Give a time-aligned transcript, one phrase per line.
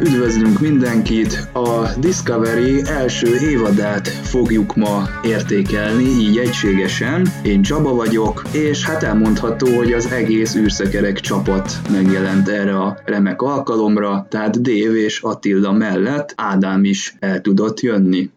[0.00, 1.48] Üdvözlünk mindenkit!
[1.52, 7.26] A Discovery első évadát fogjuk ma értékelni, így egységesen.
[7.44, 13.42] Én Csaba vagyok, és hát elmondható, hogy az egész űrszekerek csapat megjelent erre a remek
[13.42, 18.30] alkalomra, tehát Dave és Attila mellett Ádám is el tudott jönni.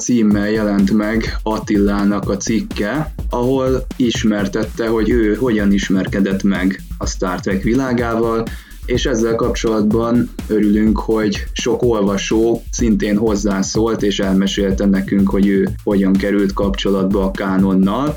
[0.00, 7.40] Címmel jelent meg Attilának a cikke, ahol ismertette, hogy ő hogyan ismerkedett meg a Star
[7.40, 8.44] Trek világával,
[8.84, 16.12] és ezzel kapcsolatban örülünk, hogy sok olvasó szintén hozzászólt, és elmesélte nekünk, hogy ő hogyan
[16.12, 18.16] került kapcsolatba a kánonnal.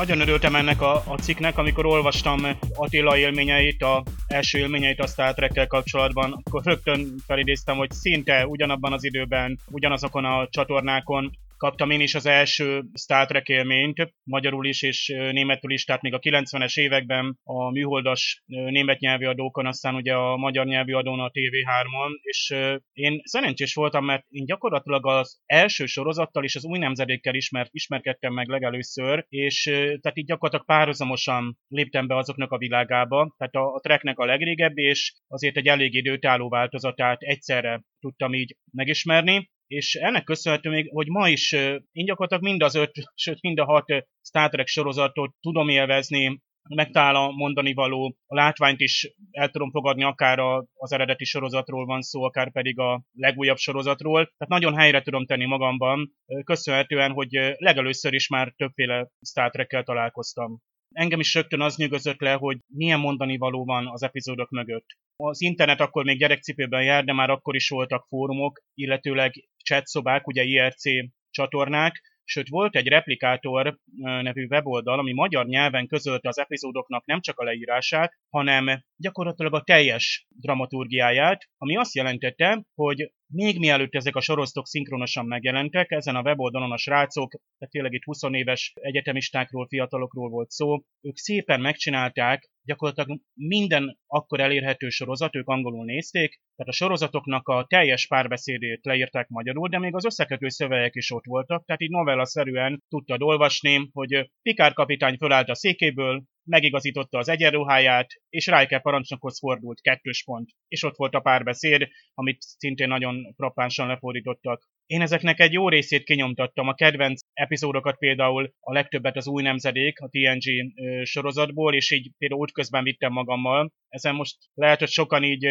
[0.00, 5.34] Nagyon örültem ennek a, a cikknek, amikor olvastam Attila élményeit, a első élményeit a Star
[5.34, 12.00] Trek-kel kapcsolatban, akkor rögtön felidéztem, hogy szinte ugyanabban az időben, ugyanazokon a csatornákon kaptam én
[12.00, 16.78] is az első Star Trek élményt, magyarul is és németül is, tehát még a 90-es
[16.78, 22.54] években a műholdas német nyelvi adókon, aztán ugye a magyar nyelvi adón a TV3-on, és
[22.92, 28.32] én szerencsés voltam, mert én gyakorlatilag az első sorozattal és az új nemzedékkel ismert, ismerkedtem
[28.32, 29.62] meg legelőször, és
[30.00, 34.82] tehát így gyakorlatilag párhuzamosan léptem be azoknak a világába, tehát a, a Treknek a legrégebbi,
[34.82, 41.08] és azért egy elég időtálló változatát egyszerre tudtam így megismerni, és ennek köszönhető még, hogy
[41.08, 41.52] ma is
[41.92, 43.84] én gyakorlatilag mind az öt, sőt mind a hat
[44.22, 50.02] Star Trek sorozatot tudom élvezni, megtalál a mondani való, a látványt is el tudom fogadni,
[50.04, 54.24] akár a, az eredeti sorozatról van szó, akár pedig a legújabb sorozatról.
[54.24, 56.12] Tehát nagyon helyre tudom tenni magamban,
[56.44, 60.60] köszönhetően, hogy legelőször is már többféle Star Trek-kel találkoztam.
[60.94, 64.86] Engem is rögtön az nyugodott le, hogy milyen mondani való van az epizódok mögött.
[65.16, 69.32] Az internet akkor még gyerekcipőben jár, de már akkor is voltak fórumok, illetőleg
[69.64, 70.82] chatszobák, ugye IRC
[71.30, 77.38] csatornák, sőt volt egy replikátor nevű weboldal, ami magyar nyelven közölte az epizódoknak nem csak
[77.38, 84.20] a leírását, hanem gyakorlatilag a teljes dramaturgiáját, ami azt jelentette, hogy még mielőtt ezek a
[84.20, 90.28] sorosztok szinkronosan megjelentek, ezen a weboldalon a srácok, tehát tényleg itt 20 éves egyetemistákról, fiatalokról
[90.28, 96.76] volt szó, ők szépen megcsinálták gyakorlatilag minden akkor elérhető sorozat, ők angolul nézték, tehát a
[96.76, 101.82] sorozatoknak a teljes párbeszédét leírták magyarul, de még az összekötő szövegek is ott voltak, tehát
[101.82, 108.82] így novella-szerűen tudtad olvasni, hogy Pikár kapitány fölállt a székéből, megigazította az egyenruháját, és Riker
[108.82, 110.50] parancsnokhoz fordult kettős pont.
[110.68, 114.68] És ott volt a párbeszéd, amit szintén nagyon frappánsan lefordítottak.
[114.86, 116.68] Én ezeknek egy jó részét kinyomtattam.
[116.68, 120.72] A kedvenc epizódokat például a legtöbbet az új nemzedék, a TNG
[121.06, 123.72] sorozatból, és így például útközben vittem magammal.
[123.88, 125.48] Ezen most lehet, hogy sokan így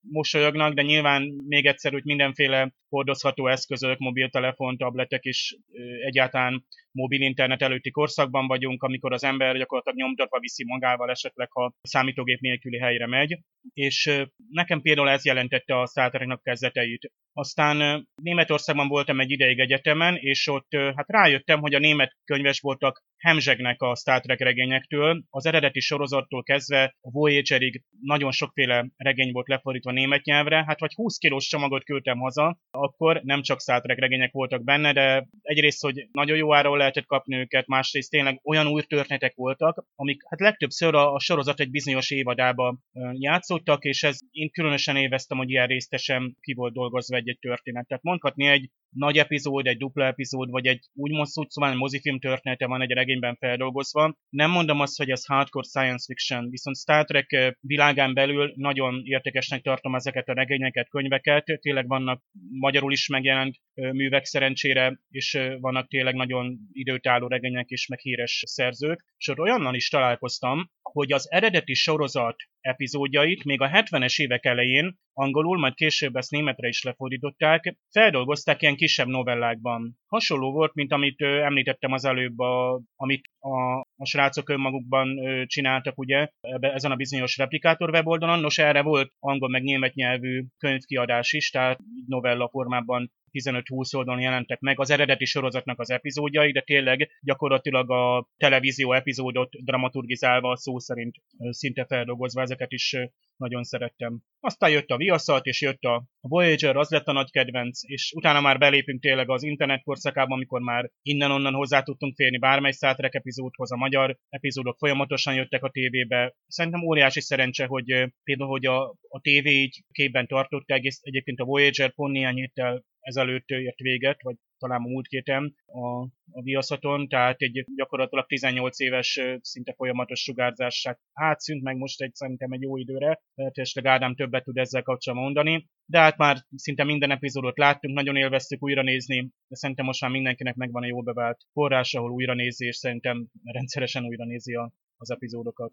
[0.00, 5.56] mosolyognak, de nyilván még egyszer úgy mindenféle hordozható eszközök, mobiltelefon, tabletek is
[6.04, 11.72] egyáltalán mobil internet előtti korszakban vagyunk, amikor az ember gyakorlatilag nyomtatva viszi magával esetleg, ha
[11.82, 13.38] számítógép nélküli helyre megy,
[13.72, 14.10] és
[14.50, 17.12] nekem például ez jelentette a Star kezdeteit.
[17.32, 23.82] Aztán Németországban voltam egy ideig egyetemen, és ott hát rájöttem, hogy a német könyvesboltok hemzsegnek
[23.82, 25.22] a Star Trek regényektől.
[25.30, 30.94] Az eredeti sorozattól kezdve a Voyagerig nagyon sokféle regény volt lefordítva német nyelvre, hát vagy
[30.94, 35.82] 20 kilós csomagot küldtem haza, akkor nem csak Star Trek regények voltak benne, de egyrészt,
[35.82, 40.40] hogy nagyon jó áron lehetett kapni őket, másrészt tényleg olyan új történetek voltak, amik hát
[40.40, 42.78] legtöbbször a, a sorozat egy bizonyos évadába
[43.12, 47.86] játszottak, és ez én különösen éveztem, hogy ilyen résztesen ki volt dolgozva egy-egy történet.
[47.86, 52.82] Tehát mondhatni egy nagy epizód, egy dupla epizód, vagy egy úgy szóval mozifilm története van
[52.82, 54.16] egy regényben feldolgozva.
[54.28, 59.62] Nem mondom azt, hogy ez hardcore science fiction, viszont Star Trek világán belül nagyon értékesnek
[59.62, 61.44] tartom ezeket a regényeket, könyveket.
[61.60, 63.56] Tényleg vannak magyarul is megjelent
[63.92, 69.88] művek szerencsére, és vannak tényleg nagyon időtálló regények és meg híres szerzők, és olyannal is
[69.88, 76.30] találkoztam, hogy az eredeti sorozat epizódjait még a 70-es évek elején angolul, majd később ezt
[76.30, 79.98] németre is lefordították, feldolgozták ilyen kisebb novellákban.
[80.06, 85.08] Hasonló volt, mint amit említettem az előbb, a, amit a, a srácok önmagukban
[85.46, 88.40] csináltak, ugye, ebbe, ezen a bizonyos replikátor weboldalon.
[88.40, 94.60] Nos, erre volt angol meg német nyelvű könyvkiadás is, tehát novella formában 15-20 oldalon jelentek
[94.60, 101.14] meg az eredeti sorozatnak az epizódjai, de tényleg gyakorlatilag a televízió epizódot dramaturgizálva szó szerint
[101.50, 102.96] szinte feldolgozva ezeket is
[103.38, 104.22] nagyon szerettem.
[104.40, 108.40] Aztán jött a Viaszat, és jött a Voyager, az lett a nagy kedvenc, és utána
[108.40, 113.14] már belépünk tényleg az internet korszakába, amikor már innen-onnan hozzá tudtunk férni bármely Star Trek
[113.14, 116.34] epizódhoz, a magyar epizódok folyamatosan jöttek a tévébe.
[116.46, 117.84] Szerintem óriási szerencse, hogy
[118.24, 122.84] például, hogy a, a tévé így képben tartott egész, egyébként a Voyager pont néhány héttel
[123.00, 128.80] ezelőtt ért véget, vagy talán a múlt héten a, a viaszaton, tehát egy gyakorlatilag 18
[128.80, 133.92] éves szinte folyamatos sugárzás hát szűnt meg most egy szerintem egy jó időre, lehet esetleg
[133.92, 138.62] Ádám többet tud ezzel kapcsolatban mondani, de hát már szinte minden epizódot láttunk, nagyon élveztük
[138.62, 142.66] újra nézni, de szerintem most már mindenkinek megvan a jól bevált forrás, ahol újra nézi,
[142.66, 145.70] és szerintem rendszeresen újra nézi a, az epizódokat.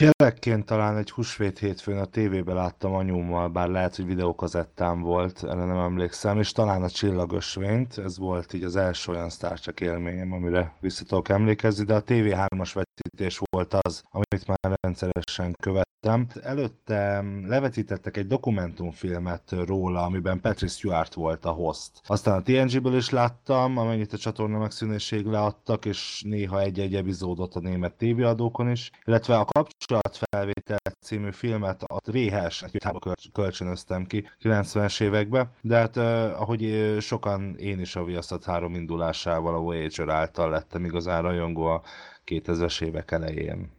[0.00, 5.64] Gyerekként talán egy húsvét hétfőn a tévébe láttam anyummal, bár lehet, hogy videókazettám volt, erre
[5.64, 10.74] nem emlékszem, és talán a csillagösvényt, ez volt így az első olyan Trek élményem, amire
[10.80, 16.26] vissza tudok emlékezni, de a TV3-as vetítés volt az, amit már rendszeresen követtem.
[16.42, 21.90] Előtte levetítettek egy dokumentumfilmet róla, amiben Patrick Stewart volt a host.
[22.06, 27.60] Aztán a TNG-ből is láttam, amennyit a csatorna megszűnéség leadtak, és néha egy-egy epizódot a
[27.60, 32.64] német tévéadókon is, illetve a kapcsolatfelvétel című filmet a VHS
[33.32, 39.54] kölcsönöztem ki 90-es években, de hát eh, ahogy sokan én is a Viaszat 3 indulásával
[39.54, 41.82] a Voyager által lettem igazán rajongó a
[42.30, 43.70] 2000-es évek elején.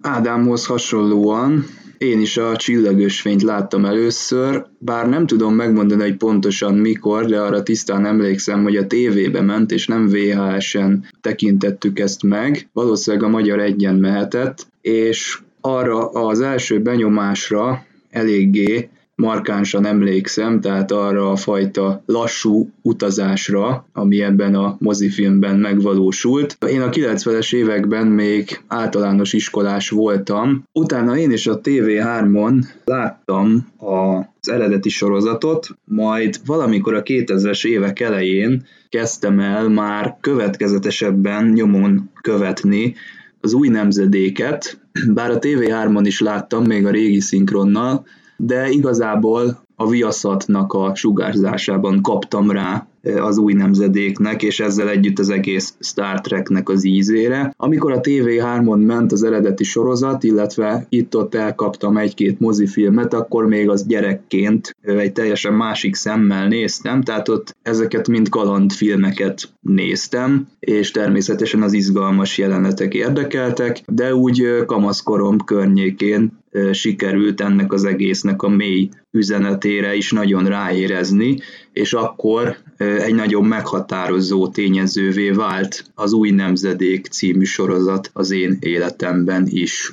[0.00, 1.64] Ádámhoz hasonlóan
[1.98, 7.62] én is a csillagösvényt láttam először, bár nem tudom megmondani, hogy pontosan mikor, de arra
[7.62, 12.68] tisztán emlékszem, hogy a tévébe ment, és nem VHS-en tekintettük ezt meg.
[12.72, 18.90] Valószínűleg a magyar egyen mehetett, és arra az első benyomásra eléggé
[19.22, 26.56] markánsan emlékszem, tehát arra a fajta lassú utazásra, ami ebben a mozifilmben megvalósult.
[26.68, 34.48] Én a 90-es években még általános iskolás voltam, utána én is a TV3-on láttam az
[34.48, 42.94] eredeti sorozatot, majd valamikor a 2000-es évek elején kezdtem el már következetesebben nyomon követni
[43.40, 44.78] az új nemzedéket,
[45.14, 48.04] bár a TV3-on is láttam, még a régi szinkronnal,
[48.36, 52.86] de igazából a viaszatnak a sugárzásában kaptam rá
[53.20, 57.54] az új nemzedéknek, és ezzel együtt az egész Star Treknek az ízére.
[57.56, 63.86] Amikor a TV3-on ment az eredeti sorozat, illetve itt-ott elkaptam egy-két mozifilmet, akkor még az
[63.86, 71.72] gyerekként egy teljesen másik szemmel néztem, tehát ott ezeket mind kalandfilmeket néztem, és természetesen az
[71.72, 76.40] izgalmas jelenetek érdekeltek, de úgy kamaszkorom környékén
[76.72, 81.36] sikerült ennek az egésznek a mély üzenetére is nagyon ráérezni,
[81.72, 89.46] és akkor egy nagyon meghatározó tényezővé vált az Új Nemzedék című sorozat az én életemben
[89.48, 89.92] is.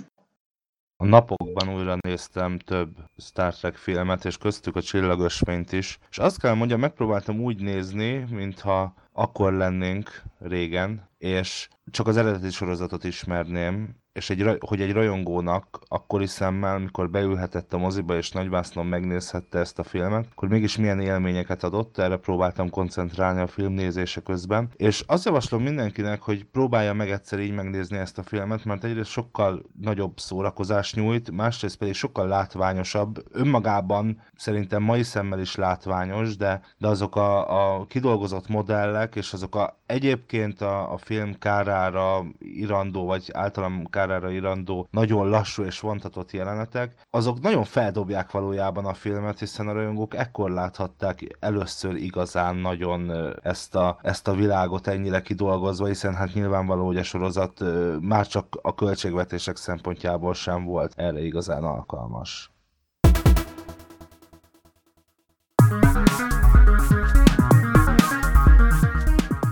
[1.01, 6.39] A napokban újra néztem több Star Trek filmet, és köztük a csillagösvényt is, és azt
[6.39, 13.95] kell mondjam, megpróbáltam úgy nézni, mintha akkor lennénk régen, és csak az eredeti sorozatot ismerném,
[14.19, 19.79] és egy, hogy egy rajongónak akkori szemmel, mikor beülhetett a moziba és nagyvásznon megnézhette ezt
[19.79, 24.69] a filmet, akkor mégis milyen élményeket adott, erre próbáltam koncentrálni a filmnézése közben.
[24.75, 29.09] És azt javaslom mindenkinek, hogy próbálja meg egyszer így megnézni ezt a filmet, mert egyrészt
[29.09, 33.23] sokkal nagyobb szórakozás nyújt, másrészt pedig sokkal látványosabb.
[33.31, 39.55] Önmagában szerintem mai szemmel is látványos, de, de azok a, a kidolgozott modellek, és azok
[39.55, 46.31] a egyébként a, a film kárára irandó, vagy általam kárára irandó, nagyon lassú és vontatott
[46.31, 53.11] jelenetek, azok nagyon feldobják valójában a filmet, hiszen a rajongók ekkor láthatták először igazán nagyon
[53.41, 57.63] ezt a, ezt a világot ennyire kidolgozva, hiszen hát nyilvánvaló, hogy a sorozat
[58.01, 62.51] már csak a költségvetések szempontjából sem volt erre igazán alkalmas.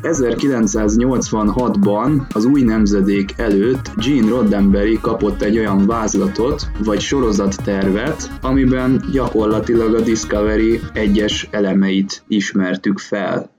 [0.07, 9.95] 1986-ban az új nemzedék előtt Gene Roddenberry kapott egy olyan vázlatot, vagy sorozattervet, amiben gyakorlatilag
[9.95, 13.55] a Discovery egyes elemeit ismertük fel.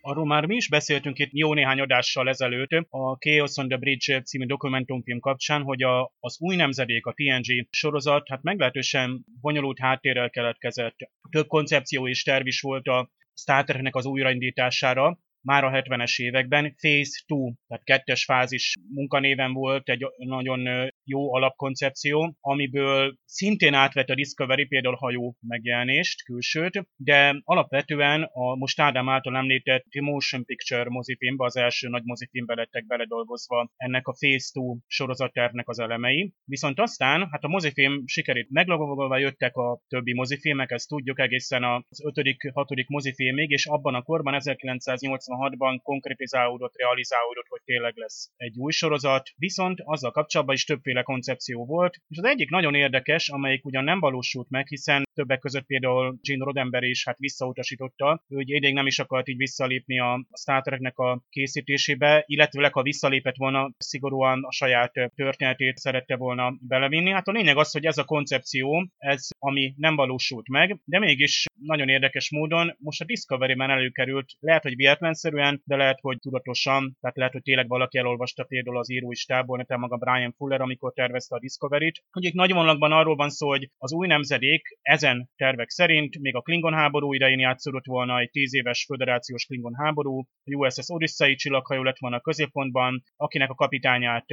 [0.00, 4.22] Arról már mi is beszéltünk itt jó néhány adással ezelőtt a Chaos on the Bridge
[4.22, 10.30] című dokumentumfilm kapcsán, hogy a, az új nemzedék, a TNG sorozat, hát meglehetősen bonyolult háttérrel
[10.30, 10.96] keletkezett.
[11.30, 16.74] Több koncepció és terv is volt a Star Treknek az újraindítására, már a 70-es években.
[16.76, 24.14] Phase 2, tehát kettes fázis munkanéven volt egy nagyon jó alapkoncepció, amiből szintén átvett a
[24.14, 31.44] Discovery például hajó megjelenést, külsőt, de alapvetően a most Ádám által említett Motion Picture mozifilmbe,
[31.44, 36.32] az első nagy mozifilmbe lettek beledolgozva ennek a Phase 2 sorozattervnek az elemei.
[36.44, 42.04] Viszont aztán, hát a mozifilm sikerét meglovagolva jöttek a többi mozifilmek, ezt tudjuk egészen az
[42.16, 48.72] 5 hatodik mozifilmig, és abban a korban 1986-ban konkretizálódott, realizálódott, hogy tényleg lesz egy új
[48.72, 53.84] sorozat, viszont azzal kapcsolatban is többféle koncepció volt, és az egyik nagyon érdekes, amelyik ugyan
[53.84, 58.86] nem valósult meg, hiszen többek között például Gene Roddenberry is hát visszautasította, hogy idég nem
[58.86, 64.52] is akart így visszalépni a Star Treknek a készítésébe, illetőleg ha visszalépett volna, szigorúan a
[64.52, 67.10] saját történetét szerette volna belevinni.
[67.10, 71.44] Hát a lényeg az, hogy ez a koncepció, ez ami nem valósult meg, de mégis
[71.60, 77.16] nagyon érdekes módon most a Discovery-ben előkerült, lehet, hogy véletlenszerűen, de lehet, hogy tudatosan, tehát
[77.16, 81.36] lehet, hogy tényleg valaki elolvasta például az írói stából, nekem maga Brian Fuller, amikor tervezte
[81.36, 82.02] a Discovery-t.
[82.12, 85.05] Itt nagy vonalakban arról van szó, hogy az új nemzedék ezen
[85.36, 90.18] tervek szerint még a Klingon háború idején játszódott volna egy tíz éves föderációs Klingon háború,
[90.18, 94.26] a USS Odyssey csillaghajó lett volna a középpontban, akinek a kapitányát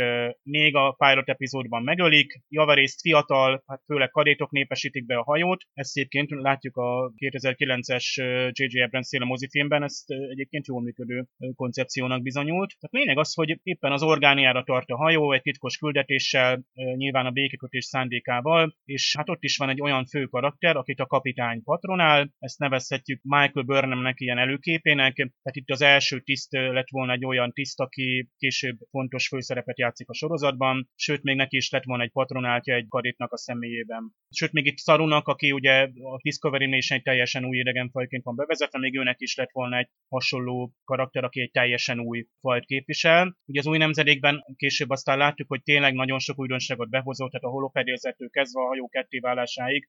[0.44, 5.98] még a pilot epizódban megölik, javarészt fiatal, hát főleg kadétok népesítik be a hajót, ezt
[5.98, 8.14] egyébként látjuk a 2009-es
[8.52, 8.82] J.J.
[8.82, 11.26] Abrams széle mozifilmben, ezt egyébként jól működő
[11.56, 12.74] koncepciónak bizonyult.
[12.80, 17.32] Tehát lényeg az, hogy éppen az orgániára tart a hajó egy titkos küldetéssel, nyilván a
[17.32, 22.34] békekötés szándékával, és hát ott is van egy olyan fő karakter, akit a kapitány patronál,
[22.40, 27.52] ezt nevezhetjük Michael Burnhamnek ilyen előképének, tehát itt az első tiszt lett volna egy olyan
[27.54, 32.12] tiszt, aki később fontos főszerepet játszik a sorozatban, sőt még neki is lett volna egy
[32.12, 34.16] patronáltja egy kadétnak a személyében.
[34.30, 38.80] Sőt még itt Sarunak, aki ugye a Discovery Nation egy teljesen új idegenfajként van bevezetve,
[38.80, 43.38] még őnek is lett volna egy hasonló karakter, aki egy teljesen új fajt képvisel.
[43.46, 47.50] Ugye az új nemzedékben később aztán látjuk, hogy tényleg nagyon sok újdonságot behozott, tehát a
[47.50, 49.88] holopedélzetől kezdve a hajó kettéválásáig,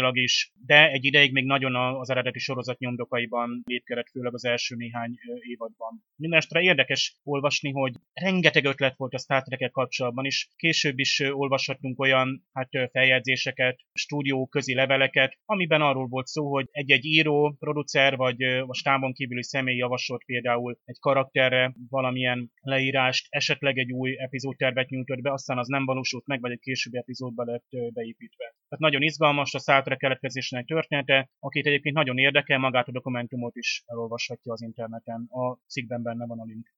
[0.00, 4.74] technológiailag is, de egy ideig még nagyon az eredeti sorozat nyomdokaiban lépkedett, főleg az első
[4.76, 5.14] néhány
[5.48, 6.04] évadban.
[6.16, 10.48] Mindenestre érdekes olvasni, hogy rengeteg ötlet volt a Star trek kapcsolatban is.
[10.56, 17.04] Később is olvashatunk olyan hát, feljegyzéseket, stúdió közi leveleket, amiben arról volt szó, hogy egy-egy
[17.04, 23.92] író, producer vagy a stábon kívüli személy javasolt például egy karakterre valamilyen leírást, esetleg egy
[23.92, 28.44] új epizódtervet nyújtott be, aztán az nem valósult meg, vagy egy későbbi epizódba lett beépítve.
[28.44, 33.82] Tehát nagyon izgalmas a Star keletkezésének története, akit egyébként nagyon érdekel, magát a dokumentumot is
[33.86, 35.28] elolvashatja az interneten.
[35.30, 36.74] A cikkben benne van a link.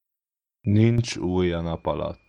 [0.60, 2.20] Nincs új a nap alatt.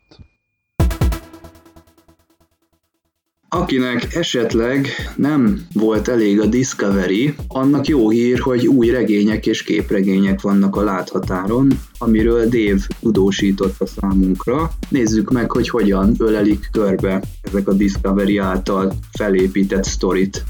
[3.55, 10.41] Akinek esetleg nem volt elég a Discovery, annak jó hír, hogy új regények és képregények
[10.41, 14.71] vannak a láthatáron, amiről Dave tudósított a számunkra.
[14.89, 20.43] Nézzük meg, hogy hogyan ölelik körbe ezek a Discovery által felépített sztorit.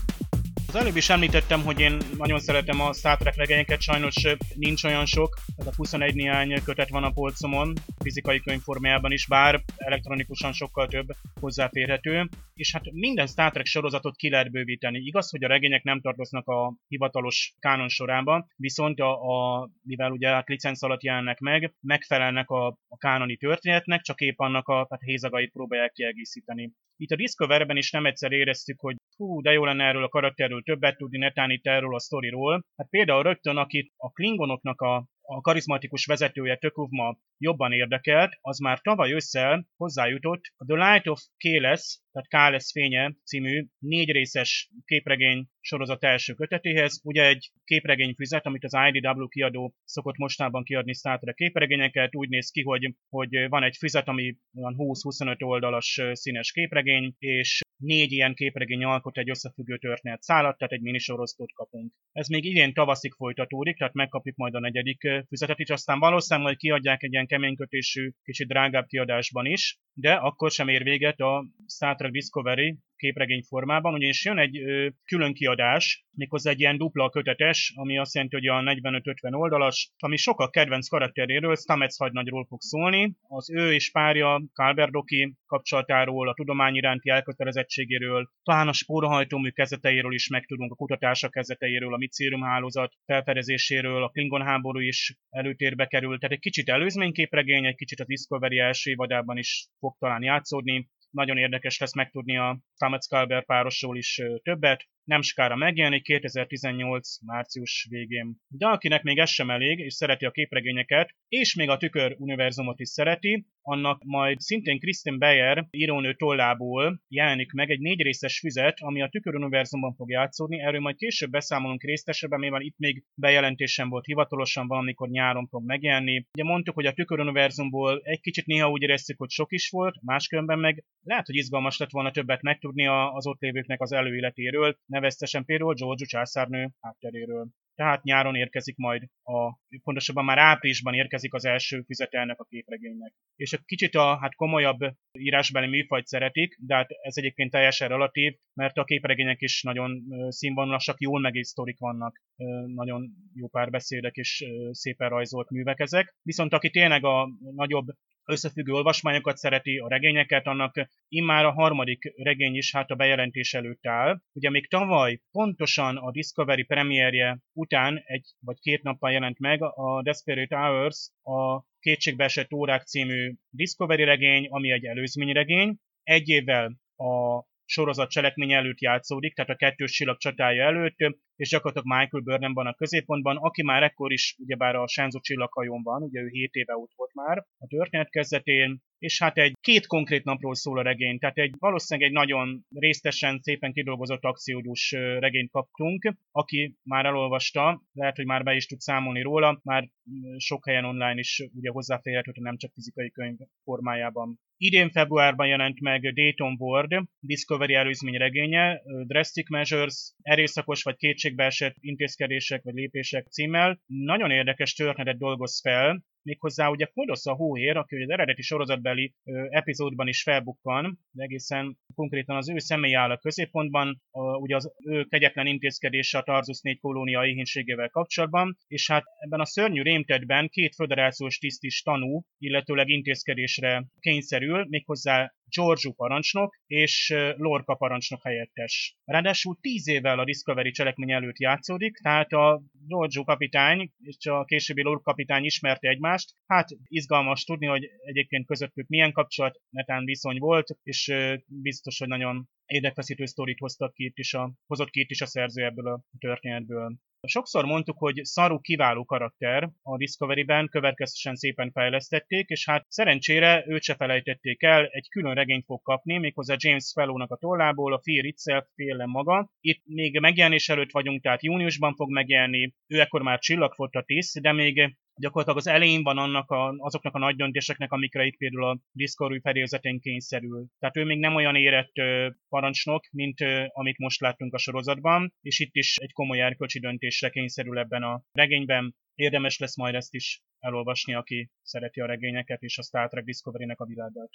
[0.73, 4.15] Az előbb is említettem, hogy én nagyon szeretem a Star Trek regényeket, sajnos
[4.55, 9.61] nincs olyan sok, tehát a 21 néhány kötet van a polcomon, fizikai könyvformájában is, bár
[9.77, 11.07] elektronikusan sokkal több
[11.39, 14.99] hozzáférhető, és hát minden Star Trek sorozatot ki lehet bővíteni.
[14.99, 20.29] Igaz, hogy a regények nem tartoznak a hivatalos kánon sorában, viszont a, a mivel ugye
[20.29, 25.01] hát licenc alatt jelennek meg, megfelelnek a, a kánoni történetnek, csak épp annak a hát
[25.01, 26.71] hézagait próbálják kiegészíteni.
[27.03, 30.61] Itt a Discoverben is nem egyszer éreztük, hogy hú, de jó lenne erről a karakterről
[30.61, 32.63] többet tudni, netán itt erről a sztoriról.
[32.75, 38.79] Hát például rögtön, akit a klingonoknak a a karizmatikus vezetője Tökuvma jobban érdekelt, az már
[38.79, 45.47] tavaly ősszel hozzájutott a The Light of Kéles, tehát Káles fénye című négy részes képregény
[45.59, 46.99] sorozat első kötetéhez.
[47.03, 52.49] Ugye egy képregény füzet, amit az IDW kiadó szokott mostában kiadni Star képregényeket, úgy néz
[52.49, 58.33] ki, hogy, hogy van egy füzet, ami olyan 20-25 oldalas színes képregény, és négy ilyen
[58.33, 61.93] képregény alkot egy összefüggő történet szállat, tehát egy minisorozatot kapunk.
[62.11, 67.03] Ez még idén tavaszig folytatódik, tehát megkapjuk majd a negyedik füzetet is, aztán valószínűleg kiadják
[67.03, 69.79] egy ilyen keménykötésű, kicsit drágább kiadásban is.
[69.93, 74.61] de akkor sem ér véget a Star Trek Discovery képregény formában, ugyanis jön egy
[75.05, 80.17] külön kiadás, méghozzá egy ilyen dupla kötetes, ami azt jelenti, hogy a 45-50 oldalas, ami
[80.17, 83.15] sokkal kedvenc karakteréről, Stamets hadnagyról fog szólni.
[83.27, 90.27] Az ő és párja, Kalberdoki kapcsolatáról, a tudomány iránti elkötelezettségéről, talán a spórahajtómű kezeteiről is
[90.27, 96.35] megtudunk, a kutatások kezeteiről, a micérium hálózat felfedezéséről, a Klingon háború is előtérbe kerül, tehát
[96.35, 101.77] egy kicsit előzményképregény, egy kicsit a Discovery első évadában is fog talán játszódni, nagyon érdekes
[101.77, 108.35] lesz megtudni a Thomas Calber párosról is többet nem skára megjelenik 2018 március végén.
[108.47, 112.79] De akinek még ez sem elég, és szereti a képregényeket, és még a tükör univerzumot
[112.79, 118.77] is szereti, annak majd szintén Kristen Beyer írónő tollából jelenik meg egy négy részes füzet,
[118.79, 120.61] ami a tükör univerzumban fog játszódni.
[120.61, 126.27] Erről majd később beszámolunk részesebben, mivel itt még bejelentésem volt hivatalosan valamikor nyáron fog megjelenni.
[126.33, 129.95] Ugye mondtuk, hogy a tükör univerzumból egy kicsit néha úgy éreztük, hogy sok is volt,
[130.01, 135.45] máskülönben meg lehet, hogy izgalmas lett volna többet megtudni az ott lévőknek az előéletéről, neveztesen
[135.45, 137.47] például George császárnő hátteréről.
[137.75, 143.13] Tehát nyáron érkezik majd, a, pontosabban már áprilisban érkezik az első füzetelnek a képregénynek.
[143.35, 144.79] És egy kicsit a hát komolyabb
[145.19, 150.99] írásbeli műfajt szeretik, de hát ez egyébként teljesen relatív, mert a képregények is nagyon színvonalasak,
[150.99, 152.21] jól megírt sztorik vannak,
[152.65, 156.15] nagyon jó párbeszédek és szépen rajzolt művek ezek.
[156.21, 157.85] Viszont aki tényleg a nagyobb
[158.25, 163.87] összefüggő olvasmányokat szereti, a regényeket, annak immár a harmadik regény is hát a bejelentés előtt
[163.87, 164.21] áll.
[164.33, 170.01] Ugye még tavaly pontosan a Discovery premierje után egy vagy két nappal jelent meg a
[170.01, 175.77] Desperate Hours, a Kétségbeesett órák című Discovery regény, ami egy előzményregény.
[176.03, 180.95] Egy évvel a sorozat cselekmény előtt játszódik, tehát a kettős csillag csatája előtt,
[181.43, 185.83] és gyakorlatilag Michael Burnham van a középpontban, aki már ekkor is ugyebár a Sánzó csillaghajón
[185.83, 189.87] van, ugye ő 7 éve ott volt már a történet kezdetén, és hát egy két
[189.87, 195.51] konkrét napról szól a regény, tehát egy valószínűleg egy nagyon résztesen, szépen kidolgozott akciódus regényt
[195.51, 199.89] kaptunk, aki már elolvasta, lehet, hogy már be is tud számolni róla, már
[200.37, 204.39] sok helyen online is ugye hozzáférhető, nem csak fizikai könyv formájában.
[204.57, 210.95] Idén februárban jelent meg Dayton Ward, Discovery előzmény regénye, Drastic Measures, erőszakos vagy
[211.33, 213.79] kétségbeesett intézkedések vagy lépések címmel.
[213.85, 219.13] Nagyon érdekes történetet dolgoz fel, méghozzá ugye Kodosz a hóér, aki ugye az eredeti sorozatbeli
[219.23, 224.55] ö, epizódban is felbukkan, de egészen konkrétan az ő személy áll a középpontban, a, ugye
[224.55, 229.81] az ő kegyetlen intézkedése a Tarzus 4 kolónia éhénységével kapcsolatban, és hát ebben a szörnyű
[229.81, 238.23] rémtetben két föderációs tiszt is tanú, illetőleg intézkedésre kényszerül, méghozzá Giorgio parancsnok és Lorca parancsnok
[238.23, 238.97] helyettes.
[239.05, 244.81] Ráadásul tíz évvel a Discovery cselekmény előtt játszódik, tehát a Giorgio kapitány és a későbbi
[244.81, 246.12] Lorca kapitány ismerte egymást.
[246.47, 251.13] Hát izgalmas tudni, hogy egyébként közöttük milyen kapcsolat, netán viszony volt, és
[251.45, 255.25] biztos, hogy nagyon érdekfeszítő sztorit hoztak ki itt is a, hozott ki itt is a
[255.25, 256.97] szerző ebből a történetből.
[257.27, 263.83] Sokszor mondtuk, hogy Saru kiváló karakter a Discovery-ben, következően szépen fejlesztették, és hát szerencsére őt
[263.83, 268.25] se felejtették el, egy külön regényt fog kapni, méghozzá James Fellow-nak a tollából, a Fear
[268.25, 269.49] Itself, félem maga.
[269.59, 274.51] Itt még megjelenés előtt vagyunk, tehát júniusban fog megjelenni, ő ekkor már csillagfotta tiszt, de
[274.51, 278.79] még gyakorlatilag az elején van annak a, azoknak a nagy döntéseknek, amikre itt például a
[278.91, 280.67] Discovery fedélzetén kényszerül.
[280.79, 285.33] Tehát ő még nem olyan érett ö, parancsnok, mint ö, amit most láttunk a sorozatban,
[285.41, 288.95] és itt is egy komoly erkölcsi döntésre kényszerül ebben a regényben.
[289.15, 293.79] Érdemes lesz majd ezt is elolvasni, aki szereti a regényeket és a Star Trek Discovery-nek
[293.79, 294.29] a világát.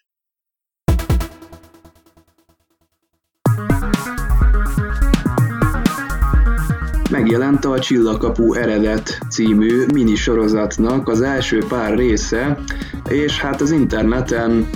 [7.11, 12.59] Megjelent a Csillagkapu eredet című minisorozatnak az első pár része,
[13.09, 14.67] és hát az interneten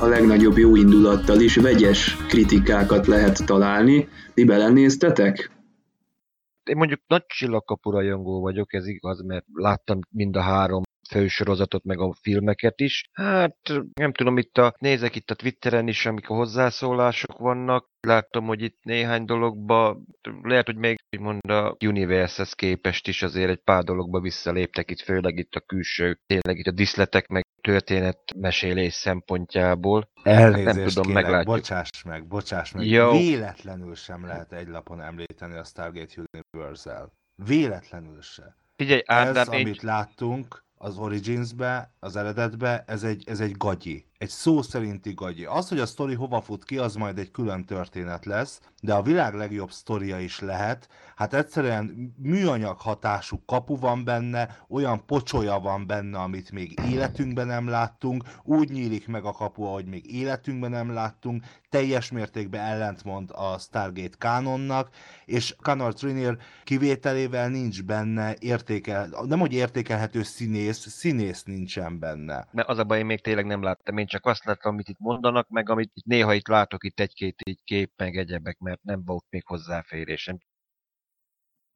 [0.00, 4.08] a legnagyobb jó indulattal is vegyes kritikákat lehet találni.
[4.34, 5.50] Ti belenéztetek?
[6.64, 11.98] Én mondjuk nagy csillagkapu rajongó vagyok, ez igaz, mert láttam mind a három fősorozatot, meg
[11.98, 13.08] a filmeket is.
[13.12, 13.56] Hát
[13.94, 18.62] nem tudom, itt a, nézek itt a Twitteren is, amik a hozzászólások vannak, látom, hogy
[18.62, 20.00] itt néhány dologba,
[20.42, 25.38] lehet, hogy még mond a Universe-hez képest is azért egy pár dologba visszaléptek itt, főleg
[25.38, 30.10] itt a külső, tényleg itt a diszletek, meg történetmesélés szempontjából.
[30.22, 31.54] Elnézést hát nem tudom, kérek, meglátjuk.
[31.54, 32.86] bocsáss meg, bocsáss meg.
[32.86, 33.10] Jó.
[33.10, 37.12] Véletlenül sem lehet egy lapon említeni a Stargate Universal.
[37.44, 38.56] Véletlenül se.
[38.76, 44.06] Figyelj, Ádám, Ez, amit láttunk, az Origins-be, az eredetbe, ez egy, ez egy gagyi.
[44.18, 45.44] Egy szó szerinti gagyi.
[45.44, 49.02] Az, hogy a sztori hova fut ki, az majd egy külön történet lesz, de a
[49.02, 50.88] világ legjobb sztoria is lehet.
[51.16, 57.68] Hát egyszerűen műanyag hatású kapu van benne, olyan pocsolya van benne, amit még életünkben nem
[57.68, 63.58] láttunk, úgy nyílik meg a kapu, ahogy még életünkben nem láttunk, teljes mértékben ellentmond a
[63.58, 64.88] Stargate kánonnak,
[65.24, 72.46] és Connor Trinneer kivételével nincs benne értékel, nem hogy értékelhető színész, színész nincsen benne.
[72.52, 74.98] Mert az a baj, én még tényleg nem láttam, én csak azt láttam, amit itt
[74.98, 79.24] mondanak, meg amit néha itt látok itt egy-két így kép, meg egyebek, mert nem volt
[79.30, 80.38] még hozzáférésem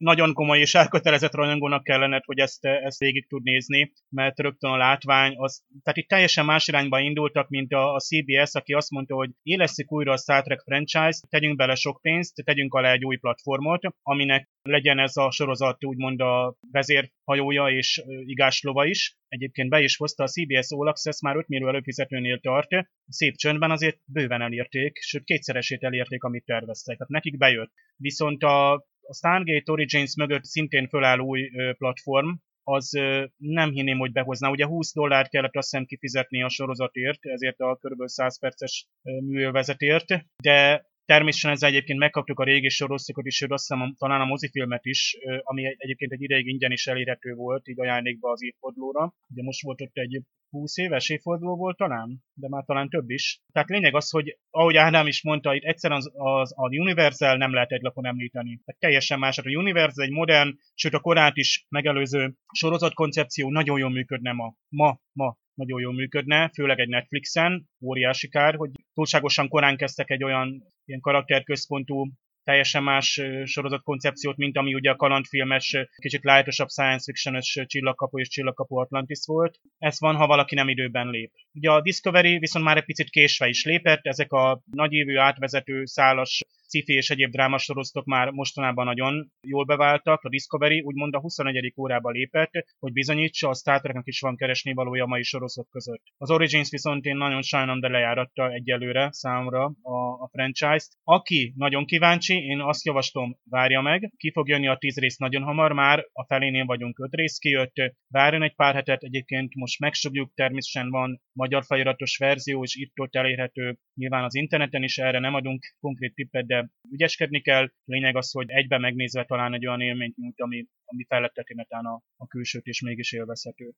[0.02, 4.76] nagyon komoly és elkötelezett rajongónak kellene, hogy ezt, ezt végig tud nézni, mert rögtön a
[4.76, 9.14] látvány, az, tehát itt teljesen más irányba indultak, mint a, a CBS, aki azt mondta,
[9.14, 13.16] hogy éleszük újra a Star Trek franchise, tegyünk bele sok pénzt, tegyünk alá egy új
[13.16, 19.16] platformot, aminek legyen ez a sorozat úgymond a vezérhajója és igáslova is.
[19.28, 22.68] Egyébként be is hozta a CBS All Access, már 5 millió előfizetőnél tart,
[23.08, 27.72] szép csöndben azért bőven elérték, sőt kétszeresét elérték, amit terveztek, tehát nekik bejött.
[27.96, 32.28] Viszont a a Stargate Origins mögött szintén föláll új platform,
[32.64, 32.90] az
[33.36, 34.48] nem hinném, hogy behozná.
[34.48, 38.06] Ugye 20 dollárt kellett azt hiszem kifizetni a sorozatért, ezért a kb.
[38.06, 38.86] 100 perces
[39.20, 40.06] művezetért,
[40.42, 44.84] de Természetesen ezzel egyébként megkaptuk a régi sorosztokat is, sőt azt hiszem talán a mozifilmet
[44.84, 49.14] is, ami egyébként egy ideig ingyen is elérhető volt, így ajándékba az évfordulóra.
[49.28, 53.40] Ugye most volt ott egy 20 éves évforduló volt talán, de már talán több is.
[53.52, 57.52] Tehát lényeg az, hogy ahogy Ádám is mondta, itt egyszerűen az, az, az Universal nem
[57.52, 58.60] lehet egy lapon említeni.
[58.64, 59.36] Tehát teljesen más.
[59.36, 64.54] Hát a Universal egy modern, sőt a korát is megelőző sorozatkoncepció nagyon jól működne ma.
[64.68, 70.24] Ma, ma nagyon jól működne, főleg egy Netflixen, óriási kár, hogy túlságosan korán kezdtek egy
[70.24, 72.12] olyan ilyen karakterközpontú
[72.44, 78.76] teljesen más sorozatkoncepciót, mint ami ugye a kalandfilmes, kicsit lájtosabb science fiction-ös csillagkapu és csillagkapu
[78.76, 79.58] Atlantis volt.
[79.78, 81.32] Ez van, ha valaki nem időben lép.
[81.52, 86.40] Ugye a Discovery viszont már egy picit késve is lépett, ezek a nagyévű átvezető szálas
[86.80, 90.22] sci és egyéb drámasorozatok már mostanában nagyon jól beváltak.
[90.22, 91.72] A Discovery úgymond a 21.
[91.76, 96.02] órába lépett, hogy bizonyítsa, a Star Treknek is van keresni valója a mai sorozat között.
[96.16, 100.92] Az Origins viszont én nagyon sajnálom, de lejáratta egyelőre számra a, a franchise-t.
[101.04, 104.12] Aki nagyon kíváncsi, én azt javaslom, várja meg.
[104.16, 107.74] Ki fog jönni a 10 rész nagyon hamar, már a felénél vagyunk 5 rész kijött.
[108.08, 113.14] Várjon egy pár hetet, egyébként most megsugjuk, természetesen van magyar feliratos verzió, és itt ott
[113.14, 117.70] elérhető nyilván az interneten is, erre nem adunk konkrét tippet, de ügyeskedni kell.
[117.84, 122.26] Lényeg az, hogy egyben megnézve talán egy olyan élményt nyújt, ami, ami felletteti a, a
[122.26, 123.72] külsőt, és mégis élvezhető.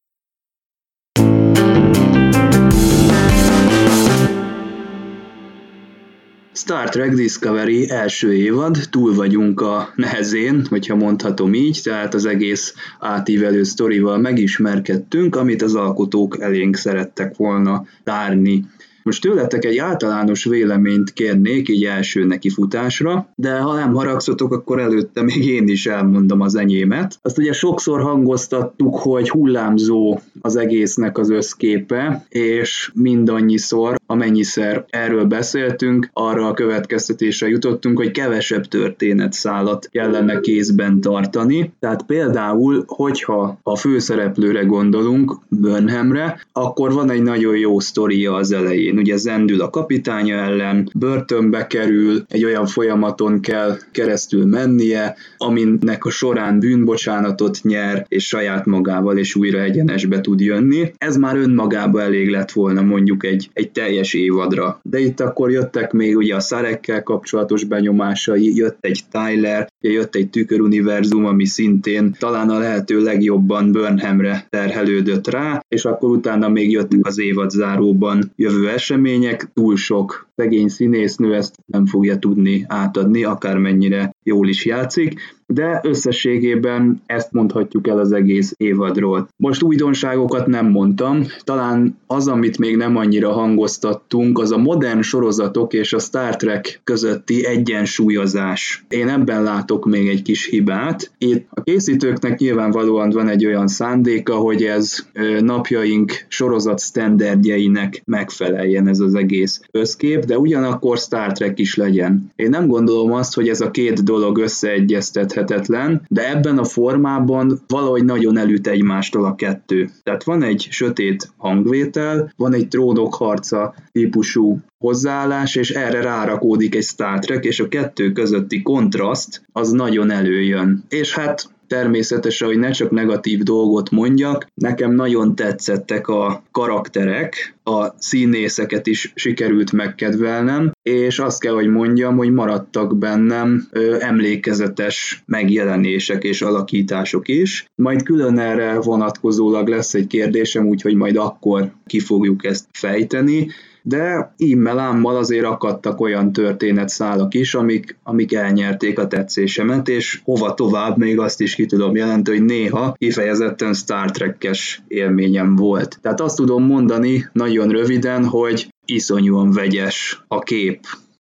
[6.57, 12.75] Star Trek Discovery első évad, túl vagyunk a nehezén, hogyha mondhatom így, tehát az egész
[12.99, 18.65] átívelő sztorival megismerkedtünk, amit az alkotók elénk szerettek volna tárni.
[19.05, 25.23] Most tőletek egy általános véleményt kérnék így első nekifutásra, de ha nem haragszotok, akkor előtte
[25.23, 27.19] még én is elmondom az enyémet.
[27.23, 36.11] Azt ugye sokszor hangoztattuk, hogy hullámzó az egésznek az összképe, és mindannyiszor, amennyiszer erről beszéltünk,
[36.13, 41.73] arra a következtetésre jutottunk, hogy kevesebb történetszálat kellene kézben tartani.
[41.81, 48.94] Tehát például, hogyha a főszereplőre gondolunk, Burnhamre, akkor van egy nagyon jó sztoria az elején
[48.95, 56.05] végén ugye zendül a kapitánya ellen, börtönbe kerül, egy olyan folyamaton kell keresztül mennie, aminek
[56.05, 60.93] a során bűnbocsánatot nyer, és saját magával és újra egyenesbe tud jönni.
[60.99, 64.81] Ez már önmagába elég lett volna mondjuk egy, egy teljes évadra.
[64.83, 70.31] De itt akkor jöttek még ugye a Szarekkel kapcsolatos benyomásai, jött egy Tyler, jött egy
[70.31, 77.07] tüköruniverzum, ami szintén talán a lehető legjobban Burnhamre terhelődött rá, és akkor utána még jöttek
[77.07, 84.15] az évad záróban jövő események, túl sok szegény színésznő ezt nem fogja tudni átadni, akármennyire
[84.23, 89.29] jól is játszik, de összességében ezt mondhatjuk el az egész évadról.
[89.37, 95.73] Most újdonságokat nem mondtam, talán az, amit még nem annyira hangoztattunk, az a modern sorozatok
[95.73, 98.85] és a Star Trek közötti egyensúlyozás.
[98.89, 101.13] Én ebben látok még egy kis hibát.
[101.19, 105.07] Itt a készítőknek nyilvánvalóan van egy olyan szándéka, hogy ez
[105.41, 112.31] napjaink sorozat standardjeinek megfeleljen ez az egész összkép, de ugyanakkor Star Trek is legyen.
[112.37, 118.05] Én nem gondolom azt, hogy ez a két dolog összeegyeztethetetlen, de ebben a formában valahogy
[118.05, 119.91] nagyon elüt egymástól a kettő.
[120.03, 126.83] Tehát van egy sötét hangvétel, van egy trónok harca típusú hozzáállás, és erre rárakódik egy
[126.83, 130.85] Star Trek, és a kettő közötti kontraszt az nagyon előjön.
[130.89, 137.89] És hát természetesen, hogy ne csak negatív dolgot mondjak, nekem nagyon tetszettek a karakterek, a
[137.99, 146.23] színészeket is sikerült megkedvelnem, és azt kell, hogy mondjam, hogy maradtak bennem ö, emlékezetes megjelenések
[146.23, 147.65] és alakítások is.
[147.83, 153.49] Majd külön erre vonatkozólag lesz egy kérdésem, úgyhogy majd akkor ki fogjuk ezt fejteni
[153.87, 160.55] de ímmel ámmal azért akadtak olyan történetszálak is, amik, amik elnyerték a tetszésemet, és hova
[160.55, 165.99] tovább még azt is ki tudom jelenteni, hogy néha kifejezetten Star Trek-es élményem volt.
[166.03, 170.81] Tehát azt tudom mondani nagyon röviden, hogy iszonyúan vegyes a kép.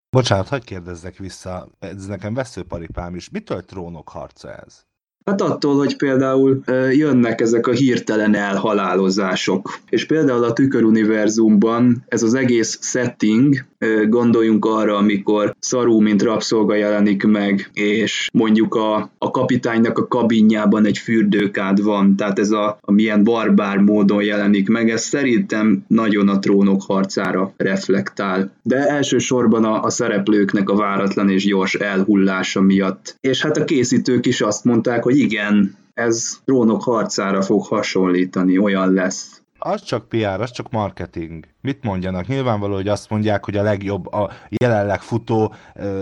[0.09, 3.29] Bocsánat, hagyd kérdezzek vissza, ez nekem veszőparipám is.
[3.29, 4.85] Mitől trónok harca ez?
[5.25, 9.79] Hát attól, hogy például jönnek ezek a hirtelen elhalálozások.
[9.89, 13.65] És például a tüköruniverzumban ez az egész setting,
[14.09, 20.85] gondoljunk arra, amikor Szarú, mint rabszolga jelenik meg, és mondjuk a, a kapitánynak a kabinjában
[20.85, 26.27] egy fürdőkád van, tehát ez a, a milyen barbár módon jelenik meg, ez szerintem nagyon
[26.27, 28.51] a trónok harcára reflektál.
[28.63, 33.15] De elsősorban a, a szereplőknek a váratlan és gyors elhullása miatt.
[33.21, 38.93] És hát a készítők is azt mondták, hogy igen, ez trónok harcára fog hasonlítani, olyan
[38.93, 39.40] lesz.
[39.63, 41.47] Az csak PR, az csak marketing.
[41.61, 42.27] Mit mondjanak?
[42.27, 45.53] Nyilvánvaló, hogy azt mondják, hogy a legjobb, a jelenleg futó,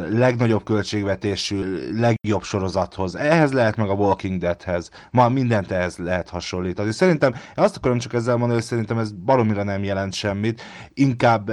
[0.10, 1.64] legnagyobb költségvetésű,
[2.00, 3.16] legjobb sorozathoz.
[3.16, 4.90] Ehhez lehet meg a Walking Deadhez.
[5.12, 6.92] Ma mindent ehhez lehet hasonlítani.
[6.92, 10.62] Szerintem, azt akarom csak ezzel mondani, hogy szerintem ez baromira nem jelent semmit.
[10.94, 11.52] Inkább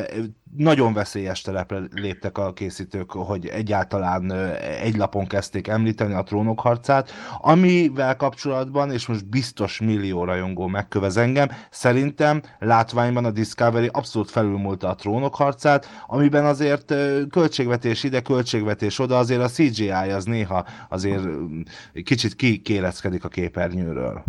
[0.56, 4.32] nagyon veszélyes telepre léptek a készítők, hogy egyáltalán
[4.80, 11.16] egy lapon kezdték említeni a trónok harcát, amivel kapcsolatban, és most biztos millió rajongó megkövez
[11.16, 16.94] engem, szerintem látványban a Discovery abszolút felülmúlta a trónok harcát, amiben azért
[17.30, 21.24] költségvetés ide, költségvetés oda, azért a CGI az néha azért
[22.04, 24.24] kicsit kikéleckedik a képernyőről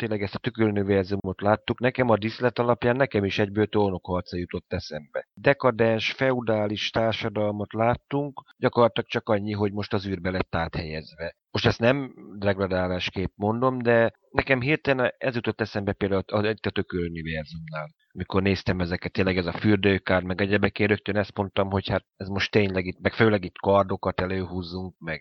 [0.00, 5.28] tényleg ezt a tüköruniverzumot láttuk, nekem a diszlet alapján nekem is egyből trónokharca jutott eszembe.
[5.34, 11.36] Dekadens, feudális társadalmat láttunk, gyakorlatilag csak annyi, hogy most az űrbe lett áthelyezve.
[11.50, 16.70] Most ezt nem degradálásképp mondom, de nekem hirtelen ez jutott eszembe például a, a, a
[16.70, 21.88] tüköruniverzumnál mikor néztem ezeket, tényleg ez a fürdőkár, meg egyebek, én rögtön ezt mondtam, hogy
[21.88, 25.20] hát ez most tényleg itt, meg főleg itt kardokat előhúzzunk, meg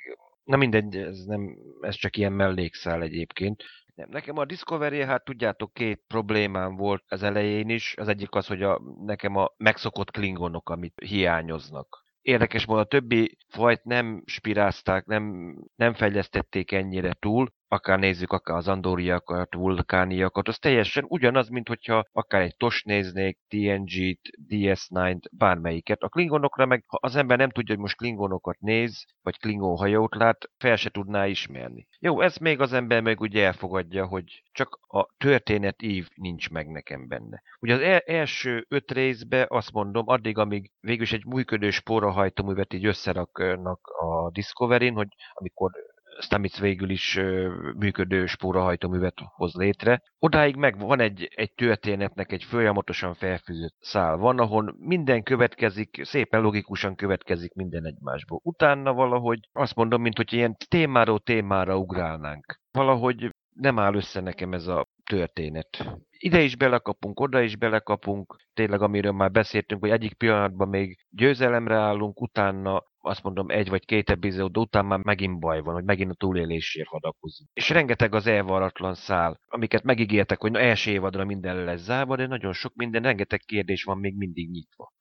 [0.50, 3.63] Na mindegy, ez, nem, ez csak ilyen mellékszál egyébként.
[4.08, 7.96] Nekem a Discovery, hát tudjátok, két problémám volt az elején is.
[7.98, 12.04] Az egyik az, hogy a, nekem a megszokott klingonok, amit hiányoznak.
[12.22, 18.58] Érdekes módon a többi fajt nem spirázták, nem, nem fejlesztették ennyire túl, akár nézzük, akár
[18.58, 26.01] az andóriakat, vulkániakat, az teljesen ugyanaz, mint hogyha akár egy TOS néznék, TNG-t, DS9-t, bármelyiket.
[26.01, 30.15] A klingonokra meg, ha az ember nem tudja, hogy most klingonokat néz, vagy klingon hajót
[30.15, 31.88] lát, fel se tudná ismerni.
[31.99, 36.67] Jó, ez még az ember meg ugye elfogadja, hogy csak a történet ív nincs meg
[36.67, 37.41] nekem benne.
[37.60, 42.86] Ugye az e- első öt részbe azt mondom, addig, amíg végülis egy működő spórahajtóművet így
[42.86, 45.71] összeraknak a Discovery-n, hogy amikor
[46.21, 47.19] Stamets végül is
[47.77, 50.01] működő spórahajtóművet hoz létre.
[50.19, 54.17] Odáig meg van egy, egy történetnek egy folyamatosan felfűzött szál.
[54.17, 58.39] Van, ahol minden következik, szépen logikusan következik minden egymásból.
[58.43, 62.60] Utána valahogy azt mondom, mint hogy ilyen témáról témára ugrálnánk.
[62.71, 65.99] Valahogy nem áll össze nekem ez a történet.
[66.10, 71.75] Ide is belekapunk, oda is belekapunk, tényleg amiről már beszéltünk, hogy egyik pillanatban még győzelemre
[71.75, 76.12] állunk, utána azt mondom, egy vagy két epizód után már megint baj van, hogy megint
[76.12, 77.50] a túlélésért hadakozunk.
[77.54, 82.28] És rengeteg az elvaratlan szál, amiket megígértek, hogy na első évadra minden lesz zárva, de
[82.28, 84.94] nagyon sok minden, rengeteg kérdés van még mindig nyitva.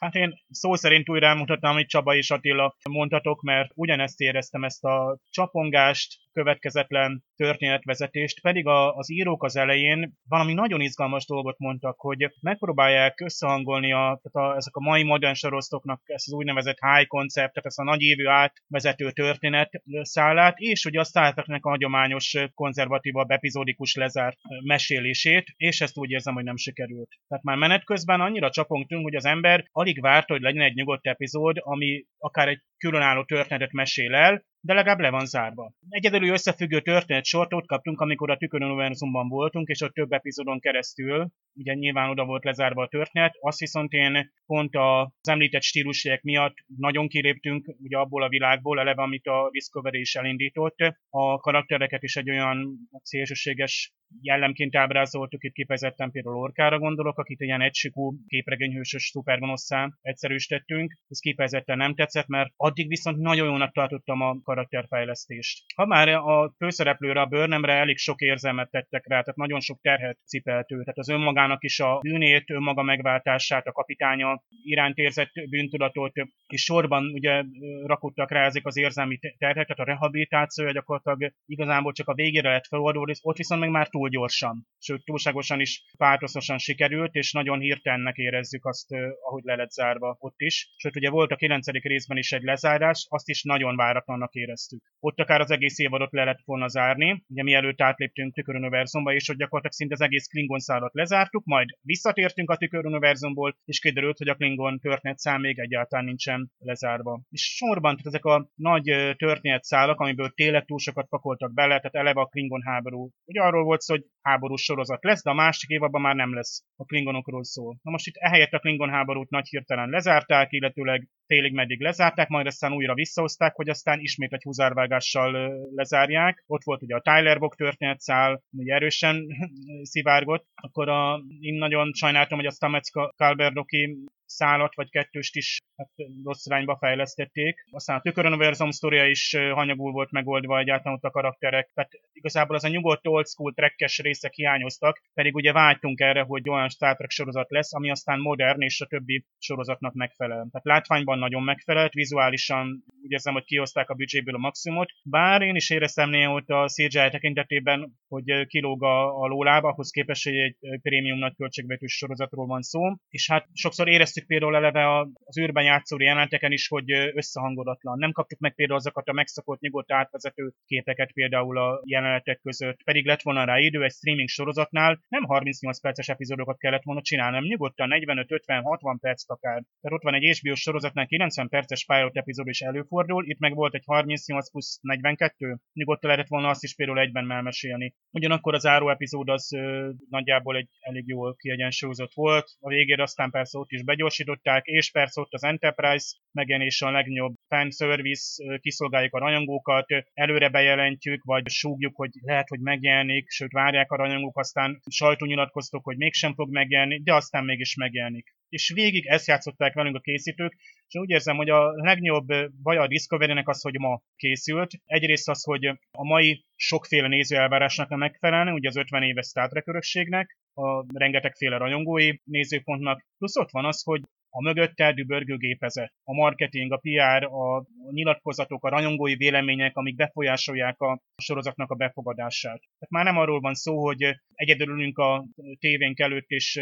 [0.00, 4.84] Hát én szó szerint újra elmutatnám, amit Csaba és Attila mondhatok, mert ugyanezt éreztem ezt
[4.84, 12.00] a csapongást, következetlen történetvezetést, pedig a, az írók az elején valami nagyon izgalmas dolgot mondtak,
[12.00, 17.06] hogy megpróbálják összehangolni a, tehát a, ezek a mai modern sorosztoknak ezt az úgynevezett high
[17.06, 21.68] concept, tehát ezt a nagy évű átvezető történet szállát, és ugye a Star Trek-nek a
[21.68, 27.08] hagyományos konzervatívabb epizódikus lezárt mesélését, és ezt úgy érzem, hogy nem sikerült.
[27.28, 31.06] Tehát már menet közben annyira csapongtunk, hogy az ember alig várta, hogy legyen egy nyugodt
[31.06, 35.72] epizód, ami akár egy különálló történetet mesél el, de legalább le van zárva.
[35.88, 41.30] Egyedülű összefüggő történet sort ott kaptunk, amikor a tüköruniverzumban voltunk, és ott több epizódon keresztül,
[41.54, 46.54] ugye nyilván oda volt lezárva a történet, azt viszont én pont az említett stílusjegyek miatt
[46.76, 50.76] nagyon kiléptünk ugye abból a világból, eleve amit a Discovery is elindított,
[51.08, 57.60] a karaktereket is egy olyan szélsőséges jellemként ábrázoltuk, itt kifejezetten például Orkára gondolok, akit ilyen
[57.60, 60.98] egysikú képregényhősös szupergonosszá egyszerűsítettünk.
[61.08, 65.64] Ez kifejezetten nem tetszett, mert addig viszont nagyon jónak tartottam a karakterfejlesztést.
[65.74, 70.18] Ha már a főszereplőre, a bőrnemre elég sok érzelmet tettek rá, tehát nagyon sok terhet
[70.26, 70.78] cipelt ő.
[70.78, 76.12] Tehát az önmagának is a bűnét, önmaga megváltását, a kapitánya iránt érzett bűntudatot,
[76.46, 77.42] és sorban ugye
[77.86, 82.66] rakottak rá ezek az érzelmi terhek, tehát a rehabilitációja gyakorlatilag igazából csak a végére lett
[82.66, 88.16] feloldva, ott viszont meg már túl gyorsan, sőt túlságosan is pártososan sikerült, és nagyon hirtelennek
[88.16, 90.74] érezzük azt, ahogy le lett zárva ott is.
[90.76, 91.66] Sőt, ugye volt a 9.
[91.66, 94.82] részben is egy lezárás, azt is nagyon váratlannak éreztük.
[95.00, 99.36] Ott akár az egész évadot le lett volna zárni, ugye mielőtt átléptünk tüköruniverzumba, és hogy
[99.36, 104.34] gyakorlatilag szinte az egész Klingon szállat lezártuk, majd visszatértünk a tüköruniverzumból, és kiderült, hogy a
[104.34, 107.20] Klingon történetszám még egyáltalán nincsen lezárva.
[107.30, 112.20] És sorban, tehát ezek a nagy történetszálak, amiből tényleg túl sokat pakoltak bele, tehát eleve
[112.20, 113.10] a Klingon háború.
[113.24, 116.84] Ugye arról volt hogy háborús sorozat lesz, de a másik évadban már nem lesz a
[116.84, 117.72] Klingonokról szó.
[117.82, 122.46] Na most itt ehelyett a Klingon háborút nagy hirtelen lezárták, illetőleg félig meddig lezárták, majd
[122.46, 126.44] aztán újra visszahozták, hogy aztán ismét egy húzárvágással lezárják.
[126.46, 129.26] Ott volt ugye a Tyler Bock történetszál, ugye erősen
[129.92, 130.46] szivárgott.
[130.54, 133.96] Akkor a, én nagyon sajnáltam, hogy a Stamets Kalberdoki
[134.30, 135.88] szálat vagy kettőst is hát,
[136.24, 137.64] rossz irányba fejlesztették.
[137.70, 141.70] Aztán a Tüköruniverzum sztoria is hanyagul volt megoldva egyáltalán ott a karakterek.
[141.74, 146.48] Tehát igazából az a nyugodt old school trekkes részek hiányoztak, pedig ugye vágytunk erre, hogy
[146.48, 150.48] olyan Star Trek sorozat lesz, ami aztán modern és a többi sorozatnak megfelel.
[150.50, 155.54] Tehát látványban nagyon megfelelt, vizuálisan úgy érzem, hogy kihozták a büdzséből a maximumot, bár én
[155.54, 160.36] is éreztem néha ott a CGI tekintetében, hogy kilóg a, a lóláb, ahhoz képest, hogy
[160.36, 165.64] egy prémium nagy költségvetős sorozatról van szó, és hát sokszor éreztük például eleve az űrben
[165.64, 167.98] játszó jeleneteken is, hogy összehangodatlan.
[167.98, 173.06] Nem kaptuk meg például azokat a megszokott nyugodt átvezető képeket például a jelenetek között, pedig
[173.06, 177.48] lett volna rá idő egy streaming sorozatnál, nem 38 perces epizódokat kellett volna csinálni, hanem
[177.48, 179.62] nyugodtan 45-50-60 perc akár.
[179.80, 183.74] Tehát ott van egy HBO sorozatnál 90 perces pilot epizód is előfordul, itt meg volt
[183.74, 187.94] egy 38 plusz 42, nyugodtan lehetett volna azt is például egyben elmesélni.
[188.10, 193.30] Ugyanakkor az áró epizód az ö, nagyjából egy elég jól kiegyensúlyozott volt, a végére aztán
[193.30, 199.18] persze ott is begyorsították, és persze ott az Enterprise megjelenése a legnagyobb fanservice, kiszolgáljuk a
[199.18, 205.84] rajongókat, előre bejelentjük, vagy súgjuk, hogy lehet, hogy megjelenik, sőt várják a rajongók, aztán sajtónyilatkoztok,
[205.84, 210.56] hogy mégsem fog megjelenni, de aztán mégis megjelenik és végig ezt játszották velünk a készítők,
[210.88, 212.26] és úgy érzem, hogy a legnagyobb
[212.62, 214.70] baj a Discovery-nek az, hogy ma készült.
[214.86, 219.66] Egyrészt az, hogy a mai sokféle nézőelvárásnak nem megfelelne, ugye az 50 éves Star Trek
[219.66, 226.14] örökségnek, a rengetegféle rajongói nézőpontnak, plusz ott van az, hogy a mögötte dübörgő gépezet, a
[226.14, 232.60] marketing, a PR, a nyilatkozatok, a rajongói vélemények, amik befolyásolják a sorozatnak a befogadását.
[232.60, 234.02] Tehát már nem arról van szó, hogy
[234.34, 235.24] egyedül ülünk a
[235.58, 236.60] tévénk előtt, és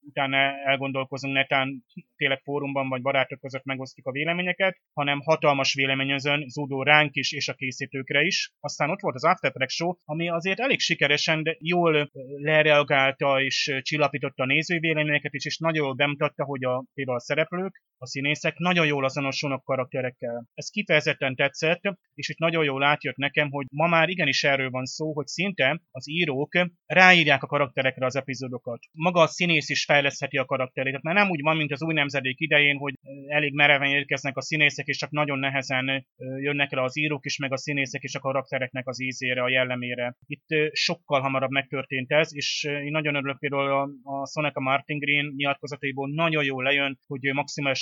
[0.00, 1.84] utána elgondolkozunk netán
[2.16, 7.48] tényleg fórumban vagy barátok között megosztjuk a véleményeket, hanem hatalmas véleményözön zúdó ránk is és
[7.48, 8.52] a készítőkre is.
[8.60, 13.78] Aztán ott volt az After Track Show, ami azért elég sikeresen, de jól lereagálta és
[13.82, 18.06] csillapította a nézői véleményeket is, és nagyon jól bemutatta, hogy a például a szereplők, a
[18.06, 20.44] színészek nagyon jól azonosulnak karakterekkel.
[20.54, 21.80] Ez kifejezetten tetszett,
[22.14, 25.82] és itt nagyon jól átjött nekem, hogy ma már igenis erről van szó, hogy szinte
[25.90, 26.52] az írók
[26.86, 28.78] ráírják a karakterekre az epizódokat.
[28.92, 30.90] Maga a színész is fejlesztheti a karakterét.
[30.90, 32.94] Tehát már nem úgy van, mint az új nemzedék idején, hogy
[33.26, 37.52] elég mereven érkeznek a színészek, és csak nagyon nehezen jönnek el az írók is, meg
[37.52, 40.16] a színészek is a karaktereknek az ízére, a jellemére.
[40.26, 45.32] Itt sokkal hamarabb megtörtént ez, és én nagyon örülök például a, a Soneca Martin Green
[45.36, 47.32] nyilatkozataiból nagyon jól lejön, hogy ő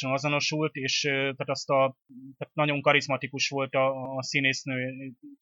[0.08, 1.96] maximálisan azonosult, és tehát azt a
[2.38, 4.94] tehát nagyon karizmatikus volt a, a színésznő,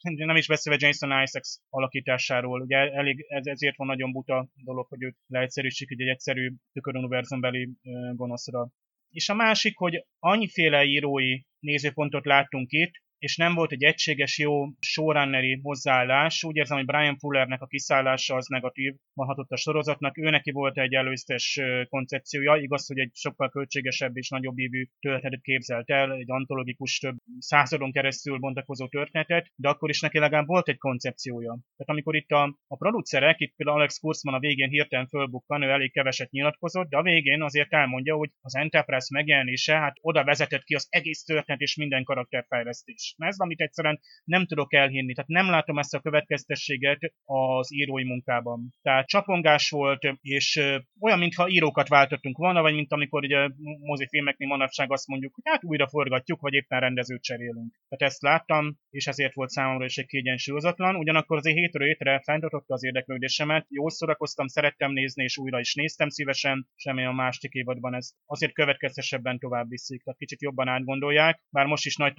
[0.02, 5.02] nem is beszélve Jason Isaacs alakításáról, ugye elég, ez, ezért van nagyon buta dolog, hogy
[5.02, 7.70] őt leegyszerűsítik egy egyszerű tüköruniverzumbeli
[8.14, 8.68] gonoszra.
[9.10, 14.66] És a másik, hogy annyiféle írói nézőpontot láttunk itt, és nem volt egy egységes jó
[14.80, 16.44] showrunneri hozzáállás.
[16.44, 20.18] Úgy érzem, hogy Brian Fullernek a kiszállása az negatív hatott a sorozatnak.
[20.18, 25.40] Ő neki volt egy előztes koncepciója, igaz, hogy egy sokkal költségesebb és nagyobb évű történetet
[25.42, 30.68] képzelt el, egy antológikus több századon keresztül bontakozó történetet, de akkor is neki legalább volt
[30.68, 31.50] egy koncepciója.
[31.50, 35.70] Tehát amikor itt a, a producerek, itt például Alex Kurzman a végén hirtelen fölbukkan, ő
[35.70, 40.62] elég keveset nyilatkozott, de a végén azért elmondja, hogy az Enterprise megjelenése hát oda vezetett
[40.62, 45.12] ki az egész történet és minden karakterfejlesztés És ez, amit egyszerűen nem tudok elhinni.
[45.12, 48.74] Tehát nem látom ezt a következtességet az írói munkában.
[48.82, 50.62] Tehát csapongás volt, és
[51.00, 53.48] olyan, mintha írókat váltottunk volna, vagy mint amikor ugye
[53.80, 57.74] mozifilmeknél manapság azt mondjuk, hogy hát újra forgatjuk, vagy éppen rendezőt cserélünk.
[57.88, 60.96] Tehát ezt láttam, és ezért volt számomra is egy kiegyensúlyozatlan.
[60.96, 66.08] Ugyanakkor azért hétről hétre fenntartotta az érdeklődésemet, jól szórakoztam, szerettem nézni, és újra is néztem
[66.08, 71.40] szívesen, semmi a másik évadban ez azért következtesebben tovább viszik, tehát kicsit jobban átgondolják.
[71.50, 72.14] Bár most is nagy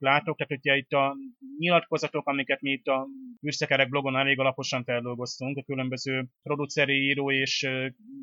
[0.00, 1.16] tanástalanságot látok, tehát ugye itt a
[1.58, 3.06] nyilatkozatok, amiket mi itt a
[3.40, 7.68] Műszekerek blogon elég alaposan feldolgoztunk, a különböző produceri, író és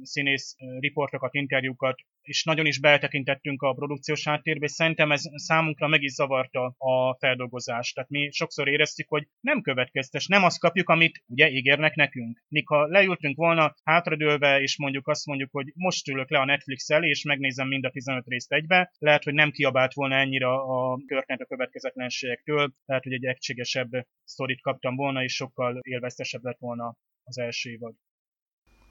[0.02, 6.02] színész riportokat, interjúkat, és nagyon is beltekintettünk a produkciós háttérbe, és szerintem ez számunkra meg
[6.02, 7.96] is zavarta a feldolgozást.
[7.96, 12.44] Tehát mi sokszor éreztük, hogy nem következtes, nem azt kapjuk, amit ugye ígérnek nekünk.
[12.48, 16.90] Míg ha leültünk volna hátradőlve, és mondjuk azt mondjuk, hogy most ülök le a Netflix
[16.90, 21.00] elé, és megnézem mind a 15 részt egybe, lehet, hogy nem kiabált volna ennyire a
[21.08, 23.90] történet a következetlenségektől, lehet, hogy egy egységesebb
[24.24, 27.94] sztorit kaptam volna, és sokkal élveztesebb lett volna az első évad.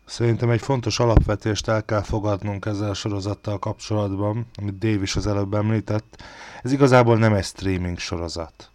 [0.07, 5.26] Szerintem egy fontos alapvetést el kell fogadnunk ezzel a sorozattal kapcsolatban, amit Dave is az
[5.26, 6.22] előbb említett.
[6.62, 8.70] Ez igazából nem egy streaming sorozat.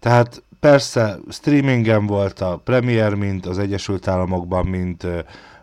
[0.00, 5.04] Tehát persze streamingen volt a Premier, mint az Egyesült Államokban, mint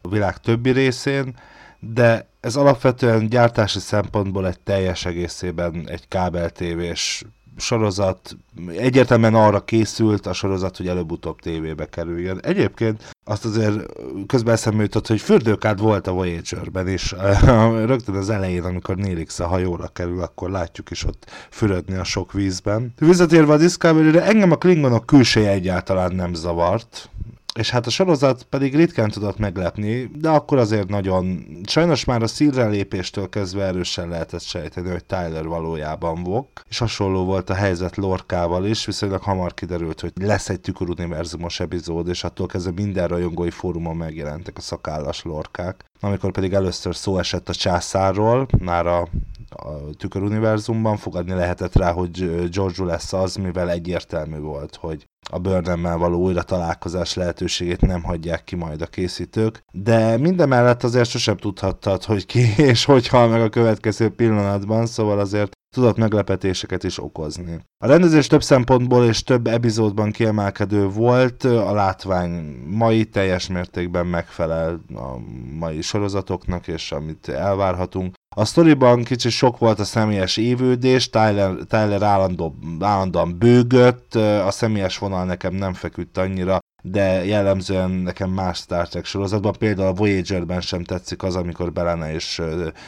[0.02, 1.36] a világ többi részén,
[1.80, 7.24] de ez alapvetően gyártási szempontból egy teljes egészében egy kábel tévés
[7.58, 8.38] sorozat
[8.78, 12.40] egyértelműen arra készült a sorozat, hogy előbb-utóbb tévébe kerüljön.
[12.44, 13.86] Egyébként azt azért
[14.28, 17.12] közben eszembe jutott, hogy fürdőkád volt a Voyager-ben is.
[17.92, 22.34] Rögtön az elején, amikor Nélix a hajóra kerül, akkor látjuk is ott fürödni a sok
[22.34, 22.94] vízben.
[23.00, 27.10] Visszatérve a Discovery-re, engem a Klingonok külseje egyáltalán nem zavart
[27.54, 31.46] és hát a sorozat pedig ritkán tudott meglepni, de akkor azért nagyon...
[31.68, 37.26] Sajnos már a szírre lépéstől kezdve erősen lehetett sejteni, hogy Tyler valójában Vok, és hasonló
[37.26, 42.48] volt a helyzet Lorkával is, viszonylag hamar kiderült, hogy lesz egy tüköruniverzumos epizód, és attól
[42.48, 45.86] kezdve minden rajongói fórumon megjelentek a szakállas Lorkák.
[46.00, 49.08] Amikor pedig először szó esett a császárról, már a
[49.56, 56.00] a tüköruniverzumban fogadni lehetett rá, hogy George lesz az, mivel egyértelmű volt, hogy a burnham
[56.00, 62.04] való újra találkozás lehetőségét nem hagyják ki majd a készítők, de mindemellett azért sosem tudhattad,
[62.04, 62.40] hogy ki
[62.72, 67.60] és hogy hal meg a következő pillanatban, szóval azért tudott meglepetéseket is okozni.
[67.84, 72.32] A rendezés több szempontból és több epizódban kiemelkedő volt, a látvány
[72.68, 75.18] mai teljes mértékben megfelel a
[75.60, 78.14] mai sorozatoknak, és amit elvárhatunk.
[78.36, 84.98] A sztoriban kicsit sok volt a személyes évődés, Tyler, Tyler állandó, állandóan bőgött, a személyes
[84.98, 90.62] vonal nekem nem feküdt annyira, de jellemzően nekem más Star Trek sorozatban, például a Voyager-ben
[90.62, 92.42] sem tetszik az, amikor Belena és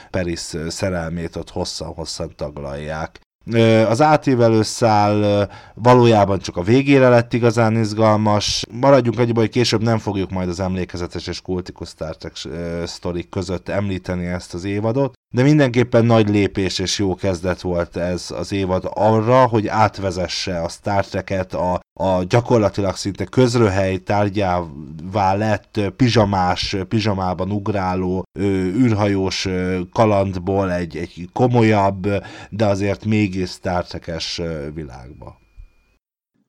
[0.09, 3.19] Peris szerelmét ott hosszan-hosszan taglalják.
[3.87, 8.65] Az átívelő szál valójában csak a végére lett igazán izgalmas.
[8.71, 12.33] Maradjunk annyiba, hogy később nem fogjuk majd az emlékezetes és kultikus Star Trek
[12.85, 18.31] sztorik között említeni ezt az évadot, de mindenképpen nagy lépés és jó kezdet volt ez
[18.37, 25.79] az évad arra, hogy átvezesse a Star Trek-et a, a gyakorlatilag szinte közröhely tárgyává lett
[25.95, 29.47] pizsamás, pizsamában ugráló űrhajós
[29.91, 32.07] kalandból egy, egy komolyabb,
[32.49, 34.41] de azért mégis Star Trek-es
[34.73, 35.41] világba.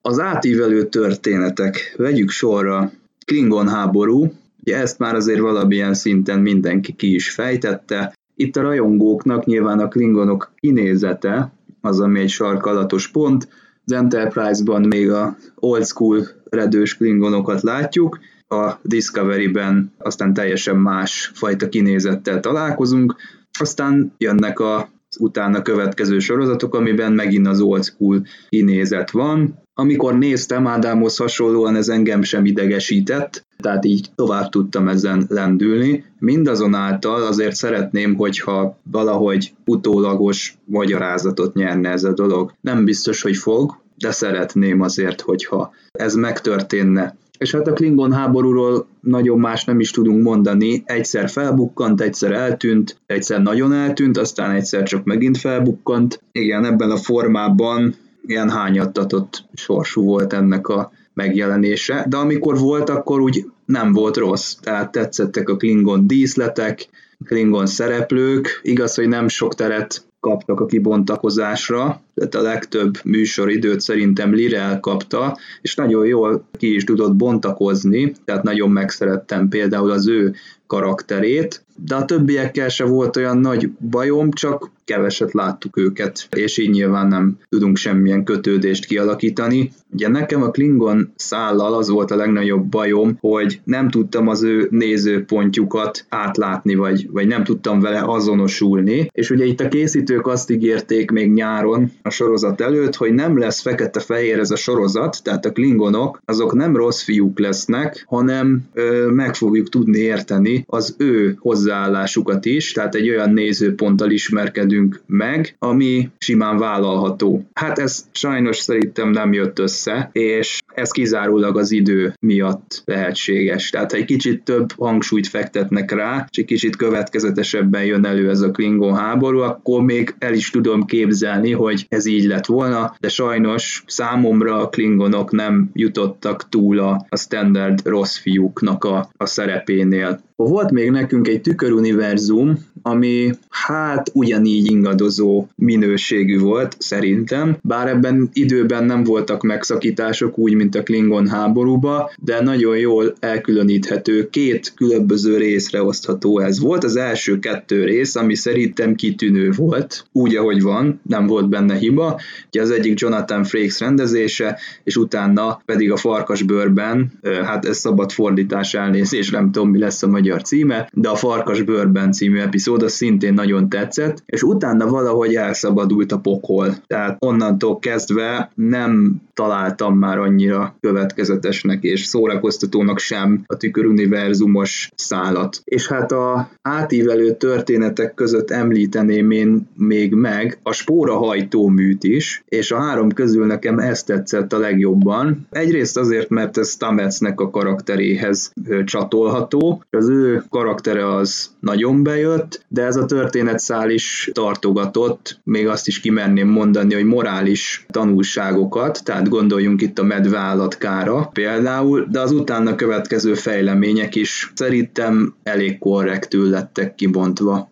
[0.01, 2.91] Az átívelő történetek, vegyük sorra,
[3.25, 4.31] Klingon háború,
[4.65, 9.87] Ugye ezt már azért valamilyen szinten mindenki ki is fejtette, itt a rajongóknak nyilván a
[9.87, 13.47] klingonok kinézete az, ami egy sarkalatos pont.
[13.85, 21.69] Az Enterprise-ban még a old school redős klingonokat látjuk, a Discovery-ben aztán teljesen más fajta
[21.69, 23.15] kinézettel találkozunk,
[23.59, 29.64] aztán jönnek a utána következő sorozatok, amiben megint az old school kinézet van.
[29.77, 36.03] Amikor néztem, Ádámhoz hasonlóan ez engem sem idegesített, tehát így tovább tudtam ezen lendülni.
[36.19, 42.53] Mindazonáltal azért szeretném, hogyha valahogy utólagos magyarázatot nyerne ez a dolog.
[42.61, 47.15] Nem biztos, hogy fog, de szeretném azért, hogyha ez megtörténne.
[47.37, 50.83] És hát a Klingon háborúról nagyon más nem is tudunk mondani.
[50.85, 56.21] Egyszer felbukkant, egyszer eltűnt, egyszer nagyon eltűnt, aztán egyszer csak megint felbukkant.
[56.31, 57.95] Igen, ebben a formában
[58.25, 64.53] ilyen hányattatott sorsú volt ennek a megjelenése, de amikor volt, akkor úgy nem volt rossz.
[64.53, 66.87] Tehát tetszettek a Klingon díszletek,
[67.25, 74.33] Klingon szereplők, igaz, hogy nem sok teret kaptak a kibontakozásra, tehát a legtöbb műsoridőt szerintem
[74.33, 80.35] Lirel kapta, és nagyon jól ki is tudott bontakozni, tehát nagyon megszerettem például az ő
[80.67, 86.69] karakterét, de a többiekkel se volt olyan nagy bajom, csak keveset láttuk őket, és így
[86.69, 89.71] nyilván nem tudunk semmilyen kötődést kialakítani.
[89.93, 94.67] Ugye nekem a Klingon szállal az volt a legnagyobb bajom, hogy nem tudtam az ő
[94.71, 101.11] nézőpontjukat átlátni, vagy, vagy nem tudtam vele azonosulni, és ugye itt a készítők azt ígérték
[101.11, 106.21] még nyáron a sorozat előtt, hogy nem lesz fekete-fehér ez a sorozat, tehát a Klingonok
[106.25, 112.71] azok nem rossz fiúk lesznek, hanem ö, meg fogjuk tudni érteni az ő hozzáállásukat is,
[112.71, 117.45] tehát egy olyan nézőponttal ismerkedünk meg, ami simán vállalható.
[117.53, 123.69] Hát ez sajnos szerintem nem jött össze, és ez kizárólag az idő miatt lehetséges.
[123.69, 128.41] Tehát ha egy kicsit több hangsúlyt fektetnek rá, és egy kicsit következetesebben jön elő ez
[128.41, 133.09] a Klingon háború, akkor még el is tudom képzelni, hogy ez így lett volna, de
[133.09, 140.23] sajnos számomra a Klingonok nem jutottak túl a, a standard rossz fiúknak a, a szerepénél.
[140.35, 148.83] Volt még nekünk egy tüköruniverzum, ami hát ugyanígy ingadozó minőségű volt, szerintem, bár ebben időben
[148.83, 155.83] nem voltak megszakítások úgy, mint a Klingon háborúba, de nagyon jól elkülöníthető, két különböző részre
[155.83, 156.83] osztható ez volt.
[156.83, 162.19] Az első kettő rész, ami szerintem kitűnő volt, úgy, ahogy van, nem volt benne hiba.
[162.47, 167.11] Ugye az egyik Jonathan Frakes rendezése, és utána pedig a farkasbőrben,
[167.43, 172.11] hát ez szabad fordítás elnézés, nem tudom, mi lesz a magyar címe, de a farkasbőrben
[172.11, 176.75] című epizód az szintén nagyon tetszett, és utána valahogy elszabadult a pokol.
[176.87, 185.61] Tehát onnantól kezdve nem találtam már annyira következetesnek és szórakoztatónak sem a tüköruniverzumos szálat.
[185.63, 192.71] És hát a átívelő történetek között említeném én még meg a spórahajtó műt is, és
[192.71, 195.47] a három közül nekem ez tetszett a legjobban.
[195.49, 198.53] Egyrészt azért, mert ez Stametsnek a karakteréhez
[198.85, 205.87] csatolható, az ő karaktere az nagyon bejött, de ez a történetszál is tartogatott, még azt
[205.87, 212.31] is kimerném mondani, hogy morális tanulságokat, tehát gondoljunk itt a medve állatkára például, de az
[212.31, 217.69] utána következő fejlemények is szerintem elég korrektül lettek kibontva.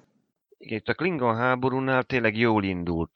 [0.58, 3.12] Igen, itt a Klingon háborúnál tényleg jól indult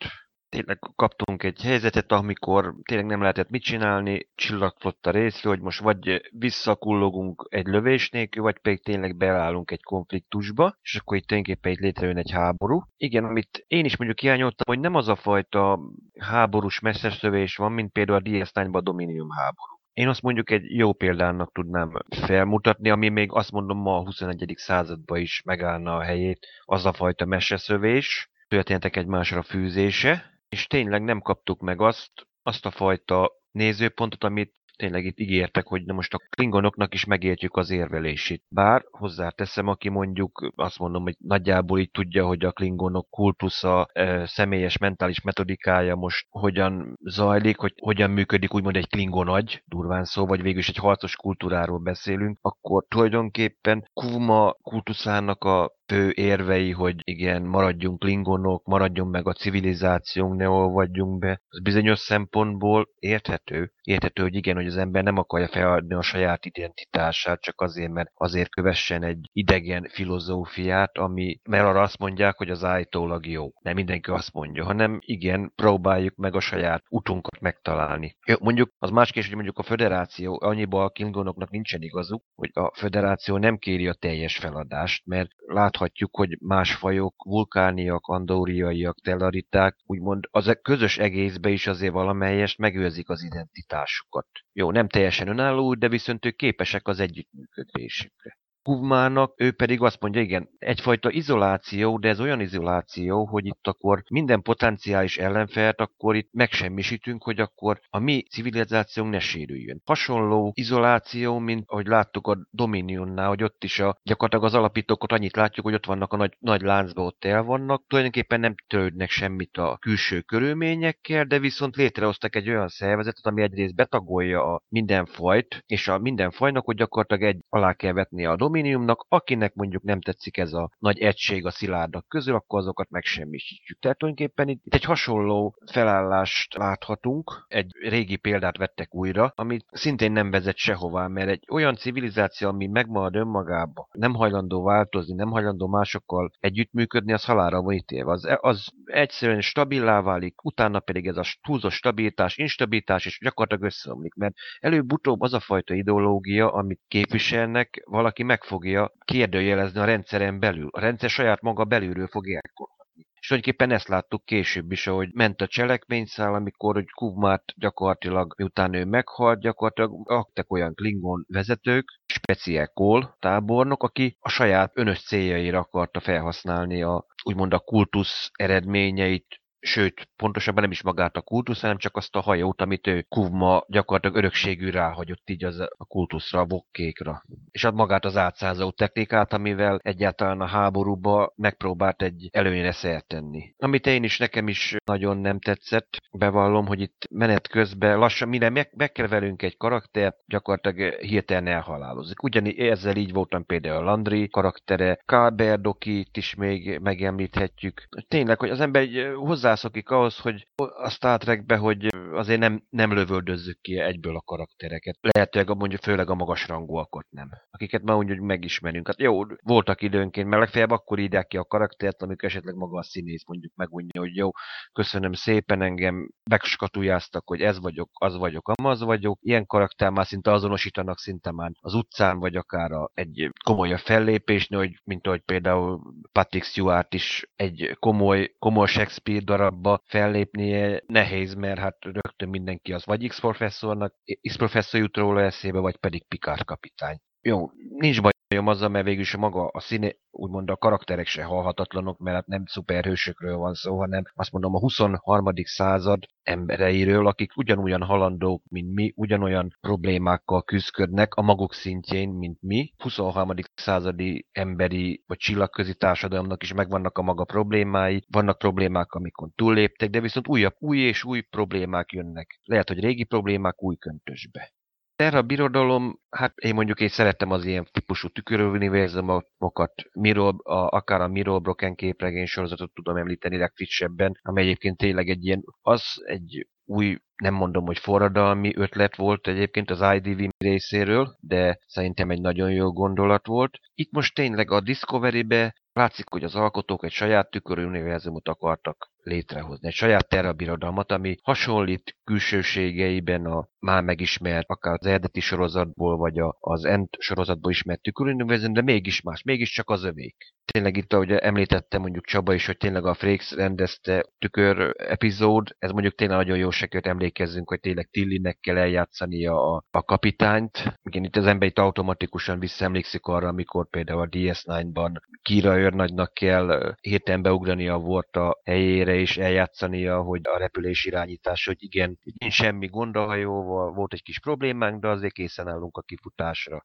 [0.49, 6.29] tényleg kaptunk egy helyzetet, amikor tényleg nem lehetett mit csinálni, csillagflotta részről, hogy most vagy
[6.31, 11.79] visszakullogunk egy lövés nélkül, vagy pedig tényleg beállunk egy konfliktusba, és akkor itt tényképpen egy
[11.79, 12.81] létrejön egy háború.
[12.97, 15.79] Igen, amit én is mondjuk hiányoltam, hogy nem az a fajta
[16.19, 19.75] háborús messzeszövés van, mint például a ds a Dominium háború.
[19.93, 24.53] Én azt mondjuk egy jó példának tudnám felmutatni, ami még azt mondom ma a 21.
[24.55, 31.21] században is megállna a helyét, az a fajta meseszövés, történetek egymásra fűzése, és tényleg nem
[31.21, 32.11] kaptuk meg azt,
[32.43, 37.57] azt a fajta nézőpontot, amit tényleg itt ígértek, hogy na most a klingonoknak is megértjük
[37.57, 38.43] az érvelését.
[38.49, 43.87] Bár hozzáteszem, aki mondjuk azt mondom, hogy nagyjából így tudja, hogy a klingonok kultusza,
[44.23, 50.25] személyes mentális metodikája most hogyan zajlik, hogy hogyan működik úgymond egy klingon agy, durván szó,
[50.25, 56.95] vagy végül is egy harcos kultúráról beszélünk, akkor tulajdonképpen Kuma kultuszának a fő érvei, hogy
[57.03, 63.71] igen, maradjunk klingonok, maradjon meg a civilizációnk, ne olvadjunk be, az bizonyos szempontból érthető.
[63.81, 68.11] Érthető, hogy igen, hogy az ember nem akarja feladni a saját identitását, csak azért, mert
[68.13, 73.49] azért kövessen egy idegen filozófiát, ami, mert arra azt mondják, hogy az állítólag jó.
[73.61, 78.17] Nem mindenki azt mondja, hanem igen, próbáljuk meg a saját utunkat megtalálni.
[78.39, 82.71] Mondjuk az más kérdés, hogy mondjuk a föderáció, annyiban a klingonoknak nincsen igazuk, hogy a
[82.75, 89.77] föderáció nem kéri a teljes feladást, mert lát láthatjuk, hogy más fajok, vulkániak, andóriaiak, tellariták,
[89.85, 94.27] úgymond az e- közös egészbe is azért valamelyest megőrzik az identitásukat.
[94.53, 98.37] Jó, nem teljesen önálló, de viszont ők képesek az együttműködésükre.
[98.67, 104.03] Kuvmának, ő pedig azt mondja, igen, egyfajta izoláció, de ez olyan izoláció, hogy itt akkor
[104.09, 109.81] minden potenciális ellenfelt akkor itt megsemmisítünk, hogy akkor a mi civilizációnk ne sérüljön.
[109.85, 115.35] Hasonló izoláció, mint ahogy láttuk a Dominionnál, hogy ott is a, gyakorlatilag az alapítókat annyit
[115.35, 119.57] látjuk, hogy ott vannak a nagy, nagy láncba, ott el vannak, tulajdonképpen nem törődnek semmit
[119.57, 125.63] a külső körülményekkel, de viszont létrehoztak egy olyan szervezetet, ami egyrészt betagolja a minden fajt,
[125.65, 129.83] és a minden fajnak, hogy gyakorlatilag egy alá kell vetni a Dominion, alumíniumnak, akinek mondjuk
[129.83, 133.79] nem tetszik ez a nagy egység a szilárdak közül, akkor azokat megsemmisítjük.
[133.79, 140.31] Tehát tulajdonképpen itt egy hasonló felállást láthatunk, egy régi példát vettek újra, amit szintén nem
[140.31, 146.31] vezet sehová, mert egy olyan civilizáció, ami megmarad önmagába, nem hajlandó változni, nem hajlandó másokkal
[146.39, 148.11] együttműködni, az halára van ítélve.
[148.11, 154.13] Az, az egyszerűen stabilá válik, utána pedig ez a túlzott stabilitás, instabilitás, és gyakorlatilag összeomlik,
[154.13, 160.69] mert előbb-utóbb az a fajta ideológia, amit képviselnek, valaki meg fogja kérdőjelezni a rendszeren belül.
[160.71, 162.75] A rendszer saját maga belülről fog elkolni.
[163.19, 168.73] És tulajdonképpen ezt láttuk később is, ahogy ment a cselekményszál, amikor hogy Kuvmát gyakorlatilag, miután
[168.73, 175.59] ő meghalt, gyakorlatilag aktek olyan Klingon vezetők, speciál Cole tábornok, aki a saját önös céljaira
[175.59, 181.77] akarta felhasználni a úgymond a kultusz eredményeit, sőt, pontosabban nem is magát a kultusz, hanem
[181.77, 186.45] csak azt a hajót, amit ő Kuvma gyakorlatilag örökségű ráhagyott így az a kultuszra, a
[186.45, 187.23] vokkékra.
[187.51, 193.53] És ad magát az átszázó technikát, amivel egyáltalán a háborúba megpróbált egy előnyre szert tenni.
[193.57, 198.49] Amit én is, nekem is nagyon nem tetszett, bevallom, hogy itt menet közben lassan, mire
[198.49, 202.23] meg, megkeverünk egy karaktert, gyakorlatilag hirtelen elhalálozik.
[202.23, 207.87] Ugyanígy ezzel így voltam például Landry karaktere, Kálberdokit is még megemlíthetjük.
[208.07, 212.93] Tényleg, hogy az ember hozzá hozzászokik ahhoz, hogy a Star Trekbe, hogy azért nem, nem
[212.93, 214.97] lövöldözzük ki egyből a karaktereket.
[215.01, 217.29] Lehetőleg mondjuk főleg a magas rangúakat nem.
[217.49, 218.87] Akiket már úgy, hogy megismerünk.
[218.87, 222.83] Hát jó, voltak időnként, mert legfeljebb akkor írják ki a karaktert, amikor esetleg maga a
[222.83, 224.29] színész mondjuk megmondja, hogy jó,
[224.73, 229.19] köszönöm szépen, engem megskatujáztak, hogy ez vagyok, az vagyok, amaz vagyok.
[229.21, 234.59] Ilyen karakter már szinte azonosítanak szinte már az utcán, vagy akár a, egy komolyabb fellépésnél,
[234.59, 235.81] hogy, mint ahogy például
[236.11, 242.85] Patrick Stewart is egy komoly, komoly Shakespeare darabba fellépnie nehéz, mert hát rögtön mindenki az
[242.85, 246.97] vagy X-professzornak, X-professzor jut róla eszébe, vagy pedig Picard kapitány.
[247.21, 251.99] Jó, nincs bajom azzal, mert végül is maga a színe, úgymond a karakterek se halhatatlanok,
[251.99, 255.25] mert hát nem szuperhősökről van szó, hanem azt mondom a 23.
[255.43, 262.73] század embereiről, akik ugyanolyan halandók, mint mi, ugyanolyan problémákkal küzdködnek a maguk szintjén, mint mi.
[262.77, 263.33] 23.
[263.55, 269.99] századi emberi vagy csillagközi társadalomnak is megvannak a maga problémái, vannak problémák, amikor túlléptek, de
[269.99, 272.39] viszont újabb, új és új problémák jönnek.
[272.43, 274.56] Lehet, hogy régi problémák új köntösbe.
[274.97, 281.07] Terra birodalom, hát én mondjuk én szerettem az ilyen típusú tüköruniverzumokat, Mirror, a, akár a
[281.07, 286.97] Mirror Broken képregény sorozatot tudom említeni legfrissebben, amely egyébként tényleg egy ilyen, az egy új,
[287.15, 292.71] nem mondom, hogy forradalmi ötlet volt egyébként az IDV részéről, de szerintem egy nagyon jó
[292.71, 293.59] gondolat volt.
[293.73, 299.67] Itt most tényleg a Discovery-be látszik, hogy az alkotók egy saját tüköruniverzumot akartak létrehozni.
[299.67, 306.37] Egy saját terrabirodalmat, ami hasonlít külsőségeiben a már megismert, akár az eredeti sorozatból, vagy a,
[306.39, 310.15] az End sorozatból ismert tüköruniverzum, de mégis más, mégiscsak az övék.
[310.51, 315.71] Tényleg itt, ahogy említettem mondjuk Csaba is, hogy tényleg a Frakes rendezte tükör epizód, ez
[315.71, 320.79] mondjuk tényleg nagyon jó sekőt emlékezzünk, hogy tényleg Tillinek kell eljátszania a, a kapitányt.
[320.83, 326.75] Igen, itt az ember itt automatikusan visszaemlékszik arra, amikor például a DS9-ban Kira őrnagynak kell
[326.81, 332.67] hirtelen beugrani a Vorta helyére, és eljátszania, hogy a repülés irányítás, hogy igen, nincs semmi
[332.67, 336.63] gond a hajóval, volt egy kis problémánk, de azért készen állunk a kifutásra.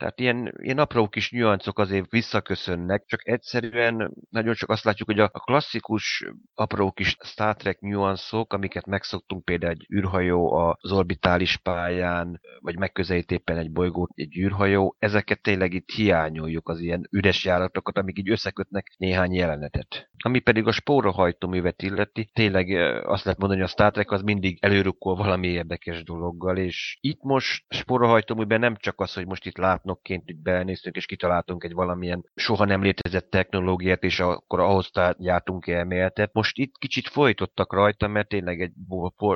[0.00, 5.20] Tehát ilyen, ilyen apró kis nyuancok azért visszaköszönnek, csak egyszerűen nagyon csak azt látjuk, hogy
[5.20, 6.24] a, klasszikus
[6.54, 13.30] apró kis Star Trek nyuanszok, amiket megszoktunk például egy űrhajó az orbitális pályán, vagy megközelít
[13.30, 18.30] éppen egy bolygót, egy űrhajó, ezeket tényleg itt hiányoljuk az ilyen üres járatokat, amik így
[18.30, 20.10] összekötnek néhány jelenetet.
[20.22, 22.70] Ami pedig a spórahajtóművet illeti, tényleg
[23.06, 27.22] azt lehet mondani, hogy a Star Trek az mindig előrukkol valami érdekes dologgal, és itt
[27.22, 31.72] most spórahajtóműben nem csak az, hogy most itt látnak parancsnokként itt benéztünk, és kitaláltunk egy
[31.72, 36.32] valamilyen soha nem létezett technológiát, és akkor ahhoz jártunk elméletet.
[36.32, 38.72] Most itt kicsit folytottak rajta, mert tényleg egy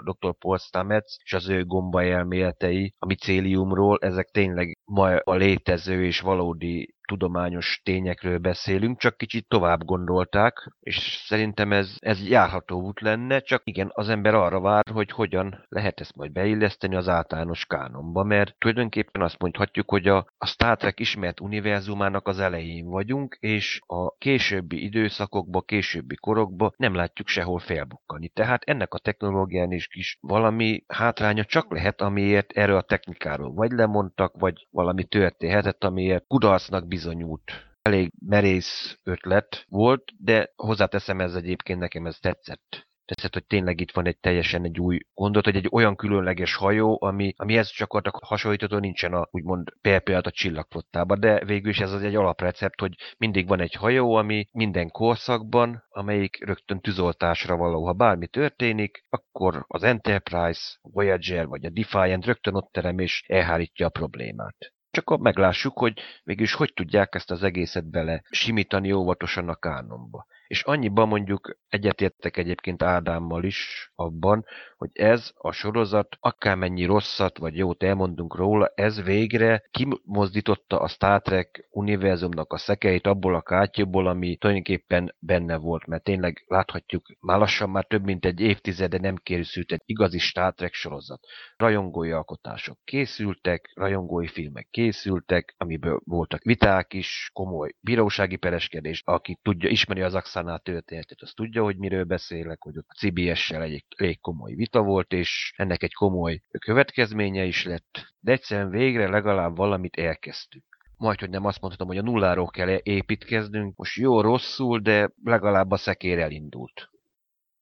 [0.05, 0.34] dr.
[0.38, 6.20] Paul Stamets és az ő gomba elméletei a micéliumról, ezek tényleg ma a létező és
[6.20, 13.40] valódi tudományos tényekről beszélünk, csak kicsit tovább gondolták, és szerintem ez, ez járható út lenne,
[13.40, 18.24] csak igen, az ember arra vár, hogy hogyan lehet ezt majd beilleszteni az általános kánonba,
[18.24, 23.80] mert tulajdonképpen azt mondhatjuk, hogy a, a Star Trek ismert univerzumának az elején vagyunk, és
[23.86, 28.28] a későbbi időszakokba, későbbi korokba nem látjuk sehol felbukkani.
[28.28, 33.70] Tehát ennek a technológián is kis valami hátránya csak lehet, amiért erről a technikáról vagy
[33.70, 37.53] lemondtak, vagy valami történhetett, amiért kudarcnak bizonyult.
[37.82, 42.86] Elég merész ötlet volt, de hozzáteszem ez egyébként nekem ez tetszett.
[43.05, 46.99] tetszett, hogy tényleg itt van egy teljesen egy új gondolat, hogy egy olyan különleges hajó,
[47.03, 52.03] ami, amihez csak hasonlítható nincsen a úgymond például a csillagflottában, de végül is ez az
[52.03, 57.86] egy alaprecept, hogy mindig van egy hajó, ami minden korszakban, amelyik rögtön tűzoltásra való.
[57.86, 63.86] Ha bármi történik, akkor az Enterprise, Voyager vagy a Defiant rögtön ott terem és elhárítja
[63.86, 64.74] a problémát.
[64.95, 70.26] Csak akkor meglássuk, hogy mégis hogy tudják ezt az egészet bele simítani óvatosan a kánonba.
[70.55, 74.44] És annyiban mondjuk egyetértek egyébként Ádámmal is abban,
[74.76, 81.22] hogy ez a sorozat, akármennyi rosszat vagy jót elmondunk róla, ez végre kimozdította a Star
[81.22, 87.38] Trek univerzumnak a szekeit abból a kátyúból, ami tulajdonképpen benne volt, mert tényleg láthatjuk, már
[87.38, 91.20] lassan már több mint egy évtizede nem készült egy igazi Star Trek sorozat.
[91.57, 99.68] Rajongói alkotások készültek, rajongói filmek készültek, amiből voltak viták is, komoly bírósági pereskedés, aki tudja,
[99.68, 100.14] ismeri az
[100.45, 105.12] Axánál történetet, az tudja, hogy miről beszélek, hogy ott CBS-sel egy elég komoly vita volt,
[105.12, 108.14] és ennek egy komoly következménye is lett.
[108.20, 110.64] De egyszerűen végre legalább valamit elkezdtük
[110.97, 115.70] majd, hogy nem azt mondhatom, hogy a nulláról kell építkeznünk, most jó, rosszul, de legalább
[115.70, 116.90] a szekér elindult.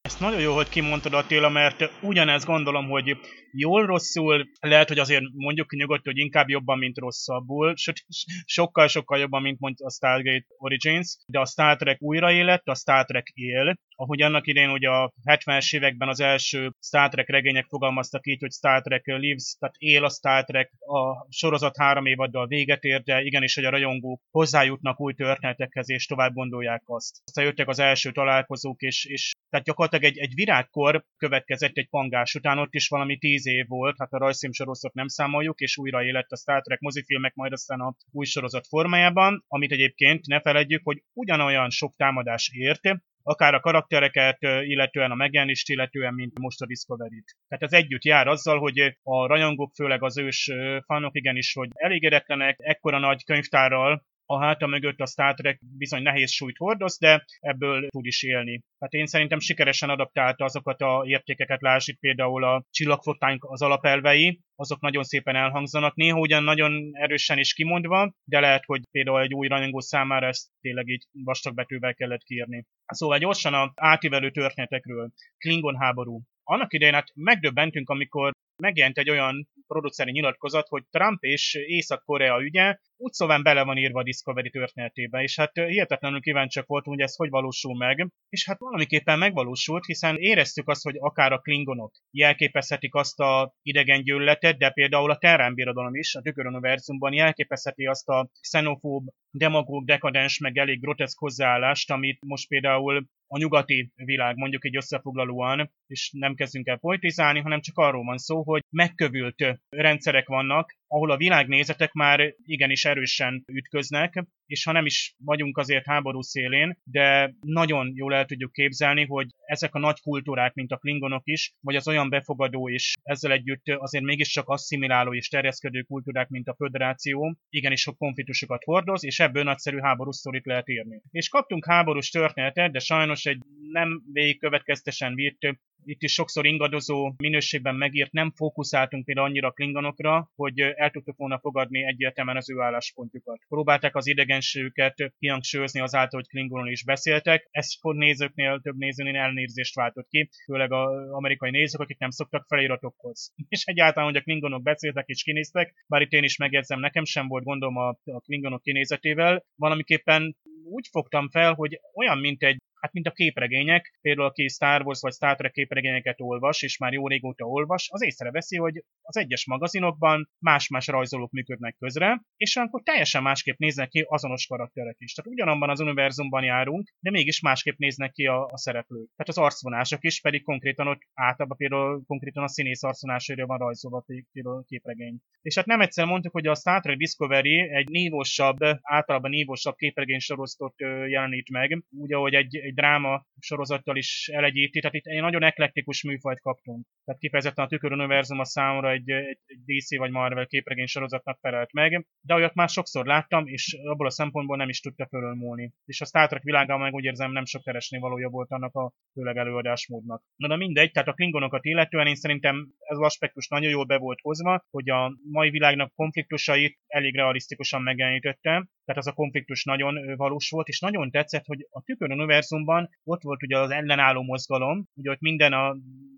[0.01, 3.16] Ezt nagyon jó, hogy kimondtad Attila, mert ugyanezt gondolom, hogy
[3.53, 8.05] jól, rosszul, lehet, hogy azért mondjuk nyugodt, hogy inkább jobban, mint rosszabbul, sőt,
[8.45, 13.27] sokkal-sokkal jobban, mint mondja a Stargate Origins, de a Star Trek újraélet, a Star Trek
[13.35, 18.41] él, ahogy annak idején ugye a 70-es években az első Star Trek regények fogalmaztak így,
[18.41, 23.03] hogy Star Trek lives, tehát él a Star Trek, a sorozat három évaddal véget ér,
[23.03, 27.21] de igenis, hogy a rajongók hozzájutnak új történetekhez, és tovább gondolják azt.
[27.25, 32.35] Aztán jöttek az első találkozók, és, és tehát gyakorlatilag egy, egy virágkor következett egy pangás
[32.35, 36.05] után, ott is valami tíz év volt, hát a rajzfilm sorozat nem számoljuk, és újra
[36.05, 40.80] élet a Star Trek mozifilmek, majd aztán a új sorozat formájában, amit egyébként ne feledjük,
[40.84, 42.80] hogy ugyanolyan sok támadás ért,
[43.22, 47.36] akár a karaktereket, illetően a megjelenést, illetően, mint most a Discovery-t.
[47.49, 50.51] Tehát ez együtt jár azzal, hogy a rajongók, főleg az ős
[50.86, 56.30] fanok igenis, hogy elégedetlenek ekkora nagy könyvtárral, a háta mögött a Star Trek bizony nehéz
[56.30, 58.62] súlyt hordoz, de ebből tud is élni.
[58.78, 64.80] Hát én szerintem sikeresen adaptálta azokat a értékeket, lássuk például a csillagflottánk az alapelvei, azok
[64.80, 69.49] nagyon szépen elhangzanak, néha ugyan nagyon erősen is kimondva, de lehet, hogy például egy új
[69.49, 72.66] rajongó számára ezt tényleg így vastag betűvel kellett kírni.
[72.87, 75.11] Szóval gyorsan a átívelő történetekről.
[75.39, 76.22] Klingon háború.
[76.45, 78.33] Annak idején hát megdöbbentünk, amikor
[78.63, 84.01] megjelent egy olyan produceri nyilatkozat, hogy Trump és Észak-Korea ügye úgy szóval bele van írva
[84.01, 88.59] a Discovery történetébe, és hát hihetetlenül kíváncsiak voltunk, hogy ez hogy valósul meg, és hát
[88.59, 94.71] valamiképpen megvalósult, hiszen éreztük azt, hogy akár a klingonok jelképezhetik azt a idegen gyűlöletet, de
[94.71, 100.59] például a Terrán birodalom is, a Tükör univerzumban jelképezheti azt a xenofób, demagóg, dekadens, meg
[100.59, 106.67] elég groteszk hozzáállást, amit most például a nyugati világ, mondjuk egy összefoglalóan, és nem kezdünk
[106.67, 112.34] el politizálni, hanem csak arról van szó, hogy megkövült rendszerek vannak, ahol a világnézetek már
[112.45, 118.24] igenis erősen ütköznek, és ha nem is vagyunk azért háború szélén, de nagyon jól el
[118.24, 122.68] tudjuk képzelni, hogy ezek a nagy kultúrák, mint a klingonok is, vagy az olyan befogadó
[122.68, 128.64] és ezzel együtt azért mégiscsak asszimiláló és terjeszkedő kultúrák, mint a föderáció, igenis sok konfliktusokat
[128.64, 131.03] hordoz, és ebből nagyszerű háborús sztorit lehet írni.
[131.11, 135.38] És kaptunk háborús történetet, de sajnos egy nem végigkövetkeztesen virt
[135.84, 141.39] itt is sokszor ingadozó minőségben megírt, nem fókuszáltunk például annyira klingonokra, hogy el tudtuk volna
[141.39, 143.41] fogadni egyértelműen az ő álláspontjukat.
[143.49, 147.49] Próbálták az idegenségüket kihangsúlyozni azáltal, hogy klingonon is beszéltek.
[147.51, 152.47] Ez fog nézőknél, több nézőnél elnézést váltott ki, főleg az amerikai nézők, akik nem szoktak
[152.49, 153.33] feliratokhoz.
[153.49, 157.28] És egyáltalán, hogy a klingonok beszéltek és kinéztek, bár itt én is megjegyzem, nekem sem
[157.28, 162.93] volt gondom a, a klingonok kinézetével, valamiképpen úgy fogtam fel, hogy olyan, mint egy hát
[162.93, 167.09] mint a képregények, például aki Star Wars vagy Star Trek képregényeket olvas, és már jó
[167.09, 173.22] régóta olvas, az észreveszi, hogy az egyes magazinokban más-más rajzolók működnek közre, és akkor teljesen
[173.22, 175.12] másképp néznek ki azonos karakterek is.
[175.12, 179.09] Tehát ugyanabban az univerzumban járunk, de mégis másképp néznek ki a, a szereplők.
[179.16, 184.05] Tehát az arcvonások is pedig konkrétan ott általában például konkrétan a színész arcvonására van rajzolva
[184.33, 185.18] például képregény.
[185.43, 190.18] És hát nem egyszer mondtuk, hogy a Star Trek Discovery egy nívósabb, általában nívósabb képregény
[190.18, 190.74] sorozatot
[191.09, 195.43] jelenít meg, úgy, ahogy egy, egy egy dráma sorozattal is elegyíti, tehát itt egy nagyon
[195.43, 196.87] eklektikus műfajt kaptunk.
[197.05, 201.39] Tehát kifejezetten a Tükör Univerzum a számomra egy, egy, egy DC vagy Marvel képregény sorozatnak
[201.41, 205.73] felelt meg, de olyat már sokszor láttam, és abból a szempontból nem is tudta fölölmúlni.
[205.85, 208.93] És a Star Trek világában meg úgy érzem nem sok keresni valója volt annak a
[209.12, 210.23] főleg előadásmódnak.
[210.37, 213.99] Na de mindegy, tehát a klingonokat illetően én szerintem ez az aspektus nagyon jól be
[213.99, 220.16] volt hozva, hogy a mai világnak konfliktusait elég realisztikusan megjelenítette, tehát az a konfliktus nagyon
[220.16, 224.85] valós volt, és nagyon tetszett, hogy a tükör univerzumban ott volt ugye az ellenálló mozgalom,
[224.95, 225.76] ugye ott minden a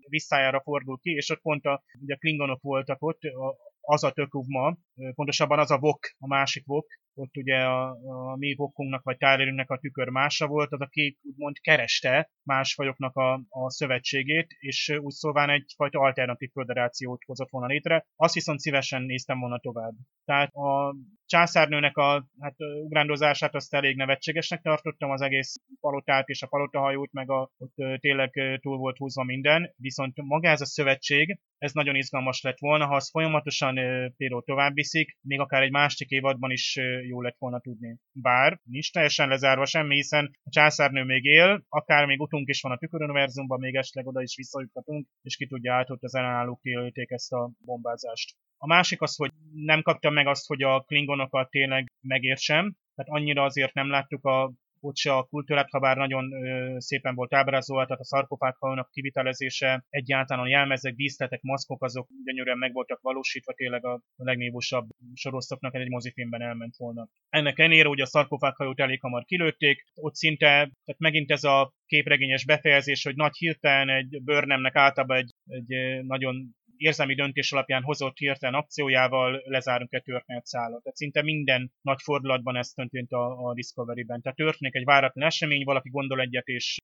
[0.09, 4.11] visszájára fordul ki, és ott pont a, ugye a klingonok voltak ott, a, az a
[4.11, 4.77] tökuvma,
[5.15, 6.85] pontosabban az a vok, a másik vok,
[7.15, 11.59] ott ugye a, a mi vokunknak vagy Tylerünknek a tükör mása volt, az aki úgymond
[11.59, 18.05] kereste más fajoknak a, a szövetségét, és úgy szóván egyfajta alternatív föderációt hozott volna létre.
[18.15, 19.93] Azt viszont szívesen néztem volna tovább.
[20.25, 20.95] Tehát a
[21.25, 27.29] császárnőnek a hát, ugrándozását azt elég nevetségesnek tartottam, az egész palotát és a palotahajót, meg
[27.29, 32.41] a, ott tényleg túl volt húzva minden, viszont maga ez a szövetség, ez nagyon izgalmas
[32.41, 33.75] lett volna, ha az folyamatosan
[34.17, 37.97] például tovább viszik, még akár egy másik évadban is jó lett volna tudni.
[38.11, 42.71] Bár nincs teljesen lezárva semmi, hiszen a császárnő még él, akár még utunk is van
[42.71, 47.11] a tüköruniverzumban, még esetleg oda is visszajuthatunk, és ki tudja át, hogy az ellenállók kiölték
[47.11, 48.35] ezt a bombázást.
[48.57, 53.43] A másik az, hogy nem kaptam meg azt, hogy a klingonokat tényleg megértsem, tehát annyira
[53.43, 54.53] azért nem láttuk a
[54.85, 56.31] ott se a kultúrát, ha bár nagyon
[56.77, 62.73] szépen volt ábrázolva, tehát a szarkofághalnak kivitelezése, egyáltalán a jelmezek, díszletek, maszkok, azok gyönyörűen meg
[62.73, 67.07] voltak valósítva, tényleg a legnévosabb sorozatoknak egy mozifilmben elment volna.
[67.29, 72.45] Ennek ennél, hogy a szarkofághajót elég hamar kilőtték, ott szinte, tehát megint ez a képregényes
[72.45, 78.59] befejezés, hogy nagy hirtelen egy bőrnemnek általában egy, egy nagyon érzelmi döntés alapján hozott hirtelen
[78.59, 80.81] akciójával lezárunk egy történetszállat.
[80.81, 84.21] Tehát szinte minden nagy fordulatban ez történt a, a Discovery-ben.
[84.21, 86.77] Tehát történik egy váratlan esemény, valaki gondol egyet és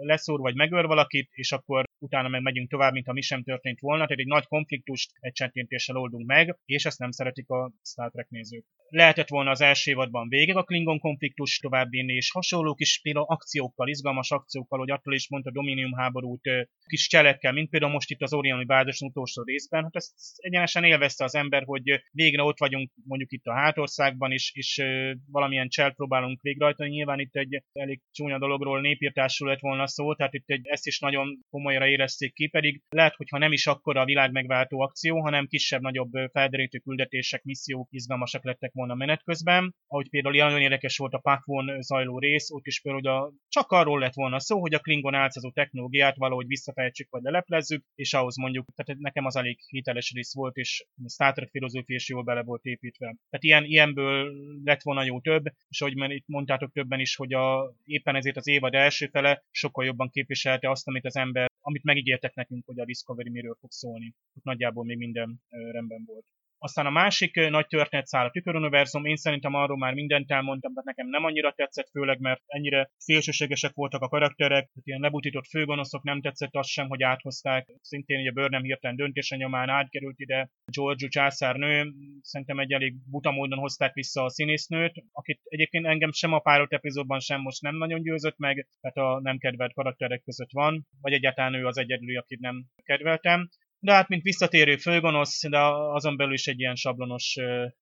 [0.00, 4.04] leszúr vagy megöl valakit, és akkor utána meg megyünk tovább, mintha mi sem történt volna.
[4.04, 8.28] Tehát egy nagy konfliktust egy csenténtéssel oldunk meg, és ezt nem szeretik a Star Trek
[8.28, 8.64] nézők.
[8.88, 13.88] Lehetett volna az első évadban végig a Klingon konfliktus továbbvinni, és hasonló kis például akciókkal,
[13.88, 16.40] izgalmas akciókkal, hogy attól is mondta Dominium háborút,
[16.86, 21.24] kis cselekkel, mint például most itt az Orioni Bázos utolsó részben, hát ezt egyenesen élvezte
[21.24, 24.82] az ember, hogy végre ott vagyunk mondjuk itt a hátországban, és, és
[25.30, 26.90] valamilyen cselt próbálunk végrehajtani.
[26.90, 30.98] Nyilván itt egy elég csúnya dologról népírtásról lett volna szó, tehát itt egy, ezt is
[30.98, 35.46] nagyon komolyra érezték ki, pedig lehet, hogyha nem is akkor a világ megváltó akció, hanem
[35.46, 39.74] kisebb-nagyobb felderítő küldetések, missziók izgalmasak lettek volna menet közben.
[39.86, 43.98] Ahogy például nagyon érdekes volt a Pakvon zajló rész, ott is például a, csak arról
[43.98, 48.66] lett volna szó, hogy a Klingon álcázó technológiát valahogy visszafejtsük vagy leleplezzük, és ahhoz mondjuk,
[48.74, 52.64] tehát nekem az elég hiteles rész volt, és Star Trek filozófia is jól bele volt
[52.64, 53.06] építve.
[53.06, 54.32] Tehát ilyen, ilyenből
[54.64, 58.36] lett volna jó több, és ahogy már itt mondtátok többen is, hogy a, éppen ezért
[58.36, 62.80] az évad első fele sokkal jobban képviselte azt, amit az ember, amit megígértek nekünk, hogy
[62.80, 64.14] a Discovery miről fog szólni.
[64.36, 66.24] Ott nagyjából még minden rendben volt.
[66.66, 71.08] Aztán a másik nagy történetszál a tüköruniverzum, én szerintem arról már mindent elmondtam, de nekem
[71.08, 76.54] nem annyira tetszett, főleg mert ennyire szélsőségesek voltak a karakterek, ilyen lebutított főgonoszok, nem tetszett
[76.54, 82.58] az sem, hogy áthozták, szintén ugye Burnham hirtelen döntése nyomán átkerült ide, George császárnő, szerintem
[82.58, 87.20] egy elég buta módon hozták vissza a színésznőt, akit egyébként engem sem a párot epizódban
[87.20, 91.54] sem most nem nagyon győzött meg, tehát a nem kedvelt karakterek között van, vagy egyáltalán
[91.54, 93.48] ő az egyedüli, akit nem kedveltem.
[93.86, 95.58] De hát, mint visszatérő főgonosz, de
[95.92, 97.36] azon belül is egy ilyen sablonos,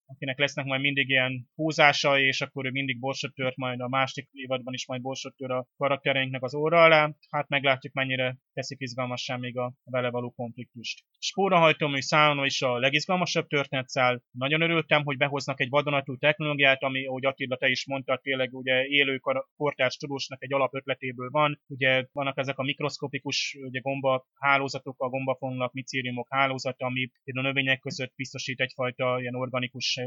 [0.07, 4.29] akinek lesznek majd mindig ilyen húzása, és akkor ő mindig borsot tört, majd a másik
[4.33, 7.11] évadban is majd borsot tör a karaktereinknek az óra alá.
[7.31, 11.05] Hát meglátjuk, mennyire teszik izgalmassá még a vele való konfliktust.
[11.19, 14.23] Spórahajtómű szállon is a legizgalmasabb történetszál.
[14.31, 18.85] Nagyon örültem, hogy behoznak egy vadonatú technológiát, ami, ahogy Attila te is mondta, tényleg ugye
[18.85, 19.21] élő
[19.57, 21.61] kortárs tudósnak egy alapötletéből van.
[21.67, 27.81] Ugye vannak ezek a mikroszkopikus ugye gomba hálózatok, a gombafonlak, micériumok hálózata, ami a növények
[27.81, 30.01] között biztosít egyfajta ilyen organikus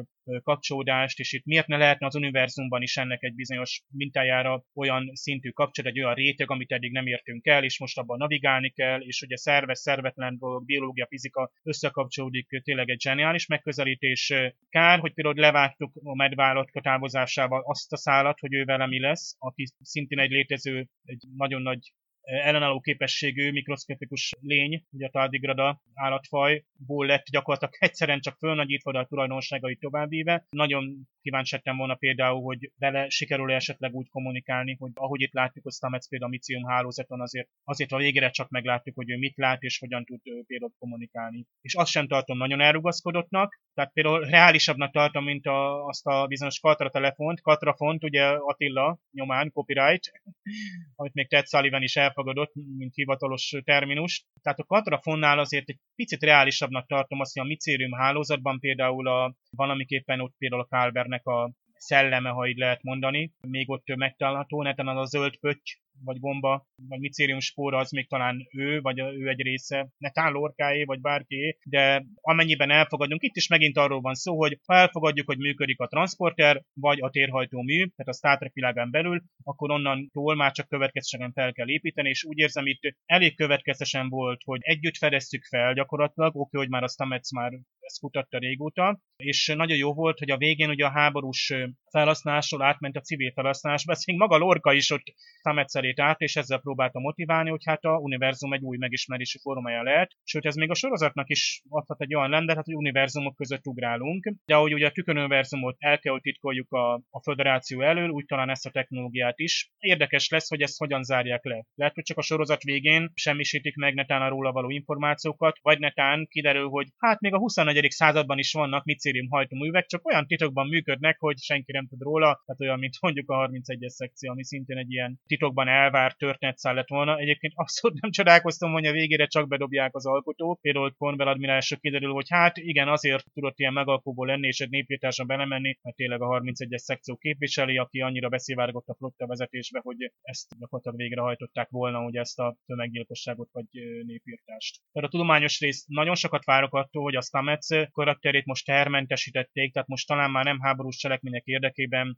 [0.44, 5.50] kapcsolódást, és itt miért ne lehetne az univerzumban is ennek egy bizonyos mintájára olyan szintű
[5.50, 9.22] kapcsolat, egy olyan réteg, amit eddig nem értünk el, és most abban navigálni kell, és
[9.22, 14.34] ugye szerves, szervetlen dolog, biológia, fizika összekapcsolódik, tényleg egy zseniális megközelítés.
[14.70, 19.36] Kár, hogy például levágtuk a medvállott távozásával azt a szállat, hogy ő vele mi lesz,
[19.40, 21.94] aki szintén egy létező, egy nagyon nagy
[22.28, 29.06] ellenálló képességű mikroszkopikus lény, ugye a tardigrada állatfajból lett gyakorlatilag egyszerűen csak fölnagyítva, de a
[29.06, 30.46] tulajdonságait továbbíve.
[30.50, 35.66] Nagyon kíváncsi lettem volna például, hogy vele sikerül esetleg úgy kommunikálni, hogy ahogy itt látjuk,
[35.66, 39.38] a Stamets például a Micium hálózaton azért, azért a végére csak meglátjuk, hogy ő mit
[39.38, 41.46] lát és hogyan tud például kommunikálni.
[41.62, 46.60] És azt sem tartom nagyon elrugaszkodottnak, tehát például reálisabbnak tartom, mint a, azt a bizonyos
[46.60, 50.12] Katra telefont, Katra font, ugye Attila nyomán, copyright,
[50.96, 54.26] amit még Ted Sullivan is elfogadott, mint hivatalos terminus.
[54.42, 59.08] Tehát a Katra fonnál azért egy picit reálisabbnak tartom azt, hogy a micérium hálózatban például
[59.08, 64.62] a, valamiképpen ott például a Kálbernek a szelleme, ha így lehet mondani, még ott megtalálható,
[64.62, 69.00] neten az a zöld pötty, vagy gomba, vagy micérium spóra az még talán ő, vagy
[69.00, 74.14] ő egy része, netán lorkáé, vagy bárki, de amennyiben elfogadunk, itt is megint arról van
[74.14, 78.38] szó, hogy ha elfogadjuk, hogy működik a transporter, vagy a térhajtó mű, tehát a Star
[78.38, 82.96] Trek világán belül, akkor onnantól már csak következően fel kell építeni, és úgy érzem itt
[83.06, 88.00] elég következően volt, hogy együtt fedeztük fel gyakorlatilag, oké, hogy már a Stamets már ezt
[88.00, 91.54] kutatta régóta, és nagyon jó volt, hogy a végén ugye a háborús
[91.90, 96.60] felhasználásról átment a civil felhasználásba, ez még maga Lorca is ott Stametszerét át, és ezzel
[96.60, 100.76] próbálta motiválni, hogy hát a univerzum egy új megismerési formája lehet, sőt ez még a
[100.76, 105.76] sorozatnak is adhat egy olyan lendet, hogy univerzumok között ugrálunk, de ahogy ugye a tükönuniverzumot
[105.80, 109.72] el kell, hogy titkoljuk a, a föderáció elől, úgy talán ezt a technológiát is.
[109.78, 111.66] Érdekes lesz, hogy ezt hogyan zárják le.
[111.76, 116.28] Lehet, hogy csak a sorozat végén semmisítik meg netán a róla való információkat, vagy netán
[116.30, 117.88] kiderül, hogy hát még a 21.
[117.90, 122.80] században is vannak micérium hajtóművek, csak olyan titokban működnek, hogy senki nem róla, tehát olyan,
[122.80, 127.18] mint mondjuk a 31-es szekció, ami szintén egy ilyen titokban elvárt történetszál lett volna.
[127.18, 130.60] Egyébként abszolút nem csodálkoztam, hogy a végére csak bedobják az alkotót.
[130.62, 135.26] Például Cornwell admirálásra kiderül, hogy hát igen, azért tudott ilyen megalkóból lenni és egy népírtásra
[135.26, 140.60] belemenni, mert tényleg a 31-es szekció képviseli, aki annyira beszivárgott a flotta vezetésbe, hogy ezt
[140.60, 143.66] gyakorlatilag végrehajtották volna, hogy ezt a tömeggyilkosságot vagy
[144.06, 144.82] népírtást.
[144.92, 149.88] Tehát a tudományos rész nagyon sokat várok attól, hogy a Stamets karakterét most termentesítették, tehát
[149.88, 151.67] most talán már nem háborús cselekmények érdekében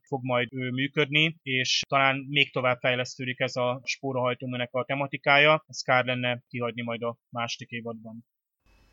[0.08, 5.82] fog majd ő működni, és talán még tovább fejlesztődik ez a spórahajtóműnek a tematikája, ez
[5.82, 8.26] kár lenne kihagyni majd a második évadban.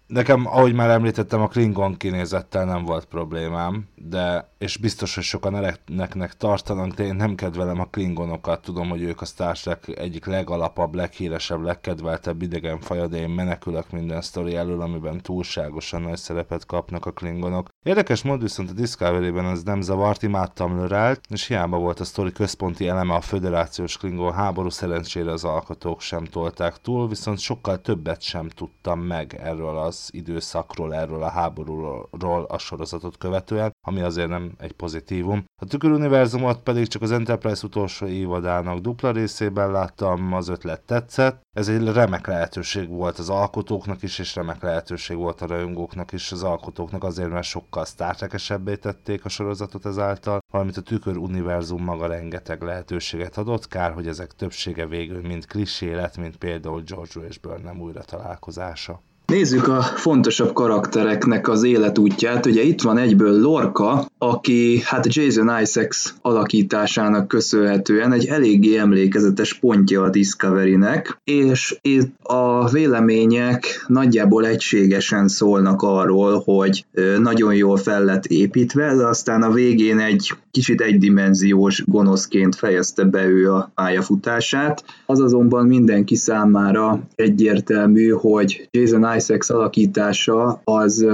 [0.06, 5.56] Nekem, ahogy már említettem, a Klingon kinézettel nem volt problémám, de, és biztos, hogy sokan
[5.56, 10.26] ereknek tartanak, de én nem kedvelem a Klingonokat, tudom, hogy ők a Star Trek egyik
[10.26, 16.66] legalapabb, leghíresebb, legkedveltebb idegen faja, de én menekülök minden sztori elől, amiben túlságosan nagy szerepet
[16.66, 17.68] kapnak a Klingonok.
[17.82, 22.32] Érdekes mód viszont a Discovery-ben az nem zavart, imádtam Lörelt, és hiába volt a sztori
[22.32, 28.22] központi eleme a föderációs Klingon háború, szerencsére az alkotók sem tolták túl, viszont sokkal többet
[28.22, 34.28] sem tudtam meg erről az az időszakról, erről a háborúról a sorozatot követően, ami azért
[34.28, 35.44] nem egy pozitívum.
[35.62, 41.40] A tüköruniverzumot pedig csak az Enterprise utolsó évadának dupla részében láttam, az ötlet tetszett.
[41.56, 46.32] Ez egy remek lehetőség volt az alkotóknak is, és remek lehetőség volt a rajongóknak is,
[46.32, 52.06] az alkotóknak azért, mert sokkal sztártekesebbé tették a sorozatot ezáltal, valamint a tükör univerzum maga
[52.06, 57.62] rengeteg lehetőséget adott, kár, hogy ezek többsége végül mind klisé lett, mint például George Washburn
[57.62, 59.00] nem újra találkozása.
[59.26, 62.46] Nézzük a fontosabb karaktereknek az életútját.
[62.46, 70.02] Ugye itt van egyből Lorca, aki hát Jason Isaacs alakításának köszönhetően egy eléggé emlékezetes pontja
[70.02, 76.84] a Discovery-nek, és itt a vélemények nagyjából egységesen szólnak arról, hogy
[77.18, 83.26] nagyon jól fel lett építve, de aztán a végén egy kicsit egydimenziós gonoszként fejezte be
[83.26, 84.84] ő a pályafutását.
[85.06, 91.06] Az azonban mindenki számára egyértelmű, hogy Jason Isaacs alakítása az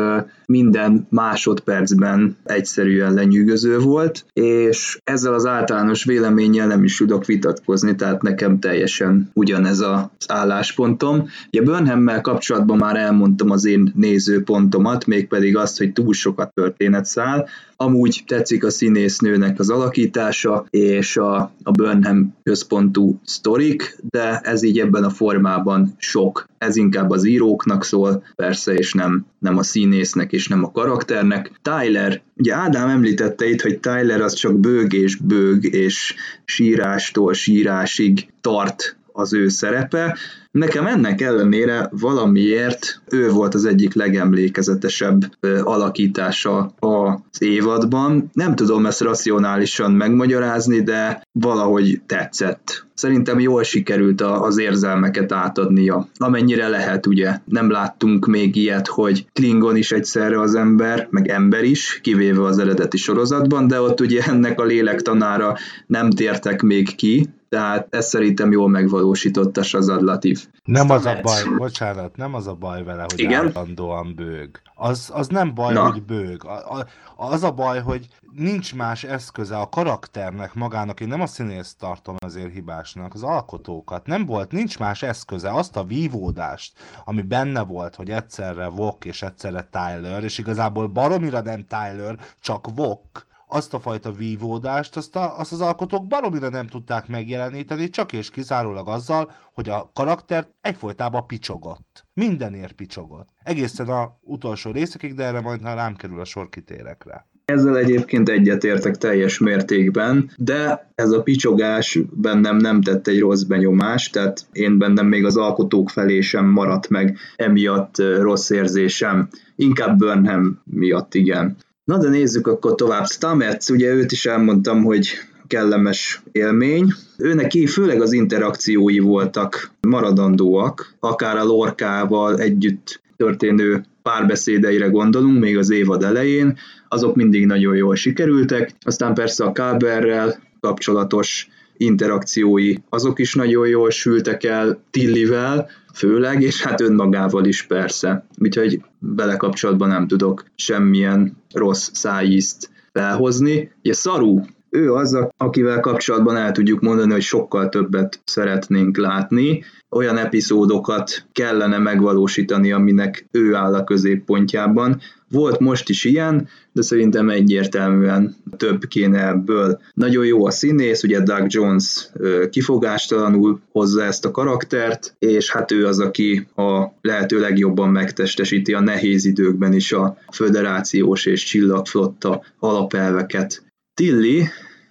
[0.46, 8.22] minden másodpercben egyszerűen lenyűgöző volt, és ezzel az általános véleménnyel nem is tudok vitatkozni, tehát
[8.22, 11.28] nekem teljesen ugyanez az álláspontom.
[11.52, 17.48] Ugye Burnhammel kapcsolatban már elmondtam az én nézőpontomat, mégpedig azt, hogy túl sokat történetszál,
[17.82, 24.78] Amúgy tetszik a színésznőnek az alakítása, és a, a Burnham központú sztorik, de ez így
[24.78, 26.46] ebben a formában sok.
[26.58, 31.52] Ez inkább az íróknak szól, persze, és nem, nem a színésznek, és nem a karakternek.
[31.62, 36.14] Tyler, ugye Ádám említette itt, hogy Tyler az csak bőg és bőg, és
[36.44, 40.16] sírástól sírásig tart az ő szerepe.
[40.50, 45.20] Nekem ennek ellenére valamiért ő volt az egyik legemlékezetesebb
[45.62, 48.30] alakítása az évadban.
[48.32, 52.86] Nem tudom ezt racionálisan megmagyarázni, de valahogy tetszett.
[52.94, 57.38] Szerintem jól sikerült az érzelmeket átadnia, amennyire lehet, ugye.
[57.44, 62.58] Nem láttunk még ilyet, hogy Klingon is egyszerre az ember, meg ember is, kivéve az
[62.58, 65.56] eredeti sorozatban, de ott ugye ennek a lélektanára
[65.86, 70.46] nem tértek még ki, tehát ez szerintem jól megvalósította Sazadlatív.
[70.64, 73.46] Nem az a baj, bocsánat, nem az a baj vele, hogy Igen?
[73.46, 74.60] állandóan bőg.
[74.74, 75.90] Az, az nem baj, Na.
[75.90, 76.44] hogy bőg.
[76.44, 76.86] A, a,
[77.16, 82.16] az a baj, hogy nincs más eszköze a karakternek magának, én nem a színészt tartom
[82.18, 84.06] azért hibásnak, az alkotókat.
[84.06, 86.72] Nem volt, nincs más eszköze, azt a vívódást,
[87.04, 92.66] ami benne volt, hogy egyszerre Vok és egyszerre Tyler, és igazából baromira nem Tyler, csak
[92.74, 98.12] Vok, azt a fajta vívódást, azt, a, azt az alkotók baromira nem tudták megjeleníteni, csak
[98.12, 102.04] és kizárólag azzal, hogy a karakter egyfolytában picsogott.
[102.14, 103.28] Mindenért picsogott.
[103.42, 107.26] Egészen a utolsó részekig, de erre majd rám kerül a sor kitérek rá.
[107.44, 114.12] Ezzel egyébként egyetértek teljes mértékben, de ez a picsogás bennem nem tett egy rossz benyomást,
[114.12, 119.28] tehát én bennem még az alkotók felé sem maradt meg emiatt rossz érzésem.
[119.56, 121.56] Inkább Burnham miatt, igen.
[121.84, 123.06] Na de nézzük akkor tovább.
[123.06, 125.08] Stamets, ugye őt is elmondtam, hogy
[125.46, 126.92] kellemes élmény.
[127.18, 135.70] Őneki főleg az interakciói voltak maradandóak, akár a Lorkával együtt történő párbeszédeire gondolunk, még az
[135.70, 136.58] évad elején,
[136.88, 138.74] azok mindig nagyon jól sikerültek.
[138.84, 141.48] Aztán persze a Káberrel kapcsolatos
[141.84, 148.26] interakciói, azok is nagyon jól sültek el Tillivel, főleg, és hát önmagával is persze.
[148.38, 153.72] Úgyhogy bele kapcsolatban nem tudok semmilyen rossz szájízt felhozni.
[153.78, 154.40] Ugye Szaru
[154.72, 161.78] ő az, akivel kapcsolatban el tudjuk mondani, hogy sokkal többet szeretnénk látni, olyan epizódokat kellene
[161.78, 165.00] megvalósítani, aminek ő áll a középpontjában.
[165.30, 169.80] Volt most is ilyen, de szerintem egyértelműen több kéne ebből.
[169.94, 172.08] Nagyon jó a színész, ugye Doug Jones
[172.50, 178.80] kifogástalanul hozza ezt a karaktert, és hát ő az, aki a lehető legjobban megtestesíti a
[178.80, 183.62] nehéz időkben is a föderációs és csillagflotta alapelveket.
[183.94, 184.42] Tilly,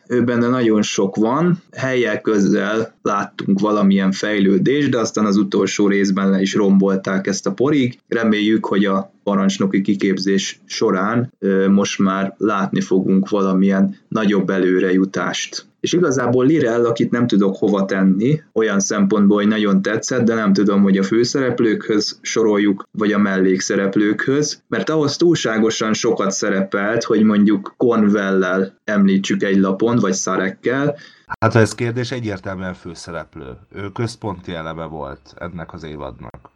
[0.08, 6.30] ő benne nagyon sok van, helyek közzel láttunk valamilyen fejlődést, de aztán az utolsó részben
[6.30, 8.00] le is rombolták ezt a porig.
[8.08, 11.34] Reméljük, hogy a parancsnoki kiképzés során
[11.70, 15.66] most már látni fogunk valamilyen nagyobb előrejutást.
[15.82, 20.54] És igazából Lirel, akit nem tudok hova tenni, olyan szempontból, hogy nagyon tetszett, de nem
[20.54, 27.74] tudom, hogy a főszereplőkhöz soroljuk, vagy a mellékszereplőkhöz, mert ahhoz túlságosan sokat szerepelt, hogy mondjuk
[27.78, 30.98] Conwell-lel említsük egy lapon, vagy Szarekkel,
[31.40, 33.58] Hát ez kérdés egyértelműen főszereplő.
[33.76, 36.50] Ő központi eleme volt ennek az évadnak.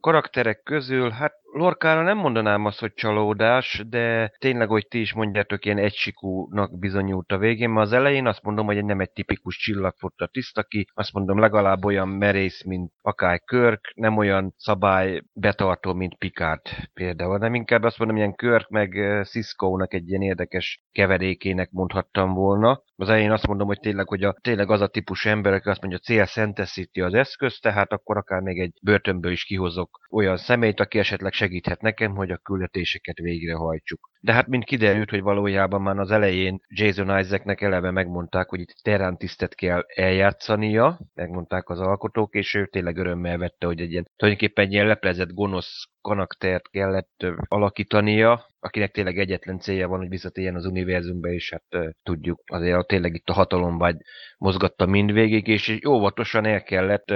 [0.00, 5.64] Karakterek közül, hát Lorkára nem mondanám azt, hogy csalódás, de tényleg, hogy ti is mondjátok,
[5.64, 10.26] ilyen egysikúnak bizonyult a végén, mert az elején azt mondom, hogy nem egy tipikus csillagfotta
[10.26, 16.18] tiszta ki, azt mondom legalább olyan merész, mint akár Körk, nem olyan szabály betartó, mint
[16.18, 16.60] Picard
[16.94, 22.82] például, nem inkább azt mondom, ilyen Körk meg Cisco-nak egy ilyen érdekes keverékének mondhattam volna.
[22.96, 25.80] Az elején azt mondom, hogy tényleg, hogy a, tényleg az a típus ember, aki azt
[25.80, 30.80] mondja, cél szenteszíti az eszköz, tehát akkor akár még egy börtönből is kihozok olyan személyt,
[30.80, 34.10] aki esetleg segíthet nekem, hogy a küldetéseket végrehajtsuk.
[34.20, 38.74] De hát mint kiderült, hogy valójában már az elején Jason Isaacnek eleve megmondták, hogy itt
[38.82, 44.10] Terán tisztet kell eljátszania, megmondták az alkotók, és ő tényleg örömmel vette, hogy egy ilyen,
[44.16, 50.54] tulajdonképpen egy ilyen leplezett gonosz karaktert kellett alakítania, akinek tényleg egyetlen célja van, hogy visszatérjen
[50.54, 53.96] az univerzumba, és hát tudjuk, azért tényleg itt a hatalomvágy
[54.38, 57.10] mozgatta mindvégig, és óvatosan el kellett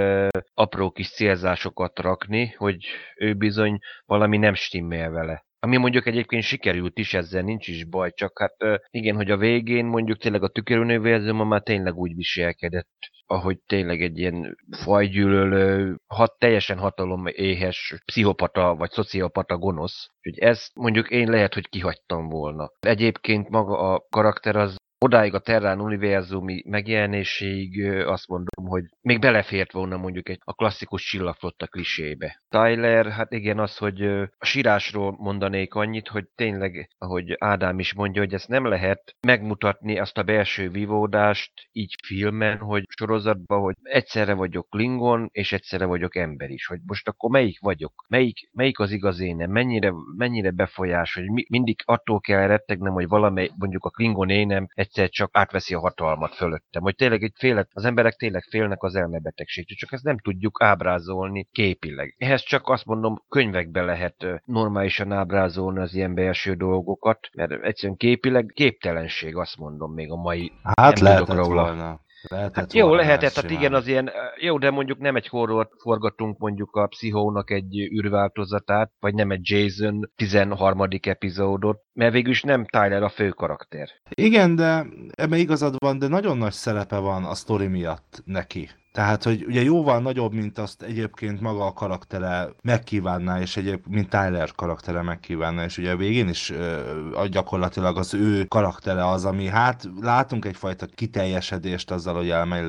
[0.54, 2.86] apró kis célzásokat rakni, hogy
[3.16, 5.44] ő bizony valami nem stimmel vele.
[5.64, 8.56] Ami mondjuk egyébként sikerült is, ezzel nincs is baj, csak hát
[8.90, 14.18] igen, hogy a végén mondjuk tényleg a tüköruniverzum már tényleg úgy viselkedett, ahogy tényleg egy
[14.18, 20.08] ilyen fajgyűlölő, hat, teljesen hatalom éhes pszichopata vagy szociopata gonosz.
[20.22, 22.70] Úgyhogy ezt mondjuk én lehet, hogy kihagytam volna.
[22.80, 29.72] Egyébként maga a karakter az odáig a Terrán univerzumi megjelenéséig azt mondom, hogy még belefért
[29.72, 32.42] volna mondjuk egy, a klasszikus csillagflotta klisébe.
[32.48, 34.02] Tyler, hát igen, az, hogy
[34.38, 39.98] a sírásról mondanék annyit, hogy tényleg, ahogy Ádám is mondja, hogy ezt nem lehet megmutatni
[39.98, 46.16] azt a belső vívódást így filmen, hogy sorozatban, hogy egyszerre vagyok Klingon, és egyszerre vagyok
[46.16, 51.14] ember is, hogy most akkor melyik vagyok, melyik, melyik az igaz énem, mennyire, mennyire befolyás,
[51.14, 55.30] hogy mi, mindig attól kell rettegnem, hogy valamely, mondjuk a Klingon énem egy egyszer csak
[55.32, 56.82] átveszi a hatalmat fölöttem.
[56.82, 61.48] Hogy tényleg egy félet, az emberek tényleg félnek az elmebetegségtől, csak ezt nem tudjuk ábrázolni
[61.52, 62.14] képileg.
[62.18, 68.52] Ehhez csak azt mondom, könyvekbe lehet normálisan ábrázolni az ilyen belső dolgokat, mert egyszerűen képileg
[68.54, 70.52] képtelenség, azt mondom még a mai.
[70.62, 71.62] Hát lehetett róla.
[71.62, 72.00] volna.
[72.28, 76.38] Lehetett hát jó, lehetett, hát igen, az ilyen, jó, de mondjuk nem egy horror forgatunk
[76.38, 80.88] mondjuk a Pszichónak egy űrváltozatát, vagy nem egy Jason 13.
[81.02, 83.88] epizódot, mert végül is nem Tyler a fő karakter.
[84.10, 88.70] Igen, de ebben igazad van, de nagyon nagy szerepe van a sztori miatt neki.
[88.92, 94.10] Tehát, hogy ugye jóval nagyobb, mint azt egyébként maga a karaktere megkívánná, és egyébként, mint
[94.10, 99.46] Tyler karaktere megkívánná, és ugye a végén is uh, gyakorlatilag az ő karaktere az, ami
[99.46, 102.66] hát látunk egyfajta kiteljesedést azzal, hogy elmegy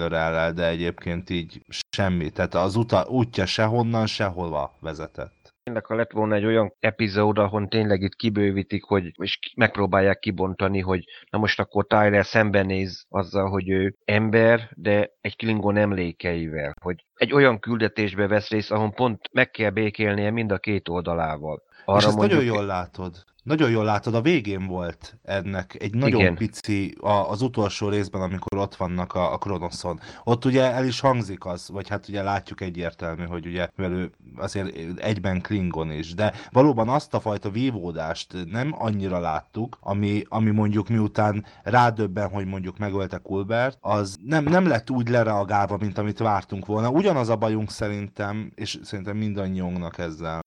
[0.54, 2.30] de egyébként így semmi.
[2.30, 5.43] Tehát az uta, útja sehonnan, sehova vezetett.
[5.64, 10.80] Tényleg, ha lett volna egy olyan epizód, ahol tényleg itt kibővítik, hogy, és megpróbálják kibontani,
[10.80, 16.74] hogy na most akkor Tyler szembenéz azzal, hogy ő ember, de egy Klingon emlékeivel.
[16.82, 21.64] Hogy egy olyan küldetésbe vesz részt, ahol pont meg kell békélnie mind a két oldalával.
[21.86, 22.40] Arra és ezt mondjuk...
[22.40, 23.24] nagyon jól látod.
[23.44, 26.36] nagyon jól látod, a végén volt ennek egy nagyon Igen.
[26.36, 30.00] pici, a, az utolsó részben, amikor ott vannak a, a Kronoszon.
[30.24, 34.12] Ott ugye el is hangzik az, vagy hát ugye látjuk egyértelmű, hogy ugye, mivel ő
[34.36, 40.52] azért egyben Klingon is, de valóban azt a fajta vívódást nem annyira láttuk, ami, ami
[40.52, 46.20] mondjuk miután rádöbben, hogy mondjuk megölte Kulbert, az nem, nem lett úgy lereagálva, mint amit
[46.20, 46.90] vártunk volna.
[46.90, 50.42] Ugyanaz a bajunk szerintem, és szerintem mindannyiunknak ezzel.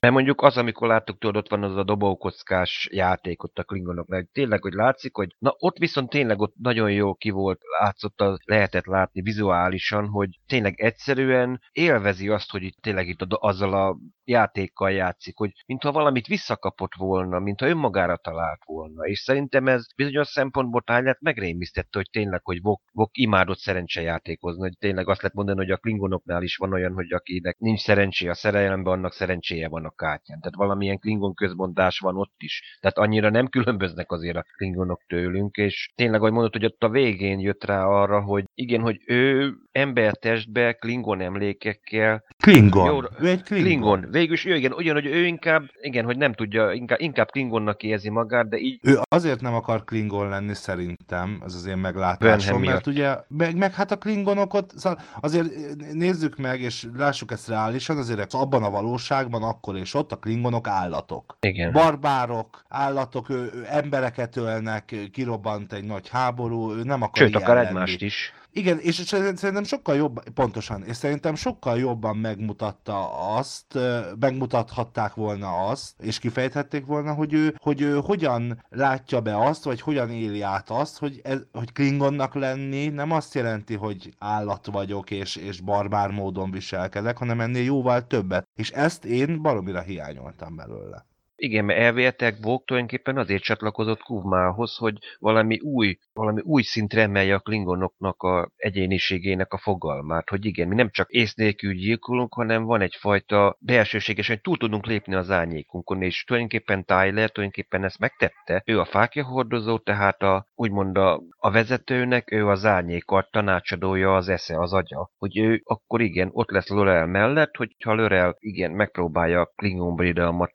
[0.00, 4.28] Mert mondjuk az, amikor láttuk, tudod, ott van az a dobókockás játék ott a Klingonoknál,
[4.32, 8.38] tényleg, hogy látszik, hogy na ott viszont tényleg ott nagyon jó ki volt, látszott, a,
[8.44, 14.90] lehetett látni vizuálisan, hogy tényleg egyszerűen élvezi azt, hogy itt tényleg itt azzal a játékkal
[14.90, 19.04] játszik, hogy mintha valamit visszakapott volna, mintha önmagára talált volna.
[19.04, 24.78] És szerintem ez bizonyos szempontból táját megrémisztette, hogy tényleg, hogy Vok, Vok imádott szerencsejátékozni, hogy
[24.78, 28.34] tényleg azt lehet mondani, hogy a Klingonoknál is van olyan, hogy akinek nincs szerencséje a
[28.34, 30.40] szerelemben, annak szerencséje van a kártyán.
[30.40, 32.78] Tehát valamilyen Klingon közmondás van ott is.
[32.80, 36.88] Tehát annyira nem különböznek azért a Klingonok tőlünk, és tényleg, ahogy mondod, hogy ott a
[36.88, 42.24] végén jött rá arra, hogy igen, hogy ő embertestbe Klingon emlékekkel.
[42.36, 42.86] Klingon.
[42.86, 43.64] Jó, ő egy Klingon.
[43.64, 44.06] Klingon.
[44.10, 47.82] Végül is ő igen, ugyan, hogy ő inkább, igen, hogy nem tudja, inkább, inkább Klingonnak
[47.82, 48.78] érzi magát, de így...
[48.82, 53.74] Ő azért nem akar Klingon lenni szerintem, ez az én meglátásom, mert ugye, meg, meg
[53.74, 55.48] hát a Klingonokot, szóval azért
[55.92, 60.68] nézzük meg, és lássuk ezt reálisan, azért abban a valóságban akkor és ott a Klingonok
[60.68, 61.36] állatok.
[61.40, 61.72] Igen.
[61.72, 67.54] Barbárok, állatok, ő, ő embereket ölnek, kirobbant egy nagy háború, ő nem akar Sőt, akár
[67.54, 67.66] lenni.
[67.66, 68.32] egymást is.
[68.54, 73.78] Igen, és szerintem sokkal jobb, pontosan, és szerintem sokkal jobban megmutatta azt,
[74.18, 79.80] megmutathatták volna azt, és kifejthették volna, hogy ő, hogy ő hogyan látja be azt, vagy
[79.80, 85.10] hogyan éli át azt, hogy, ez, hogy Klingonnak lenni nem azt jelenti, hogy állat vagyok,
[85.10, 88.48] és, és barbár módon viselkedek, hanem ennél jóval többet.
[88.54, 91.06] És ezt én baromira hiányoltam belőle.
[91.44, 97.34] Igen, mert elvéltek Vók tulajdonképpen azért csatlakozott Kuvmához, hogy valami új, valami új szintre emelje
[97.34, 102.64] a klingonoknak a egyéniségének a fogalmát, hogy igen, mi nem csak ész nélkül gyilkolunk, hanem
[102.64, 108.62] van egyfajta belsőséges, hogy túl tudunk lépni az árnyékunkon, és tulajdonképpen Tyler tulajdonképpen ezt megtette.
[108.66, 114.28] Ő a fákja hordozó, tehát a, úgymond a, a vezetőnek, ő az árnyékat tanácsadója, az
[114.28, 115.10] esze, az agya.
[115.18, 119.96] Hogy ő akkor igen, ott lesz Lorel mellett, hogyha Lorel igen, megpróbálja a Klingon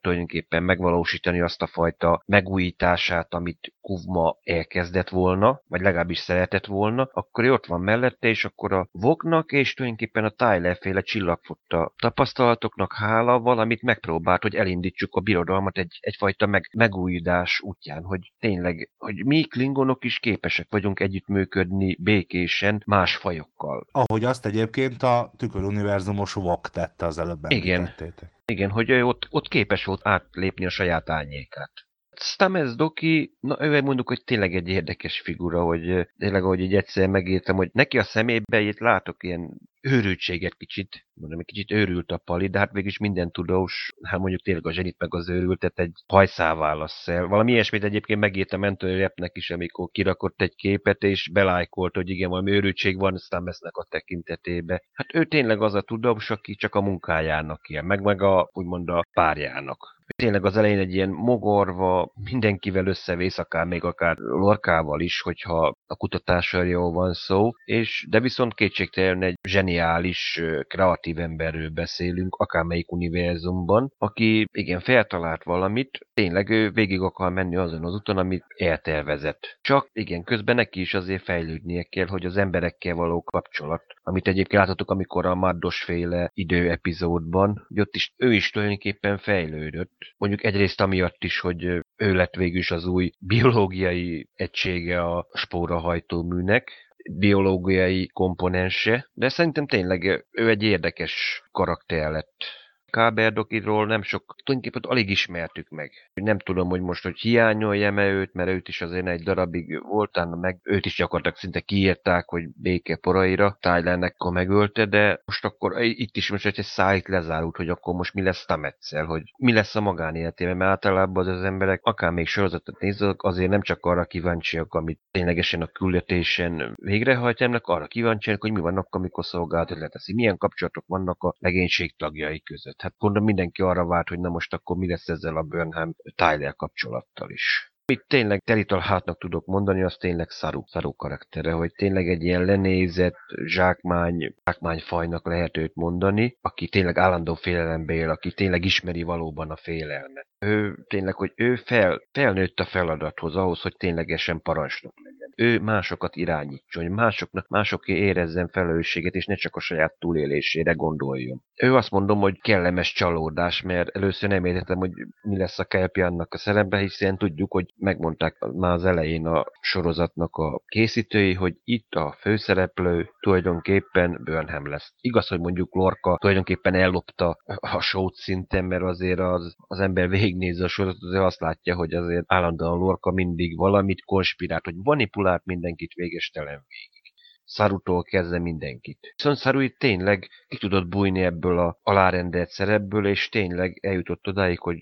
[0.00, 7.08] tulajdonképpen meg megvalósítani azt a fajta megújítását, amit Kuvma elkezdett volna, vagy legalábbis szeretett volna,
[7.12, 12.92] akkor ott van mellette, és akkor a Voknak és tulajdonképpen a Tyler féle csillagfotta tapasztalatoknak
[12.92, 19.24] hála valamit megpróbált, hogy elindítsuk a birodalmat egy, egyfajta meg, megújítás útján, hogy tényleg, hogy
[19.24, 23.86] mi klingonok is képesek vagyunk együttműködni békésen más fajokkal.
[23.92, 27.80] Ahogy azt egyébként a tüköruniverzumos Vok tette az előbb Igen.
[27.80, 28.37] említettétek.
[28.52, 31.72] Igen, hogy ő ott, ott képes volt átlépni a saját árnyékát.
[32.20, 37.08] Stamets Doki, na ő mondjuk, hogy tényleg egy érdekes figura, hogy tényleg, ahogy így egyszer
[37.08, 42.18] megértem, hogy neki a szemébe itt látok ilyen őrültséget kicsit, mondom, egy kicsit őrült a
[42.18, 45.92] pali, de hát végülis minden tudós, hát mondjuk tényleg a zsenit meg az őrültet egy
[46.06, 47.26] hajszál válasz el.
[47.26, 52.30] Valami ilyesmit egyébként megírtam Anthony Repnek is, amikor kirakott egy képet, és belájkolt, hogy igen,
[52.30, 54.82] valami őrültség van Stametsnek a tekintetébe.
[54.92, 58.88] Hát ő tényleg az a tudós, aki csak a munkájának ilyen, meg meg a, úgymond
[58.88, 65.20] a párjának tényleg az elején egy ilyen mogorva, mindenkivel összevész, akár még akár Lorkával is,
[65.20, 69.36] hogyha a kutatásról van szó, és de viszont kétségtelen egy
[69.68, 77.56] zseniális, kreatív emberről beszélünk, akármelyik univerzumban, aki igen, feltalált valamit, tényleg ő végig akar menni
[77.56, 79.58] azon az úton, amit eltervezett.
[79.60, 84.60] Csak igen, közben neki is azért fejlődnie kell, hogy az emberekkel való kapcsolat, amit egyébként
[84.60, 89.96] láthatok, amikor a Maddos féle idő epizódban, hogy ott is ő is tulajdonképpen fejlődött.
[90.16, 91.64] Mondjuk egyrészt amiatt is, hogy
[91.96, 100.26] ő lett végül is az új biológiai egysége a spórahajtóműnek, biológiai komponense, de szerintem tényleg
[100.30, 102.57] ő egy érdekes karakter lett
[102.90, 105.90] Káberdokiról nem sok, tulajdonképpen alig ismertük meg.
[106.14, 110.60] Nem tudom, hogy most, hogy hiányoljam-e őt, mert őt is azért egy darabig voltán, meg
[110.62, 116.16] őt is gyakorlatilag szinte kiírták, hogy béke poraira, Tylernek akkor megölte, de most akkor itt
[116.16, 119.80] is most egy szájt lezárult, hogy akkor most mi lesz Tametszel, hogy mi lesz a
[119.80, 124.74] magánéletében, mert általában az, az emberek, akár még sorozatot nézők, azért nem csak arra kíváncsiak,
[124.74, 130.84] amit ténylegesen a küldetésen végrehajtják, arra kíváncsiak, hogy mi vannak, amikor szolgálatot leteszi, milyen kapcsolatok
[130.86, 134.88] vannak a legénység tagjai között hát gondolom mindenki arra várt, hogy na most akkor mi
[134.88, 137.72] lesz ezzel a Burnham Tyler kapcsolattal is.
[137.92, 142.44] Mit tényleg Terital hátnak tudok mondani, az tényleg Saru, Saru karaktere, hogy tényleg egy ilyen
[142.44, 149.50] lenézett zsákmány, zsákmányfajnak lehet őt mondani, aki tényleg állandó félelembe él, aki tényleg ismeri valóban
[149.50, 150.26] a félelmet.
[150.40, 155.32] Ő tényleg, hogy ő fel, felnőtt a feladathoz ahhoz, hogy ténylegesen parancsnok legyen.
[155.36, 161.42] Ő másokat irányítson, hogy másoknak, másoké érezzen felelősséget, és ne csak a saját túlélésére gondoljon.
[161.56, 164.92] Ő azt mondom, hogy kellemes csalódás, mert először nem értettem, hogy
[165.22, 170.36] mi lesz a Kelpiannak a szerepe, hiszen tudjuk, hogy megmondták már az elején a sorozatnak
[170.36, 174.92] a készítői, hogy itt a főszereplő tulajdonképpen Burnham lesz.
[175.00, 180.64] Igaz, hogy mondjuk Lorca tulajdonképpen ellopta a sót szinten, mert azért az, az ember végignézze
[180.64, 185.92] a sorozatot, azért azt látja, hogy azért állandóan Lorca mindig valamit konspirált, hogy manipulált mindenkit
[185.92, 187.12] végestelen végig.
[187.44, 189.12] Szarutól kezdve mindenkit.
[189.16, 194.78] Viszont Szarui tényleg ki tudott bújni ebből a alárendelt szerepből, és tényleg eljutott odáig, hogy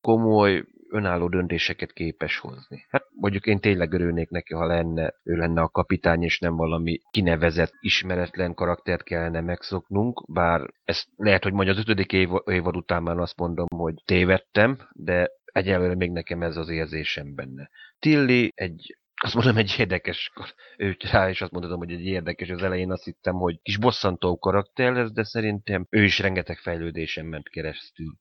[0.00, 2.86] komoly, önálló döntéseket képes hozni.
[2.88, 7.00] Hát mondjuk én tényleg örülnék neki, ha lenne, ő lenne a kapitány, és nem valami
[7.10, 13.02] kinevezett, ismeretlen karaktert kellene megszoknunk, bár ez lehet, hogy majd az ötödik év, évad után
[13.02, 17.70] már azt mondom, hogy tévedtem, de egyelőre még nekem ez az érzésem benne.
[17.98, 20.32] Tilly egy azt mondom, egy érdekes,
[20.76, 24.38] őt rá is azt mondhatom, hogy egy érdekes, az elején azt hittem, hogy kis bosszantó
[24.38, 28.14] karakter lesz, de szerintem ő is rengeteg fejlődésen ment keresztül.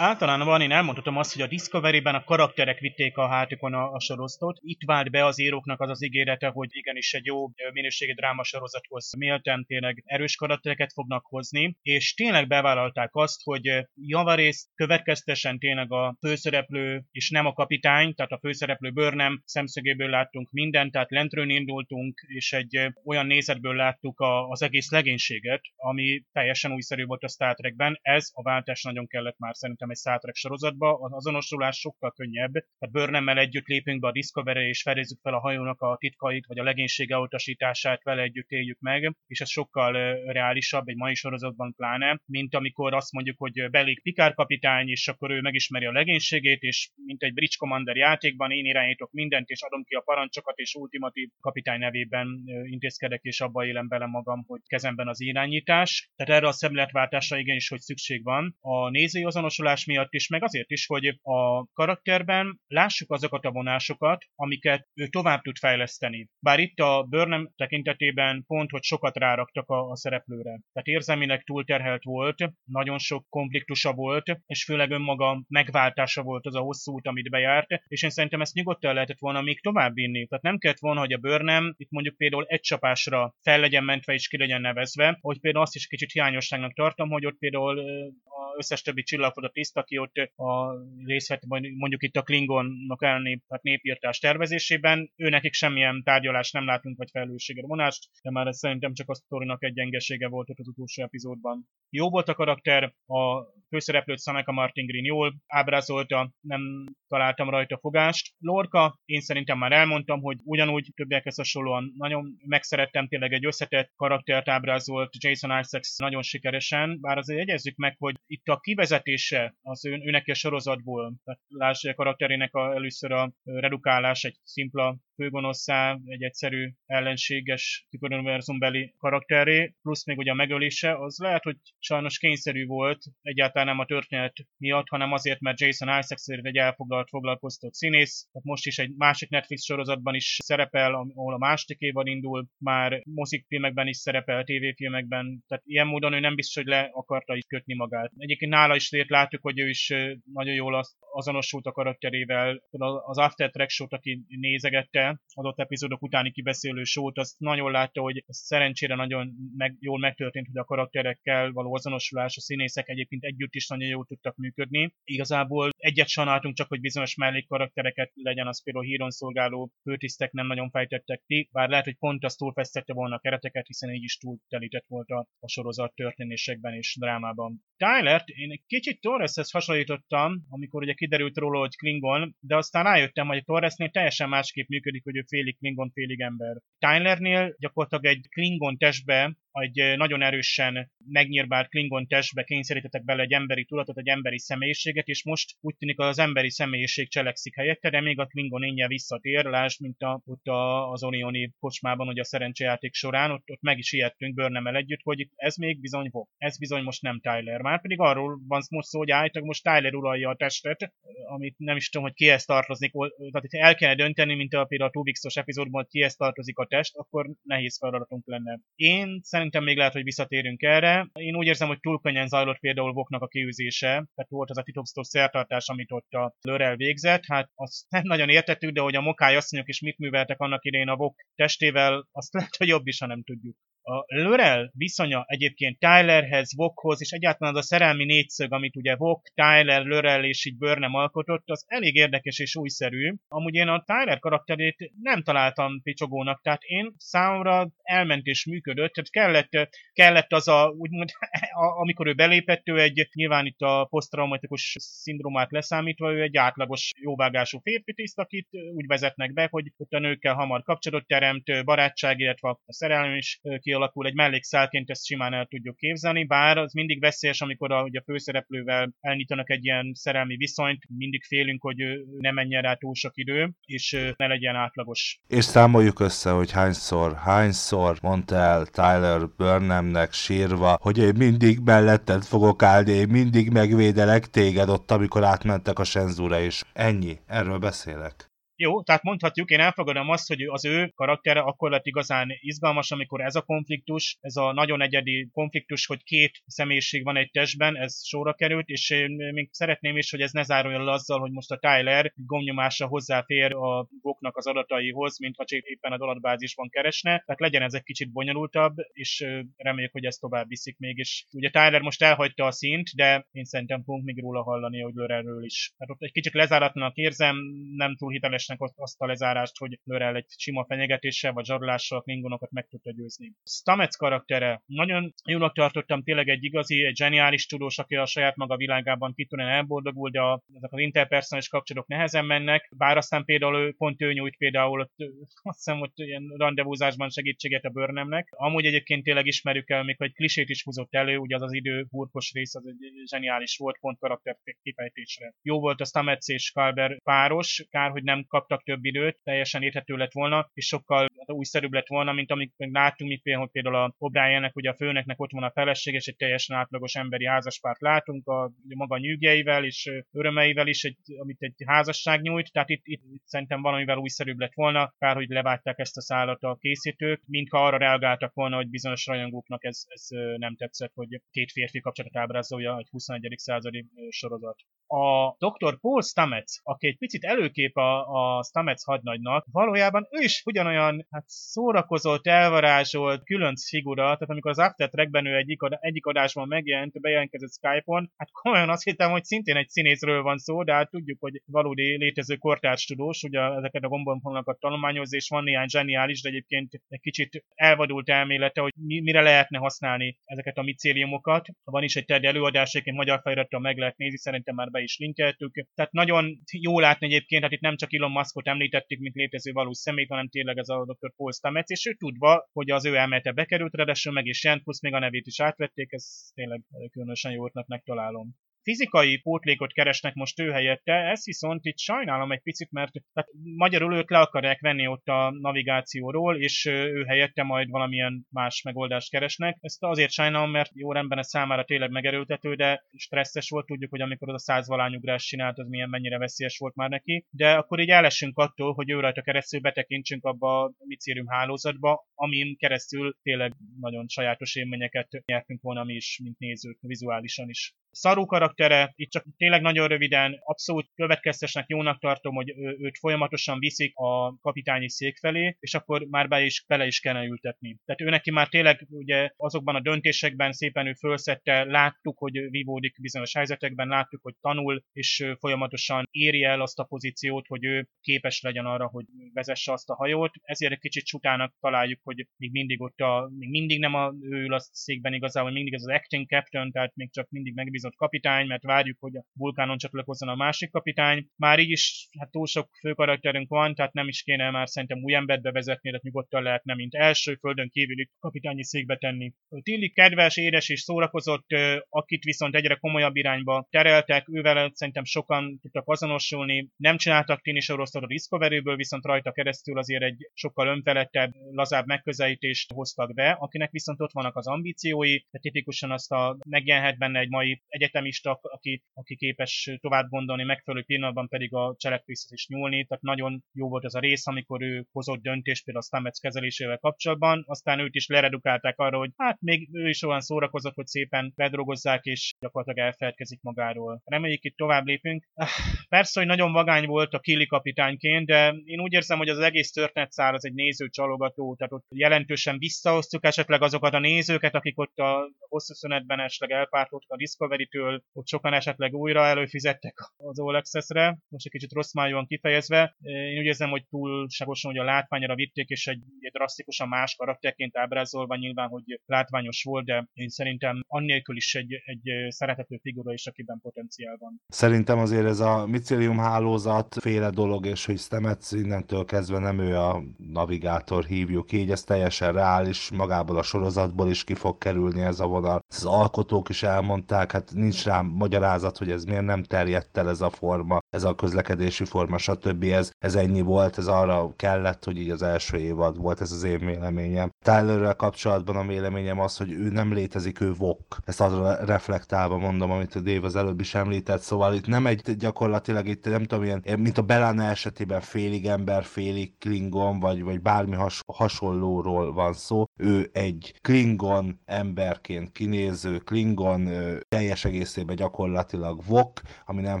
[0.00, 4.58] Általában én elmondhatom azt, hogy a Discovery-ben a karakterek vitték a hátukon a, a sorozatot.
[4.60, 9.12] Itt vált be az íróknak az az ígérete, hogy igenis egy jó minőségi dráma sorozathoz
[9.18, 16.16] méltán tényleg erős karaktereket fognak hozni, és tényleg bevállalták azt, hogy javarészt következtesen tényleg a
[16.20, 22.20] főszereplő és nem a kapitány, tehát a főszereplő nem szemszögéből láttunk mindent, tehát lentről indultunk,
[22.26, 27.54] és egy olyan nézetből láttuk a, az egész legénységet, ami teljesen újszerű volt a Star
[27.54, 27.98] Trekben.
[28.02, 32.52] Ez a váltás nagyon kellett már szerintem egy Star Trek sorozatba, az azonosulás sokkal könnyebb.
[32.52, 36.58] Tehát Burnham-mel együtt lépünk be a Discovery és fedezzük fel a hajónak a titkait, vagy
[36.58, 39.92] a legénysége utasítását vele együtt éljük meg, és ez sokkal
[40.32, 45.30] reálisabb egy mai sorozatban pláne, mint amikor azt mondjuk, hogy belik Pikár kapitány, és akkor
[45.30, 49.84] ő megismeri a legénységét, és mint egy Bridge Commander játékban én irányítok mindent, és adom
[49.84, 55.08] ki a parancsokat, és ultimatív kapitány nevében intézkedek, és abba élem bele magam, hogy kezemben
[55.08, 56.10] az irányítás.
[56.16, 58.56] Tehát erre a szemléletváltásra igenis, hogy szükség van.
[58.60, 63.50] A nézői azonosulás vonás miatt is, meg azért is, hogy a karakterben lássuk azokat a
[63.50, 66.28] vonásokat, amiket ő tovább tud fejleszteni.
[66.38, 70.60] Bár itt a Burnham tekintetében pont, hogy sokat ráraktak a, a szereplőre.
[70.72, 76.60] Tehát érzelmileg túlterhelt volt, nagyon sok konfliktusa volt, és főleg önmaga megváltása volt az a
[76.60, 80.26] hosszú út, amit bejárt, és én szerintem ezt nyugodtan lehetett volna még tovább vinni.
[80.26, 84.12] Tehát nem kellett volna, hogy a Burnham itt mondjuk például egy csapásra fel legyen mentve
[84.12, 88.56] és ki legyen nevezve, hogy például azt is kicsit hiányosságnak tartom, hogy ott például az
[88.56, 90.74] összes többi csillagfodat tiszt, aki ott a
[91.04, 91.38] részt
[91.76, 95.12] mondjuk itt a Klingonnak elnép, hát népírtás tervezésében.
[95.16, 99.14] Ő nekik semmilyen tárgyalást nem látunk, vagy felelősséget vonást, de már ez szerintem csak a
[99.14, 101.68] sztorinak egy gyengesége volt ott az utolsó epizódban.
[101.90, 106.60] Jó volt a karakter, a főszereplőt Sameka Martin Green jól ábrázolta, nem
[107.08, 108.34] találtam rajta fogást.
[108.38, 114.48] Lorca, én szerintem már elmondtam, hogy ugyanúgy többiekhez hasonlóan nagyon megszerettem, tényleg egy összetett karaktert
[114.48, 120.00] ábrázolt Jason Isaacs nagyon sikeresen, bár azért jegyezzük meg, hogy itt a kivezetése az ő,
[120.04, 126.22] őnek a sorozatból, tehát láss a karakterének a, először a redukálás egy szimpla főgonoszá, egy
[126.22, 132.98] egyszerű ellenséges univerzumbeli karakteré, plusz még ugye a megölése, az lehet, hogy sajnos kényszerű volt,
[133.22, 138.46] egyáltalán nem a történet miatt, hanem azért, mert Jason Isaacs egy elfoglalt, foglalkoztott színész, tehát
[138.46, 143.86] most is egy másik Netflix sorozatban is szerepel, ahol a második évad indul, már mozikfilmekben
[143.86, 148.12] is szerepel, tévéfilmekben, tehát ilyen módon ő nem biztos, hogy le akarta is kötni magát.
[148.16, 149.92] Egyébként nála is lért látjuk, hogy ő is
[150.32, 152.62] nagyon jól azonosult a karakterével.
[153.06, 158.94] Az After Track aki nézegette adott epizódok utáni kibeszélő sót, azt nagyon látta, hogy szerencsére
[158.94, 163.88] nagyon meg, jól megtörtént, hogy a karakterekkel való azonosulás, a színészek egyébként együtt is nagyon
[163.88, 164.94] jól tudtak működni.
[165.04, 170.70] Igazából egyet sajnáltunk csak, hogy bizonyos mellékkaraktereket legyen, az például híron szolgáló főtisztek nem nagyon
[170.70, 174.38] fejtettek ki, bár lehet, hogy pont az túlfesztette volna a kereteket, hiszen így is túl
[174.48, 177.64] telített volt a, a sorozat történésekben és drámában.
[177.76, 183.26] Tyler, én egy kicsit Torreshez hasonlítottam, amikor ugye kiderült róla, hogy Klingon, de aztán rájöttem,
[183.26, 186.56] hogy a Torresnél teljesen másképp működik, hogy ő félig Klingon, félig ember.
[186.78, 193.64] Tylernél gyakorlatilag egy Klingon testbe egy nagyon erősen megnyírbált Klingon testbe kényszerítettek bele egy emberi
[193.64, 198.18] tudatot, egy emberi személyiséget, és most úgy tűnik az emberi személyiség cselekszik helyette, de még
[198.18, 202.94] a Klingon énje visszatér, lásd, mint a, ott a, az Orioni kocsmában, hogy a szerencsejáték
[202.94, 206.82] során, ott, ott meg is ijedtünk Börnemmel együtt, hogy ez még bizony Vok, ez bizony
[206.82, 207.60] most nem Tyler.
[207.60, 210.92] Már pedig arról van most szó, hogy állítólag most Tyler uralja a testet,
[211.28, 212.92] amit nem is tudom, hogy kihez tartozik,
[213.30, 216.66] tehát ha el kellene dönteni, mint a például a Tubixos epizódban, hogy kihez tartozik a
[216.66, 218.60] test, akkor nehéz feladatunk lenne.
[218.74, 221.08] Én szerintem még lehet, hogy visszatérünk erre.
[221.12, 224.62] Én úgy érzem, hogy túl könnyen zajlott például Voknak a kiűzése, tehát volt az a
[224.62, 227.24] titokzató szertartás, amit ott a Lörel végzett.
[227.26, 230.88] Hát azt nem nagyon értettük, de hogy a mokály asszonyok is mit műveltek annak idején
[230.88, 233.56] a Vok testével, azt lehet, hogy jobb is, ha nem tudjuk.
[233.82, 239.22] A Lörel viszonya egyébként Tylerhez, Vokhoz, és egyáltalán az a szerelmi négyszög, amit ugye Vok,
[239.34, 243.14] Tyler, Lörel és így Burnham alkotott, az elég érdekes és újszerű.
[243.28, 249.10] Amúgy én a Tyler karakterét nem találtam picsogónak, tehát én számomra elment és működött, tehát
[249.10, 251.10] kellett, kellett az a, úgymond,
[251.82, 257.58] amikor ő belépett, ő egy, nyilván itt a posztraumatikus szindrómát leszámítva, ő egy átlagos jóvágású
[257.58, 262.48] férfi tiszt, akit úgy vezetnek be, hogy ott a nőkkel hamar kapcsolatot teremt, barátság, illetve
[262.48, 263.40] a szerelem is
[263.70, 268.02] kialakul egy mellékszálként, ezt simán el tudjuk képzelni, bár az mindig veszélyes, amikor a, a
[268.04, 271.76] főszereplővel elnyitanak egy ilyen szerelmi viszonyt, mindig félünk, hogy
[272.18, 275.20] ne menjen rá túl sok idő, és ne legyen átlagos.
[275.28, 282.22] És számoljuk össze, hogy hányszor, hányszor mondta el Tyler Burnhamnek sírva, hogy én mindig melletted
[282.22, 288.29] fogok állni, én mindig megvédelek téged ott, amikor átmentek a senzúra, és ennyi, erről beszélek.
[288.62, 293.20] Jó, tehát mondhatjuk, én elfogadom azt, hogy az ő karaktere akkor lett igazán izgalmas, amikor
[293.20, 298.06] ez a konfliktus, ez a nagyon egyedi konfliktus, hogy két személyiség van egy testben, ez
[298.06, 301.50] sorra került, és én még szeretném is, hogy ez ne záruljon le azzal, hogy most
[301.50, 307.10] a Tyler gomnyomásra hozzáfér a boknak az adataihoz, mint ha csak éppen az adatbázisban keresne,
[307.10, 309.26] tehát legyen ez egy kicsit bonyolultabb, és
[309.56, 310.98] reméljük, hogy ezt tovább viszik még.
[310.98, 314.94] És ugye Tyler most elhagyta a szint, de én szerintem fogunk még róla hallani, hogy
[314.94, 315.72] Lörerről is.
[315.76, 317.36] Tehát ott egy kicsit lezáratlanak érzem,
[317.76, 322.02] nem túl hiteles Lesznek azt a lezárást, hogy Lörel egy sima fenyegetéssel vagy zsarulással a
[322.02, 323.32] klingonokat meg tudta győzni.
[323.44, 328.56] Stamets karaktere nagyon jónak tartottam, tényleg egy igazi, egy zseniális tudós, aki a saját maga
[328.56, 333.56] világában ki tudna elboldogul, de a, ezek az interpersonális kapcsolatok nehezen mennek, bár aztán például
[333.56, 334.94] ő, pont ő nyújt például ott,
[335.50, 338.28] azt hiszem, hogy ilyen rendezvúzásban segítséget a bőrnemnek.
[338.30, 341.86] Amúgy egyébként tényleg ismerjük el, még hogy klisét is húzott elő, ugye az az idő
[341.90, 345.34] hurkos rész, az egy zseniális volt pont karakter kifejtésre.
[345.42, 349.62] Jó volt a Stamets és Kalber páros, kár, hogy nem kap kaptak több időt, teljesen
[349.62, 353.62] érthető lett volna, és sokkal újszerűbb lett volna, mint amit meg látunk, mint például, hogy
[353.62, 357.26] például a O'Briennek, ugye a főneknek ott van a feleség, és egy teljesen átlagos emberi
[357.26, 362.82] házaspárt látunk, a, maga nyűgjeivel és örömeivel is, egy, amit egy házasság nyújt, tehát itt,
[362.84, 367.22] itt, itt szerintem valamivel újszerűbb lett volna, kár, hogy levágták ezt a szállat a készítők,
[367.26, 370.06] mintha arra reagáltak volna, hogy bizonyos rajongóknak ez, ez
[370.36, 373.34] nem tetszett, hogy két férfi kapcsolatot ábrázolja egy 21.
[373.36, 374.56] századi sorozat.
[374.92, 375.80] A Dr.
[375.80, 378.06] Paul Stamets, aki egy picit előkép a,
[378.38, 384.58] a Stamets hadnagynak, valójában ő is ugyanolyan hát szórakozott, elvarázsolt, különc figura, tehát amikor az
[384.58, 389.56] After Trackben ő egyik, egyik adásban megjelent, bejelentkezett Skype-on, hát komolyan azt hittem, hogy szintén
[389.56, 393.88] egy színészről van szó, de hát tudjuk, hogy valódi létező kortárs tudós, ugye ezeket a
[393.88, 399.58] gombonfonakat tanulmányozni, és van néhány zseniális, de egyébként egy kicsit elvadult elmélete, hogy mire lehetne
[399.58, 401.46] használni ezeket a micéliumokat.
[401.64, 404.98] Van is egy TED előadás, egyébként magyar felirattal meg lehet nézni, szerintem már be is
[404.98, 405.66] linkeltük.
[405.74, 409.78] Tehát nagyon jó látni egyébként, hát itt nem csak Elon Muskot említettük, mint létező valós
[409.78, 411.12] szemét, hanem tényleg ez a Dr.
[411.16, 414.82] Paul Stamets, és ő tudva, hogy az ő elmélete bekerült, ráadásul meg is jelent, plusz
[414.82, 420.50] még a nevét is átvették, ez tényleg különösen jó megtalálom fizikai pótlékot keresnek most ő
[420.50, 425.08] helyette, ezt viszont itt sajnálom egy picit, mert tehát magyarul őt le akarják venni ott
[425.08, 429.56] a navigációról, és ő helyette majd valamilyen más megoldást keresnek.
[429.60, 434.00] Ezt azért sajnálom, mert jó rendben ez számára tényleg megerőltető, de stresszes volt, tudjuk, hogy
[434.00, 437.90] amikor az a százvalányugrás csinált, az milyen mennyire veszélyes volt már neki, de akkor így
[437.90, 444.08] elesünk attól, hogy ő rajta keresztül betekintsünk abba a micérium hálózatba, amin keresztül tényleg nagyon
[444.08, 447.74] sajátos élményeket nyertünk volna mi is, mint nézők, vizuálisan is.
[447.92, 453.58] Szarú karaktere, itt csak tényleg nagyon röviden, abszolút következtesnek jónak tartom, hogy ő, őt folyamatosan
[453.58, 457.78] viszik a kapitányi szék felé, és akkor már be is, bele is kellene ültetni.
[457.84, 463.00] Tehát ő neki már tényleg ugye azokban a döntésekben szépen ő fölszette, láttuk, hogy vívódik
[463.00, 468.40] bizonyos helyzetekben, láttuk, hogy tanul, és folyamatosan éri el azt a pozíciót, hogy ő képes
[468.40, 470.32] legyen arra, hogy vezesse azt a hajót.
[470.42, 474.42] Ezért egy kicsit csutának találjuk, hogy még mindig ott a, még mindig nem a, ő
[474.42, 477.96] ül a székben igazából, mindig ez az acting captain, tehát még csak mindig megbízik megbízott
[477.96, 481.26] kapitány, mert várjuk, hogy a vulkánon csatlakozzon a másik kapitány.
[481.36, 485.14] Már így is hát túl sok főkarakterünk van, tehát nem is kéne már szerintem új
[485.14, 489.32] embert bevezetni, tehát nyugodtan lehetne, mint első földön kívüli kapitányi székbe tenni.
[489.62, 491.46] Tilly kedves, édes és szórakozott,
[491.88, 496.68] akit viszont egyre komolyabb irányba tereltek, ővel szerintem sokan tudtak azonosulni.
[496.76, 502.72] Nem csináltak tini sorosztot a Discovery-ből, viszont rajta keresztül azért egy sokkal önfelettebb, lazább megközelítést
[502.72, 507.28] hoztak be, akinek viszont ott vannak az ambíciói, tehát tipikusan azt a megjelenhet benne egy
[507.28, 513.02] mai egyetemista, aki, aki képes tovább gondolni, megfelelő pillanatban pedig a cselekvéshez is nyúlni, tehát
[513.02, 517.44] nagyon jó volt ez a rész, amikor ő hozott döntést például a Stamets kezelésével kapcsolatban,
[517.46, 522.04] aztán őt is leredukálták arra, hogy hát még ő is olyan szórakozott, hogy szépen bedrogozzák,
[522.04, 524.02] és gyakorlatilag elfeledkezik magáról.
[524.04, 525.28] Reméljük itt tovább lépünk.
[525.34, 525.48] Ah,
[525.88, 529.70] persze, hogy nagyon vagány volt a Kili kapitányként, de én úgy érzem, hogy az egész
[529.70, 534.98] történetszál az egy néző csalogató, tehát ott jelentősen visszahoztuk esetleg azokat a nézőket, akik ott
[534.98, 537.16] a hosszú szünetben esetleg elpártoltak a
[537.60, 542.96] Discovery-től, ott sokan esetleg újra előfizettek az All Access-re, most egy kicsit rossz májúan kifejezve.
[543.00, 547.76] Én úgy érzem, hogy túlságosan, hogy a látványra vitték, és egy, egy drasztikusan más karakterként
[547.76, 553.26] ábrázolva nyilván, hogy látványos volt, de én szerintem annélkül is egy, egy szeretető figura is,
[553.26, 554.40] akiben potenciál van.
[554.48, 559.76] Szerintem azért ez a micélium hálózat féle dolog, és hogy Stamets innentől kezdve nem ő
[559.76, 565.20] a navigátor hívjuk így, ez teljesen reális, magából a sorozatból is ki fog kerülni ez
[565.20, 565.64] a vonal.
[565.68, 570.20] Az alkotók is elmondták, hát nincs rá magyarázat, hogy ez miért nem terjedt el ez
[570.20, 572.62] a forma, ez a közlekedési forma, stb.
[572.62, 576.42] Ez, ez ennyi volt, ez arra kellett, hogy így az első évad volt, ez az
[576.42, 577.30] én véleményem.
[577.44, 580.98] Tylerrel kapcsolatban a véleményem az, hogy ő nem létezik, ő vok.
[581.04, 585.16] Ezt arra reflektálva mondom, amit a Dave az előbb is említett, szóval itt nem egy
[585.16, 590.40] gyakorlatilag itt nem tudom, ilyen, mint a Belana esetében félig ember, félig Klingon, vagy, vagy
[590.40, 592.64] bármi has, hasonlóról van szó.
[592.76, 596.68] Ő egy Klingon emberként kinéző, Klingon
[597.08, 599.80] teljes egészében gyakorlatilag vok, ami nem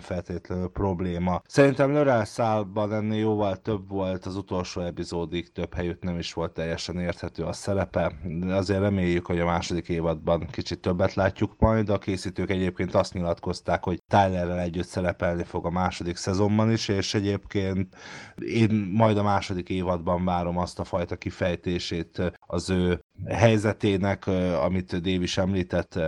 [0.00, 1.42] feltétlenül probléma.
[1.46, 6.52] Szerintem Lörel szálban ennél jóval több volt, az utolsó epizódig több helyütt nem is volt
[6.52, 11.88] teljesen érthető a szerepe, de azért reméljük, hogy a második évadban kicsit többet látjuk majd.
[11.88, 17.14] A készítők egyébként azt nyilatkozták, hogy Tylerrel együtt szerepelni fog a második szezonban is, és
[17.14, 17.96] egyébként
[18.36, 24.26] én majd a második évadban várom azt a fajta kifejtését az ő helyzetének,
[24.62, 25.98] amit Dave is említett,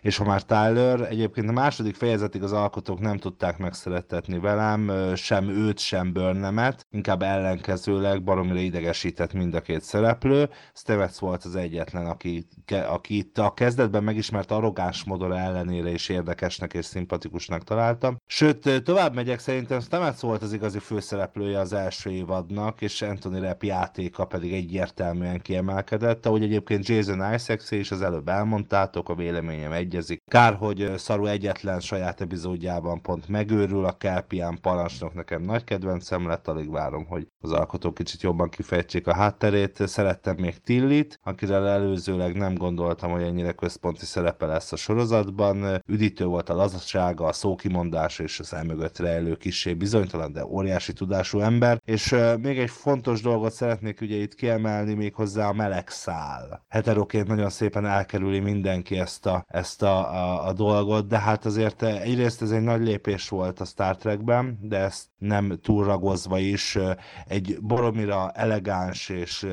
[0.00, 5.48] és ha már Tyler, egyébként a második fejezetig az alkotók nem tudták megszerettetni velem, sem
[5.48, 10.48] őt, sem Burnhamet, inkább ellenkezőleg baromira idegesített mind a két szereplő.
[10.74, 12.46] Stevets volt az egyetlen, aki,
[12.88, 18.16] aki itt a kezdetben megismert arrogáns modora ellenére is érdekesnek és szimpatikusnak találtam.
[18.26, 23.62] Sőt, tovább megyek, szerintem Stevets volt az igazi főszereplője az első évadnak, és Anthony Rapp
[23.62, 29.72] játéka pedig egyértelműen kiemelkedett, ahogy egy Egyébként Jason Isaacs és az előbb elmondtátok, a véleményem
[29.72, 30.22] egyezik.
[30.30, 36.48] Kár, hogy Szaru egyetlen saját epizódjában pont megőrül, a Kelpián parancsnok nekem nagy kedvencem lett,
[36.48, 39.88] alig várom, hogy az alkotók kicsit jobban kifejtsék a hátterét.
[39.88, 45.82] Szerettem még Tillit, akire előzőleg nem gondoltam, hogy ennyire központi szerepe lesz a sorozatban.
[45.86, 51.40] Üdítő volt a lazasága, a szókimondás és az elmögött rejlő kisé bizonytalan, de óriási tudású
[51.40, 51.80] ember.
[51.84, 57.26] És még egy fontos dolgot szeretnék ugye itt kiemelni, még hozzá a meleg szál heteroként
[57.26, 62.42] nagyon szépen elkerüli mindenki ezt a, ezt a, a, a dolgot, de hát azért egyrészt
[62.42, 66.78] ez egy nagy lépés volt a Star Trekben, de ezt nem túlragozva is
[67.26, 69.46] egy boromira elegáns és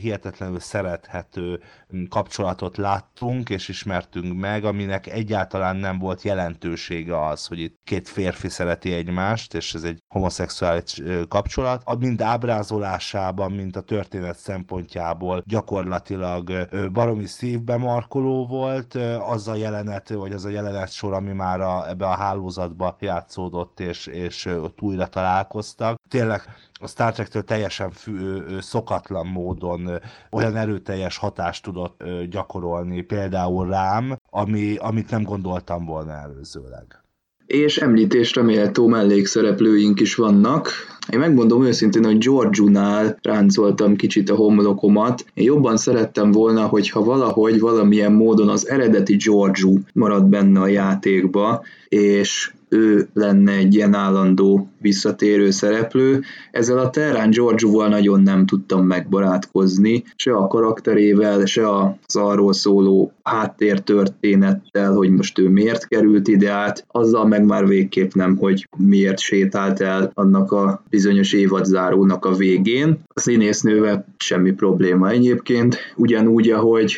[0.00, 1.60] hihetetlenül szerethető
[2.08, 8.48] kapcsolatot láttunk és ismertünk meg, aminek egyáltalán nem volt jelentősége az, hogy itt két férfi
[8.48, 11.98] szereti egymást, és ez egy homoszexuális kapcsolat.
[11.98, 18.94] Mind ábrázolásában, mint a történet szempontjából gyakorlatilag baromi szívbe markoló volt
[19.28, 23.80] az a jelenet, vagy az a jelenet sor, ami már a, ebbe a hálózatba játszódott,
[23.80, 25.96] és, és ott újra találkoztak.
[26.08, 26.42] Tényleg
[26.80, 28.12] a Star Trek-től teljesen fű,
[28.60, 29.90] szokatlan módon
[30.30, 37.04] olyan erőteljes hatást tudott gyakorolni például rám, ami, amit nem gondoltam volna előzőleg
[37.46, 40.70] és említésre méltó mellékszereplőink is vannak.
[41.12, 45.24] Én megmondom őszintén, hogy Giorgiunál ráncoltam kicsit a homlokomat.
[45.34, 51.64] Én jobban szerettem volna, hogyha valahogy valamilyen módon az eredeti Giorgio marad benne a játékba,
[51.88, 56.22] és ő lenne egy ilyen állandó visszatérő szereplő.
[56.50, 63.12] Ezzel a Terán George-val nagyon nem tudtam megbarátkozni, se a karakterével, se az arról szóló
[63.22, 69.18] háttértörténettel, hogy most ő miért került ide át, azzal meg már végképp nem, hogy miért
[69.18, 72.98] sétált el annak a bizonyos évadzárónak a végén.
[73.14, 76.96] A színésznővel semmi probléma egyébként, ugyanúgy, ahogy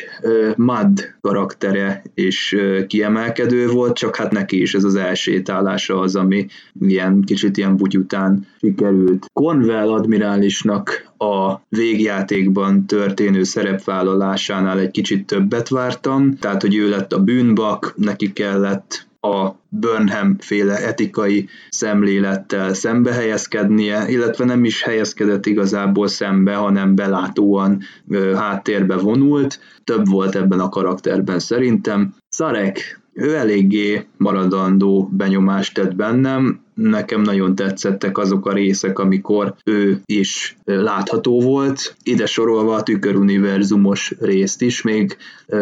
[0.55, 6.47] Mad karaktere uh, kiemelkedő volt, csak hát neki is ez az elsétálása az, ami
[6.79, 9.25] ilyen kicsit ilyen bugy után sikerült.
[9.33, 17.23] Cornwell admirálisnak a végjátékban történő szerepvállalásánál egy kicsit többet vártam, tehát hogy ő lett a
[17.23, 26.07] bűnbak, neki kellett a Burnham féle etikai szemlélettel szembe helyezkednie, illetve nem is helyezkedett igazából
[26.07, 27.79] szembe, hanem belátóan
[28.09, 29.59] ö, háttérbe vonult.
[29.83, 32.15] Több volt ebben a karakterben szerintem.
[32.29, 40.01] Szarek ő eléggé maradandó benyomást tett bennem, nekem nagyon tetszettek azok a részek, amikor ő
[40.05, 45.17] is látható volt, ide sorolva a tüköruniverzumos részt is, még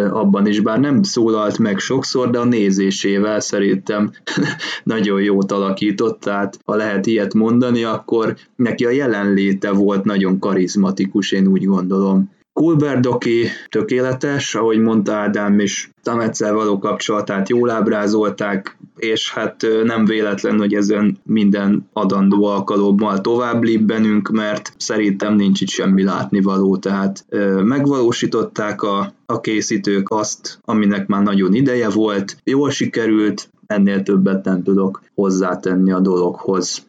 [0.09, 4.11] abban is, bár nem szólalt meg sokszor, de a nézésével szerintem
[4.83, 11.31] nagyon jót alakított, tehát ha lehet ilyet mondani, akkor neki a jelenléte volt nagyon karizmatikus,
[11.31, 12.33] én úgy gondolom.
[12.55, 20.57] Kulberdoki tökéletes, ahogy mondta Ádám is, Tametszel való kapcsolatát jól ábrázolták, és hát nem véletlen,
[20.57, 27.25] hogy ezen minden adandó alkalommal tovább libbenünk, mert szerintem nincs itt semmi látnivaló, tehát
[27.63, 34.63] megvalósították a, a készítők azt, aminek már nagyon ideje volt, jól sikerült, ennél többet nem
[34.63, 36.84] tudok hozzátenni a dologhoz.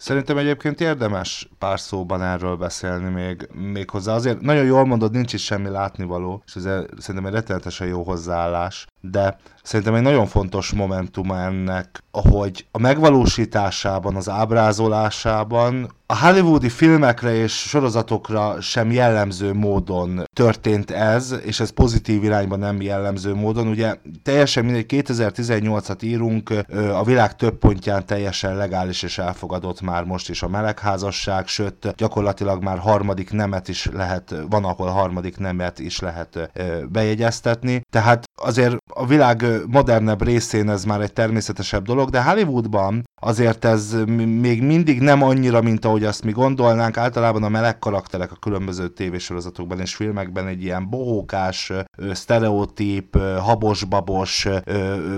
[0.00, 4.14] Szerintem egyébként érdemes pár szóban erről beszélni még, még hozzá.
[4.14, 6.62] Azért nagyon jól mondod, nincs is semmi látnivaló, és ez
[6.98, 14.16] szerintem egy rettenetesen jó hozzáállás, de szerintem egy nagyon fontos momentum ennek, hogy a megvalósításában,
[14.16, 22.24] az ábrázolásában a hollywoodi filmekre és sorozatokra sem jellemző módon történt ez, és ez pozitív
[22.24, 23.66] irányban nem jellemző módon.
[23.66, 26.52] Ugye teljesen mindegy, 2018-at írunk,
[26.92, 32.62] a világ több pontján teljesen legális és elfogadott már most is a melegházasság, sőt gyakorlatilag
[32.62, 36.50] már harmadik nemet is lehet, van ahol harmadik nemet is lehet
[36.88, 37.80] bejegyeztetni.
[37.90, 43.96] Tehát azért a világ modernebb részén ez már egy természetesebb dolog, de Hollywoodban azért ez
[44.40, 46.96] még mindig nem annyira, mint ahogy azt mi gondolnánk.
[46.96, 51.72] Általában a meleg karakterek a különböző tévésorozatokban és filmekben egy ilyen bohókás,
[52.12, 54.48] sztereotíp, habos-babos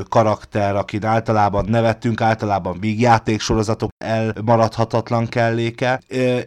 [0.09, 6.01] karakter, akin általában nevettünk, általában vígjátéksorozatok elmaradhatatlan kelléke,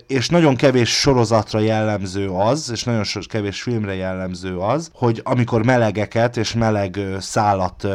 [0.07, 6.37] és nagyon kevés sorozatra jellemző az, és nagyon kevés filmre jellemző az, hogy amikor melegeket
[6.37, 7.87] és meleg szállat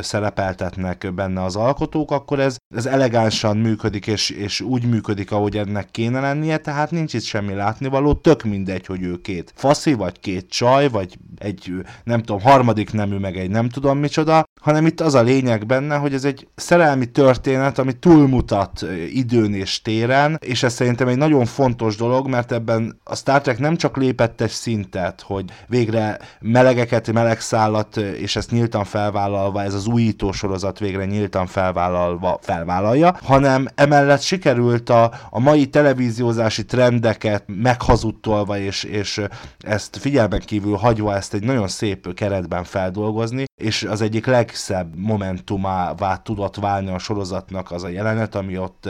[0.00, 5.90] szerepeltetnek benne az alkotók, akkor ez, ez elegánsan működik, és, és úgy működik, ahogy ennek
[5.90, 10.48] kéne lennie, tehát nincs itt semmi látnivaló, tök mindegy, hogy ő két faszi, vagy két
[10.48, 11.72] csaj, vagy egy,
[12.04, 15.96] nem tudom, harmadik nemű, meg egy nem tudom micsoda, hanem itt az a lényeg benne,
[15.96, 21.44] hogy ez egy szerelmi történet, ami túlmutat időn és téren, és ez szerintem egy nagyon
[21.44, 27.12] fontos dolog, mert ebben a Star Trek nem csak lépett egy szintet, hogy végre melegeket,
[27.12, 34.20] melegszállat, és ezt nyíltan felvállalva, ez az újító sorozat végre nyíltan felvállalva felvállalja, hanem emellett
[34.20, 39.20] sikerült a, a mai televíziózási trendeket meghazudtolva, és, és
[39.58, 44.26] ezt figyelmen kívül hagyva ezt egy nagyon szép keretben feldolgozni, és az egyik
[44.56, 48.84] legszebb momentumává tudott válni a sorozatnak az a jelenet, ami ott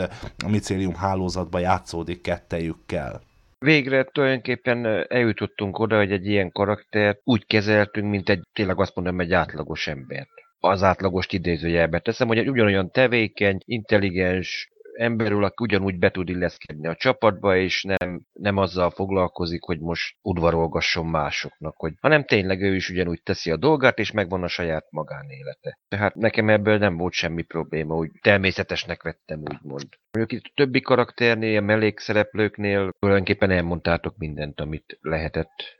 [0.45, 3.21] a micélium hálózatban játszódik kettejükkel.
[3.59, 9.19] Végre tulajdonképpen eljutottunk oda, hogy egy ilyen karakter úgy kezeltünk, mint egy, tényleg azt mondom,
[9.19, 10.29] egy átlagos embert
[10.59, 16.87] az átlagost idézőjelbe teszem, hogy egy ugyanolyan tevékeny, intelligens, emberül, aki ugyanúgy be tud illeszkedni
[16.87, 22.75] a csapatba, és nem, nem azzal foglalkozik, hogy most udvarolgasson másoknak, hogy, hanem tényleg ő
[22.75, 25.79] is ugyanúgy teszi a dolgát, és megvan a saját magánélete.
[25.87, 29.87] Tehát nekem ebből nem volt semmi probléma, úgy természetesnek vettem, úgymond.
[30.11, 35.76] Mondjuk itt a többi karakternél, a mellékszereplőknél tulajdonképpen elmondtátok mindent, amit lehetett.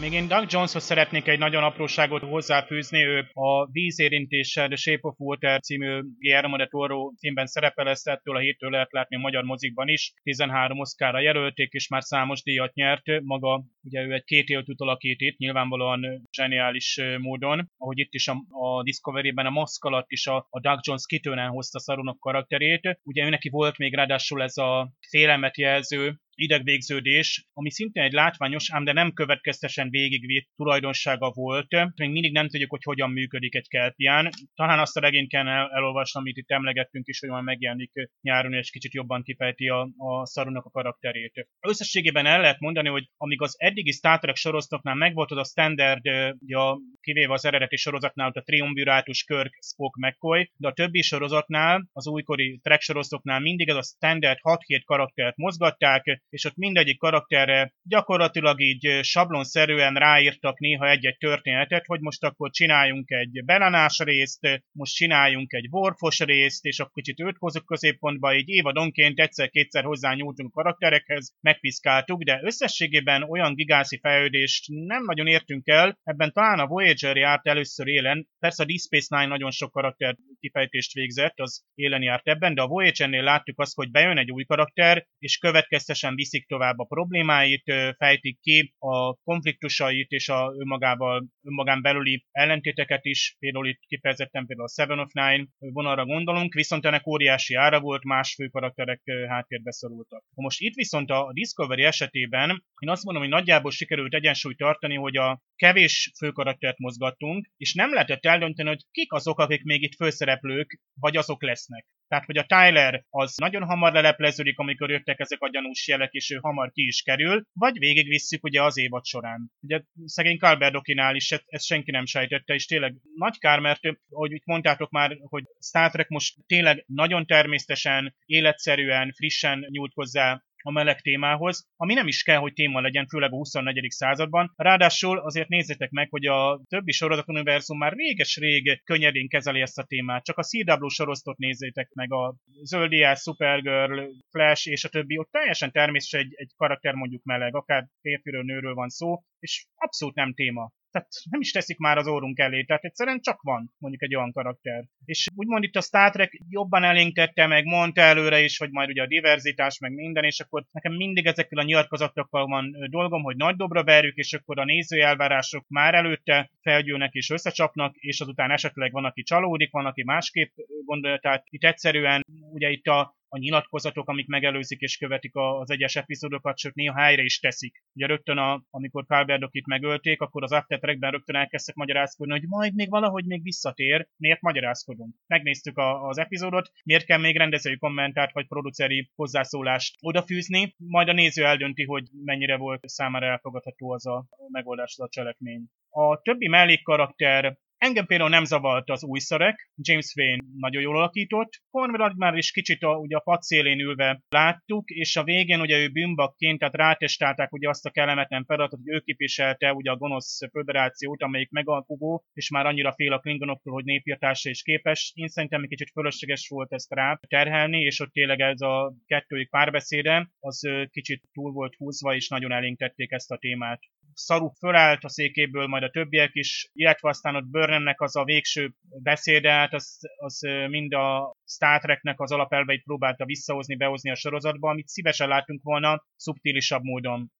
[0.00, 5.14] Még én Doug Joneshoz szeretnék egy nagyon apróságot hozzáfűzni, ő a Vízérintéssel The Shape of
[5.18, 9.44] Water című Guillermo de Toro címben szerepel, ezt ettől a héttől lehet látni a magyar
[9.44, 10.12] mozikban is.
[10.22, 13.02] 13 Oscarra jelölték, és már számos díjat nyert.
[13.22, 17.70] Maga, ugye ő egy két éltűt alakít itt, nyilvánvalóan zseniális módon.
[17.76, 21.50] Ahogy itt is a, a Discovery-ben a maszk alatt is a, a Doug Jones kitűnően
[21.50, 23.00] hozta Sarunak karakterét.
[23.02, 28.72] Ugye ő neki volt még ráadásul ez a félelmet jelző idegvégződés, ami szintén egy látványos,
[28.72, 31.70] ám de nem következtesen végigvitt tulajdonsága volt.
[31.94, 34.30] Még mindig nem tudjuk, hogy hogyan működik egy kelpián.
[34.54, 38.52] Talán azt a regényt kell el, elolvasni, amit itt emlegettünk is, hogy majd megjelenik nyáron,
[38.52, 41.48] és kicsit jobban kifejti a, a szarunak a karakterét.
[41.60, 46.04] Összességében el lehet mondani, hogy amíg az eddigi Star Trek sorozatoknál megvolt az a standard,
[46.46, 51.88] ja, kivéve az eredeti sorozatnál, ott a triumvirátus Kirk, Spock, McCoy, de a többi sorozatnál,
[51.92, 57.72] az újkori Trek sorozatoknál mindig ez a standard 6-7 karaktert mozgatták, és ott mindegyik karakterre
[57.82, 64.94] gyakorlatilag így sablonszerűen ráírtak néha egy-egy történetet, hogy most akkor csináljunk egy belanás részt, most
[64.94, 71.34] csináljunk egy vorfos részt, és akkor kicsit őt hozunk középpontba, így évadonként egyszer-kétszer hozzányúltunk karakterekhez,
[71.40, 77.46] megpiszkáltuk, de összességében olyan gigászi fejlődést nem nagyon értünk el, ebben talán a Voyager járt
[77.46, 82.28] először élen, persze a Deep Space Nine nagyon sok karakter kifejtést végzett, az élen járt
[82.28, 86.78] ebben, de a Voyager-nél láttuk azt, hogy bejön egy új karakter, és következtesen viszik tovább
[86.78, 93.80] a problémáit, fejtik ki a konfliktusait és a önmagával, önmagán belüli ellentéteket is, például itt
[93.86, 98.46] kifejezetten például a Seven of Nine vonalra gondolunk, viszont ennek óriási ára volt, más fő
[98.46, 100.24] karakterek háttérbe szorultak.
[100.34, 105.16] Most itt viszont a Discovery esetében én azt mondom, hogy nagyjából sikerült egyensúlyt tartani, hogy
[105.16, 110.80] a kevés főkaraktert mozgattunk, és nem lehetett eldönteni, hogy kik azok, akik még itt főszereplők,
[111.00, 111.86] vagy azok lesznek.
[112.08, 116.30] Tehát, hogy a Tyler az nagyon hamar lelepleződik, amikor jöttek ezek a gyanús jelek, és
[116.30, 119.50] ő hamar ki is kerül, vagy végigvisszük ugye az évad során.
[119.60, 123.80] Ugye szegény Calberdokinál is ezt, ezt senki nem sejtette, és tényleg nagy kár, mert
[124.10, 130.42] ahogy itt mondtátok már, hogy Star Trek most tényleg nagyon természetesen, életszerűen, frissen nyújt hozzá
[130.66, 133.86] a meleg témához, ami nem is kell, hogy téma legyen, főleg a 24.
[133.90, 134.52] században.
[134.56, 140.24] Ráadásul azért nézzétek meg, hogy a többi sorozatuniverzum már réges-rég könnyedén kezeli ezt a témát.
[140.24, 145.72] Csak a CW sorozatot nézzétek meg, a Zöldiás, Supergirl, Flash és a többi, ott teljesen
[145.72, 150.72] természetes egy, egy karakter mondjuk meleg, akár férfiről, nőről van szó, és abszolút nem téma
[150.96, 154.32] tehát nem is teszik már az órunk elé, tehát egyszerűen csak van mondjuk egy olyan
[154.32, 154.84] karakter.
[155.04, 158.88] És úgymond itt a Star Trek jobban elénk tette, meg mondta előre is, hogy majd
[158.88, 163.36] ugye a diverzitás, meg minden, és akkor nekem mindig ezekkel a nyilatkozatokkal van dolgom, hogy
[163.36, 168.50] nagy dobra verjük, és akkor a nézői elvárások már előtte felgyűlnek és összecsapnak, és azután
[168.50, 170.50] esetleg van, aki csalódik, van, aki másképp
[170.84, 175.96] gondolja, tehát itt egyszerűen ugye itt a a nyilatkozatok, amik megelőzik és követik az egyes
[175.96, 177.82] epizódokat, sőt néha helyre is teszik.
[177.94, 182.48] Ugye rögtön, a, amikor Calverdok itt megölték, akkor az After Trackben rögtön elkezdtek magyarázkodni, hogy
[182.48, 185.14] majd még valahogy még visszatér, miért magyarázkodunk.
[185.26, 191.12] Megnéztük a, az epizódot, miért kell még rendezői kommentárt vagy produceri hozzászólást odafűzni, majd a
[191.12, 195.64] néző eldönti, hogy mennyire volt számára elfogadható az a megoldás, az a cselekmény.
[195.90, 201.50] A többi mellékkarakter Engem például nem zavart az új szörek, James Wayne nagyon jól alakított,
[201.70, 205.88] Cornwell már is kicsit a, ugye a padszélén ülve láttuk, és a végén ugye ő
[205.88, 211.22] bűnbakként, tehát rátestálták ugye azt a kellemetlen feladatot, hogy ő képviselte ugye a gonosz föderációt,
[211.22, 215.12] amelyik megalkugó, és már annyira fél a klingonoktól, hogy népírtásra is képes.
[215.14, 219.50] Én szerintem egy kicsit fölösleges volt ezt rá terhelni, és ott tényleg ez a kettőik
[219.50, 223.80] párbeszéde, az kicsit túl volt húzva, és nagyon elénk ezt a témát.
[224.12, 228.74] Szaru fölállt a székéből, majd a többiek is, illetve aztán ott Burnhamnek az a végső
[229.02, 234.70] beszéde, hát az, az mind a Star Treknek az alapelveit próbálta visszahozni, behozni a sorozatba,
[234.70, 237.30] amit szívesen látunk volna szubtilisabb módon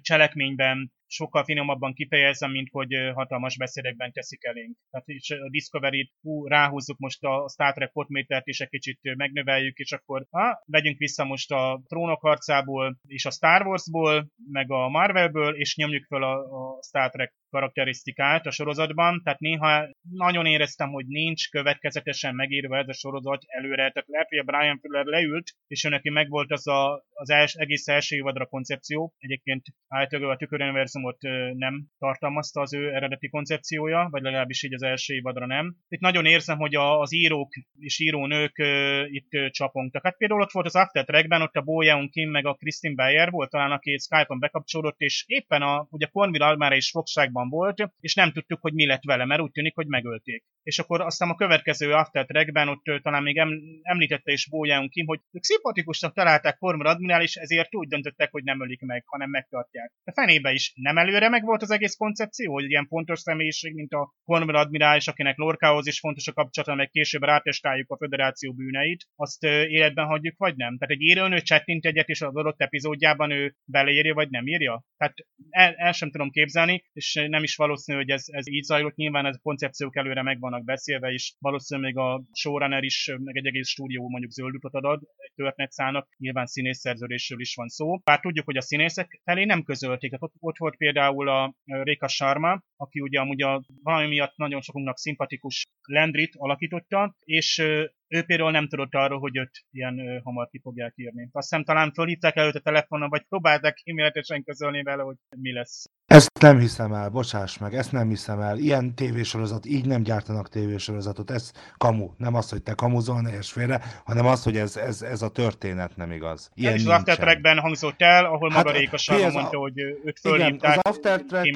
[0.00, 4.76] cselekményben, sokkal finomabban kifejezem, mint hogy hatalmas beszédekben teszik elénk.
[4.90, 9.76] Tehát is a Discovery-t hú, ráhúzzuk most a Star Trek potmétert, és egy kicsit megnöveljük,
[9.76, 14.88] és akkor ha, vegyünk vissza most a trónok harcából, és a Star Warsból, meg a
[14.88, 20.90] Marvelből, és nyomjuk fel a, a Star Trek karakterisztikát a sorozatban, tehát néha nagyon éreztem,
[20.90, 25.50] hogy nincs következetesen megírva ez a sorozat előre, tehát lehet, hogy a Brian Fuller leült,
[25.66, 30.36] és ő neki megvolt az a, az els, egész első évadra koncepció, egyébként általában a
[30.36, 31.18] tüköruniverzumot
[31.54, 35.76] nem tartalmazta az ő eredeti koncepciója, vagy legalábbis így az első évadra nem.
[35.88, 38.62] Itt nagyon érzem, hogy a, az írók és írónők
[39.06, 40.02] itt csapongtak.
[40.04, 42.94] Hát például ott volt az After Trackben, ott a Bo Yeon Kim meg a Kristin
[42.94, 47.90] Bayer volt talán, aki Skype-on bekapcsolódott, és éppen a, ugye Cornwall Almára is fogságban volt,
[48.00, 50.44] és nem tudtuk, hogy mi lett vele, mert úgy tűnik, hogy megölték.
[50.62, 53.36] És akkor aztán a következő After Trackben ott talán még
[53.82, 58.44] említette is Bóján Kim, hogy ők szimpatikusnak találták Formula Admiral, és ezért úgy döntöttek, hogy
[58.44, 59.92] nem ölik meg, hanem megtartják.
[60.04, 63.92] De fenébe is nem előre meg volt az egész koncepció, hogy ilyen fontos személyiség, mint
[63.92, 68.52] a Formula Admiral, és akinek Lorkához is fontos a kapcsolata, meg később rátestáljuk a föderáció
[68.52, 70.78] bűneit, azt életben hagyjuk, vagy nem.
[70.78, 74.84] Tehát egy írőnő csettint egyet, és az adott epizódjában ő beleírja, vagy nem írja.
[74.96, 75.14] Tehát
[75.50, 78.94] el, el sem tudom képzelni, és nem is valószínű, hogy ez, ez így zajlott.
[78.94, 83.36] Nyilván ez a koncepciók előre meg vannak beszélve, és valószínűleg még a showrunner is, meg
[83.36, 87.98] egy egész stúdió mondjuk zöld utat ad egy történetszának, nyilván színészszerződésről is van szó.
[88.04, 90.10] Bár tudjuk, hogy a színészek felé nem közölték.
[90.10, 94.60] Tehát ott, ott volt például a Réka Sharma, aki ugye amúgy a, valami miatt nagyon
[94.60, 97.62] sokunknak szimpatikus Landrit alakította, és
[98.08, 101.28] ő például nem tudott arról, hogy őt ilyen ö, hamar ki fogják írni.
[101.32, 105.84] Azt hiszem talán fölhívták előtt a telefonon, vagy próbálták e közölni vele, hogy mi lesz.
[106.06, 108.58] Ezt nem hiszem el, bocsáss meg, ezt nem hiszem el.
[108.58, 111.30] Ilyen tévésorozat, így nem gyártanak tévésorozatot.
[111.30, 112.10] Ez kamu.
[112.16, 115.96] Nem az, hogy te kamuzol, ne félre, hanem az, hogy ez, ez, ez a történet
[115.96, 116.50] nem igaz.
[116.54, 118.96] Ilyen ez is az After Trackben hangzott el, ahol hát, maga Réka
[119.32, 119.60] mondta, a...
[119.60, 120.78] hogy őt fölhívták.
[121.26, 121.50] Track,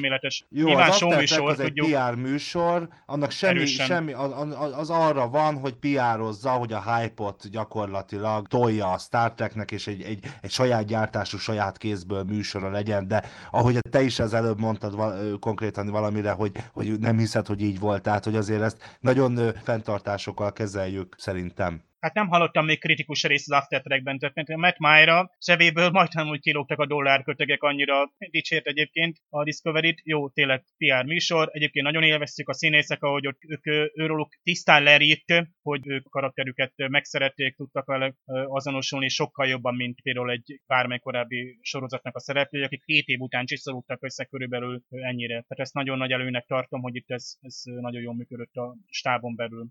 [0.49, 4.31] jó, Nyilván az After Track az egy PR műsor, annak semmi, semmi az,
[4.73, 5.73] az, arra van, hogy
[6.41, 11.37] PR-ozza, hogy a hype-ot gyakorlatilag tolja a Star Treknek, és egy, egy, egy saját gyártású,
[11.37, 16.51] saját kézből műsora legyen, de ahogy te is az előbb mondtad val- konkrétan valamire, hogy,
[16.73, 22.13] hogy nem hiszed, hogy így volt, tehát hogy azért ezt nagyon fenntartásokkal kezeljük szerintem hát
[22.13, 24.49] nem hallottam még kritikus részt az After Trackben történt.
[24.49, 30.01] A Matt Myra zsebéből majdnem úgy kilógtak a dollárkötegek, annyira dicsért egyébként a Discovery-t.
[30.03, 31.49] Jó, tényleg PR műsor.
[31.51, 33.65] Egyébként nagyon élveztük a színészek, ahogy ott ők,
[33.95, 38.13] őróluk tisztán lerírt, hogy ők karakterüket megszerették, tudtak vele
[38.47, 43.45] azonosulni sokkal jobban, mint például egy bármely korábbi sorozatnak a szereplői, akik két év után
[43.45, 45.33] csiszolódtak össze körülbelül ennyire.
[45.33, 49.35] Tehát ezt nagyon nagy előnek tartom, hogy itt ez, ez nagyon jól működött a stábon
[49.35, 49.67] belül.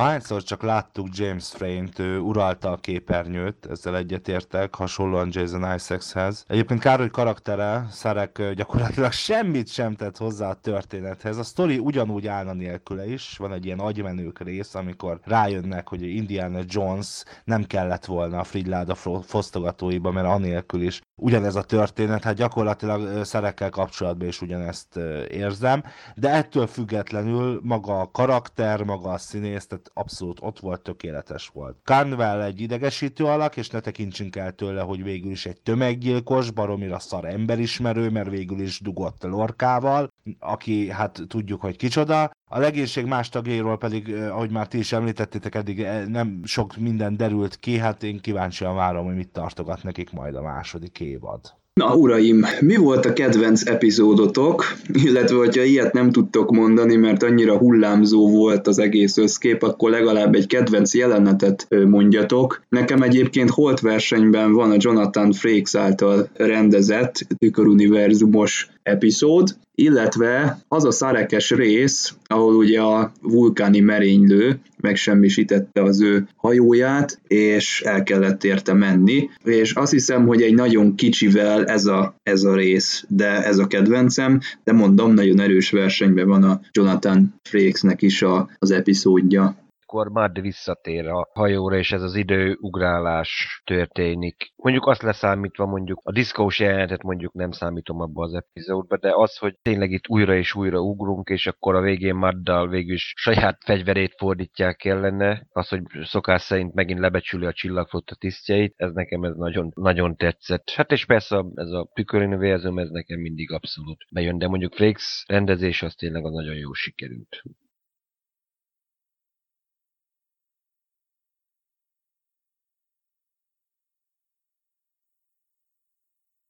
[0.00, 6.44] Ahányszor csak láttuk James Frayne-t, ő uralta a képernyőt, ezzel egyetértek, hasonlóan Jason Isaacshez.
[6.48, 11.38] Egyébként kár, hogy karaktere, Szarek gyakorlatilag semmit sem tett hozzá a történethez.
[11.38, 16.60] A sztori ugyanúgy állna nélküle is, van egy ilyen agymenők rész, amikor rájönnek, hogy Indiana
[16.66, 23.24] Jones nem kellett volna a Fridláda fosztogatóiba, mert anélkül is ugyanez a történet, hát gyakorlatilag
[23.24, 24.96] szerekkel kapcsolatban is ugyanezt
[25.28, 25.82] érzem,
[26.14, 31.76] de ettől függetlenül maga a karakter, maga a színész, tehát abszolút ott volt, tökéletes volt.
[31.84, 36.98] Carnwell egy idegesítő alak, és ne tekintsünk el tőle, hogy végül is egy tömeggyilkos, baromira
[36.98, 42.30] szar emberismerő, mert végül is dugott Lorkával, aki hát tudjuk, hogy kicsoda.
[42.52, 47.56] A legénység más tagjairól pedig, ahogy már ti is említettétek, eddig nem sok minden derült
[47.56, 51.40] ki, hát én kíváncsian várom, hogy mit tartogat nekik majd a második évad.
[51.74, 57.58] Na, uraim, mi volt a kedvenc epizódotok, illetve hogyha ilyet nem tudtok mondani, mert annyira
[57.58, 62.62] hullámzó volt az egész összkép, akkor legalább egy kedvenc jelenetet mondjatok.
[62.68, 70.90] Nekem egyébként Holt versenyben van a Jonathan Frakes által rendezett tüköruniverzumos epizód, illetve az a
[70.90, 78.72] szarekes rész, ahol ugye a vulkáni merénylő megsemmisítette az ő hajóját, és el kellett érte
[78.72, 83.58] menni, és azt hiszem, hogy egy nagyon kicsivel ez a, ez a rész, de ez
[83.58, 89.56] a kedvencem, de mondom, nagyon erős versenyben van a Jonathan Frakesnek is a, az epizódja
[89.90, 94.52] akkor Mad visszatér a hajóra, és ez az időugrálás történik.
[94.56, 99.36] Mondjuk azt leszámítva mondjuk a diszkós jelenetet mondjuk nem számítom abba az epizódba, de az,
[99.36, 103.58] hogy tényleg itt újra és újra ugrunk, és akkor a végén Maddal végül is saját
[103.64, 109.34] fegyverét fordítják ellene, az, hogy szokás szerint megint lebecsüli a csillagflotta tisztjeit, ez nekem ez
[109.36, 110.70] nagyon, nagyon tetszett.
[110.70, 115.82] Hát és persze ez a tüköruniverzum, ez nekem mindig abszolút bejön, de mondjuk Frakes rendezés
[115.82, 117.42] az tényleg az nagyon jó sikerült.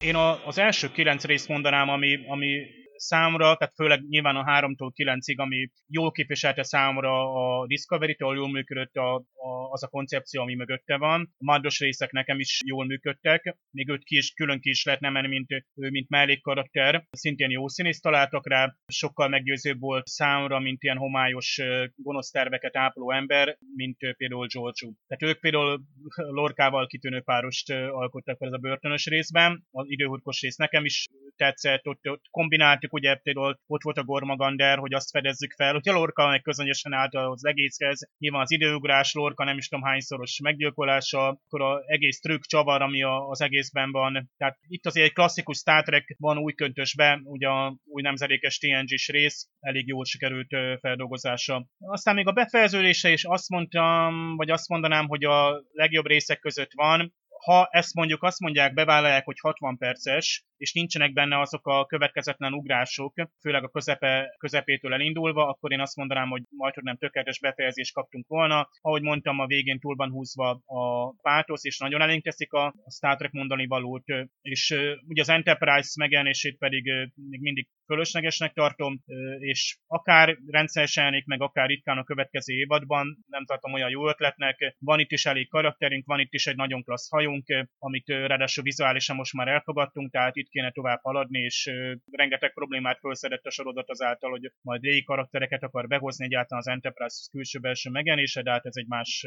[0.05, 2.67] Én a, az első kilenc részt mondanám, ami, ami
[3.01, 8.51] számra, tehát főleg nyilván a 3-tól 9-ig, ami jól képviselte számra a Discovery-t, ahol jól
[8.51, 11.35] működött a, a, az a koncepció, ami mögötte van.
[11.39, 15.11] A maddos részek nekem is jól működtek, még őt ki is, külön ki is lehetne
[15.11, 17.05] menni, mint, ő, mint mellékkarakter.
[17.11, 21.61] Szintén jó színész találtak rá, sokkal meggyőzőbb volt számra, mint ilyen homályos
[21.97, 24.89] gonosz terveket ápoló ember, mint például George.
[25.07, 25.81] Tehát ők például
[26.15, 29.67] Lorkával kitűnő párost alkottak ez a börtönös részben.
[29.71, 31.07] Az időhurkos rész nekem is
[31.37, 35.89] tetszett, ott, ott kombináltuk, ugye például ott volt a Gormagander, hogy azt fedezzük fel, hogy
[35.89, 40.41] a Lorca meg közönösen állt az egészhez, nyilván az időugrás, Lorca nem is tudom hányszoros
[40.43, 44.31] meggyilkolása, akkor az egész trükk csavar, ami az egészben van.
[44.37, 49.09] Tehát itt azért egy klasszikus Star Trek van új köntösbe, ugye a új nemzedékes TNG-s
[49.09, 50.49] rész, elég jól sikerült
[50.81, 51.67] feldolgozása.
[51.79, 56.71] Aztán még a befejeződése is azt mondtam, vagy azt mondanám, hogy a legjobb részek között
[56.75, 57.15] van,
[57.45, 62.53] ha ezt mondjuk azt mondják, bevállalják, hogy 60 perces, és nincsenek benne azok a következetlen
[62.53, 67.41] ugrások, főleg a közepe, közepétől elindulva, akkor én azt mondanám, hogy majd, hogy nem tökéletes
[67.41, 68.69] befejezést kaptunk volna.
[68.81, 73.17] Ahogy mondtam, a végén túl van húzva a pátosz, és nagyon elénk teszik a, Star
[73.17, 74.05] Trek mondani valót,
[74.43, 74.77] és
[75.07, 76.85] ugye az Enterprise megjelenését pedig
[77.31, 79.03] még mindig fölöslegesnek tartom,
[79.39, 84.77] és akár rendszeresen meg akár ritkán a következő évadban, nem tartom olyan jó ötletnek.
[84.79, 87.45] Van itt is elég karakterünk, van itt is egy nagyon klassz hajunk,
[87.79, 91.71] amit ráadásul vizuálisan most már elfogadtunk, tehát itt kéne tovább haladni, és
[92.11, 97.17] rengeteg problémát felszedett a sorozat azáltal, hogy majd régi karaktereket akar behozni egyáltalán az Enterprise
[97.31, 99.27] külső-belső megjelenése, de hát ez egy más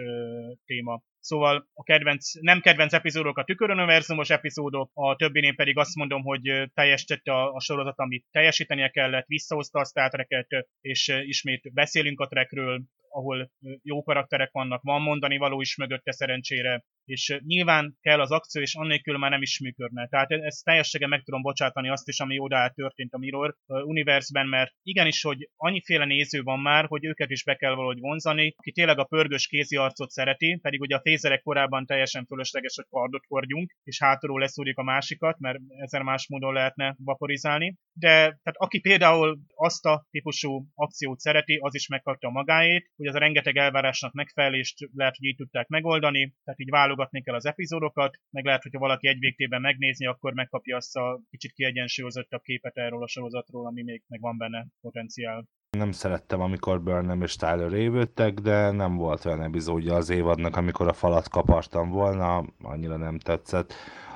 [0.65, 1.01] téma.
[1.23, 6.69] Szóval a kedvenc, nem kedvenc epizódok a tüköruniverzumos epizódok, a többinél pedig azt mondom, hogy
[6.73, 12.27] teljesítette a, a sorozat, amit teljesítenie kellett, visszahozta a Star Trek-et, és ismét beszélünk a
[12.27, 13.51] Trekről, ahol
[13.83, 18.75] jó karakterek vannak, van mondani való is mögötte szerencsére, és nyilván kell az akció, és
[18.75, 20.07] annélkül már nem is működne.
[20.07, 24.47] Tehát e-, ezt teljességgel meg tudom bocsátani azt is, ami oda történt a Mirror univerzben,
[24.47, 28.71] mert igenis, hogy annyiféle néző van már, hogy őket is be kell valahogy vonzani, aki
[28.71, 33.25] tényleg a pörgős kézi arcot szereti, pedig ugye a fézerek korábban teljesen fölösleges, hogy kardot
[33.27, 37.75] hordjunk, és hátulról leszúrjuk a másikat, mert ezer más módon lehetne vaporizálni.
[37.93, 43.15] De tehát aki például azt a típusú akciót szereti, az is megkapta magáét, hogy az
[43.15, 48.19] a rengeteg elvárásnak megfelelést lehet, hogy így tudták megoldani, tehát így válogatni kell az epizódokat,
[48.29, 53.03] meg lehet, hogyha valaki egy végtében megnézni, akkor megkapja azt a kicsit kiegyensúlyozottabb képet erről
[53.03, 55.45] a sorozatról, ami még meg van benne potenciál.
[55.77, 60.87] Nem szerettem, amikor Burnham és Tyler révődtek, de nem volt olyan epizódja az évadnak, amikor
[60.87, 63.73] a falat kapartam volna, annyira nem tetszett.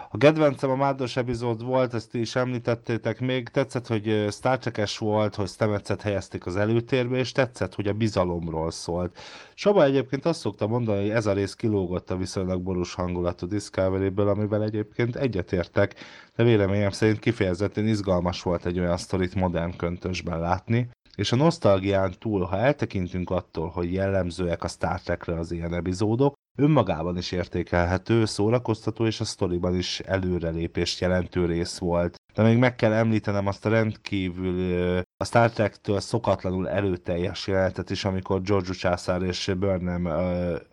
[0.09, 5.35] A kedvencem a Mádos epizód volt, ezt is említettétek még, tetszett, hogy Star Trek-es volt,
[5.35, 9.17] hogy Stemecet helyezték az előtérbe, és tetszett, hogy a bizalomról szólt.
[9.53, 14.27] Saba egyébként azt szokta mondani, hogy ez a rész kilógott a viszonylag borús hangulatú Discovery-ből,
[14.27, 15.95] amivel egyébként egyetértek,
[16.35, 20.89] de véleményem szerint kifejezetten izgalmas volt egy olyan sztorit modern köntösben látni.
[21.15, 26.33] És a nosztalgián túl, ha eltekintünk attól, hogy jellemzőek a Star Trekre az ilyen epizódok,
[26.57, 32.15] önmagában is értékelhető, szórakoztató és a sztoriban is előrelépést jelentő rész volt.
[32.37, 38.05] De még meg kell említenem azt a rendkívül a Star Trek-től szokatlanul erőteljes jelenetet is,
[38.05, 40.05] amikor George császár és Burnham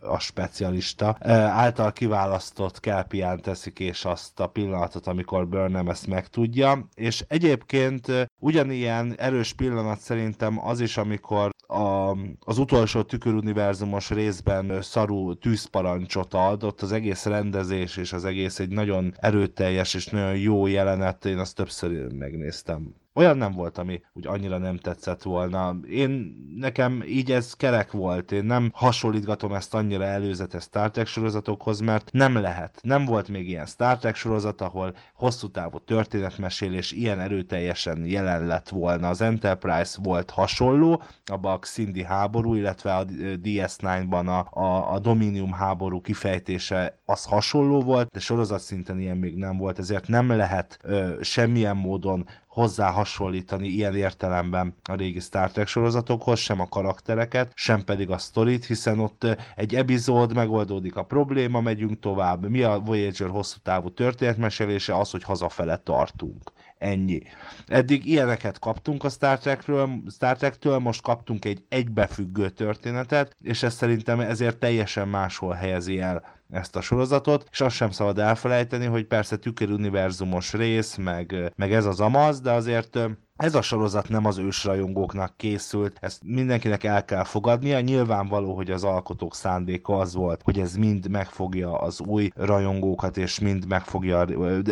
[0.00, 1.16] a specialista
[1.50, 6.88] által kiválasztott kelpián teszik és azt a pillanatot, amikor Burnham ezt megtudja.
[6.94, 15.34] És egyébként ugyanilyen erős pillanat szerintem az is, amikor a, az utolsó tüköruniverzumos részben szarú
[15.34, 20.66] tűzparancsot ad, ott az egész rendezés és az egész egy nagyon erőteljes és nagyon jó
[20.66, 25.76] jelenet, én azt többször megnéztem olyan nem volt, ami úgy annyira nem tetszett volna.
[25.90, 31.80] Én, nekem így ez kerek volt, én nem hasonlítgatom ezt annyira előzetes Star Trek sorozatokhoz,
[31.80, 32.78] mert nem lehet.
[32.82, 38.68] Nem volt még ilyen Star Trek sorozat, ahol hosszú távú történetmesélés ilyen erőteljesen jelen lett
[38.68, 39.08] volna.
[39.08, 43.04] Az Enterprise volt hasonló, abban a Cindy háború, illetve a
[43.42, 49.36] DS9-ban a, a, a Dominium háború kifejtése az hasonló volt, de sorozat szinten ilyen még
[49.36, 55.50] nem volt, ezért nem lehet ö, semmilyen módon hozzá hasonlítani ilyen értelemben a régi Star
[55.50, 59.26] Trek sorozatokhoz, sem a karaktereket, sem pedig a sztorit, hiszen ott
[59.56, 62.48] egy epizód, megoldódik a probléma, megyünk tovább.
[62.48, 64.98] Mi a Voyager hosszú távú történetmesélése?
[64.98, 66.52] Az, hogy hazafele tartunk.
[66.84, 67.22] Ennyi.
[67.66, 73.74] Eddig ilyeneket kaptunk a Star, Trekről, Star Trek-től, most kaptunk egy egybefüggő történetet, és ez
[73.74, 79.04] szerintem ezért teljesen máshol helyezi el ezt a sorozatot, és azt sem szabad elfelejteni, hogy
[79.04, 82.98] persze tüköruniverzumos rész, meg, meg ez az amaz, de azért
[83.36, 87.80] ez a sorozat nem az ősrajongóknak készült, ezt mindenkinek el kell fogadnia.
[87.80, 93.38] Nyilvánvaló, hogy az alkotók szándéka az volt, hogy ez mind megfogja az új rajongókat, és
[93.38, 94.26] mind megfogja,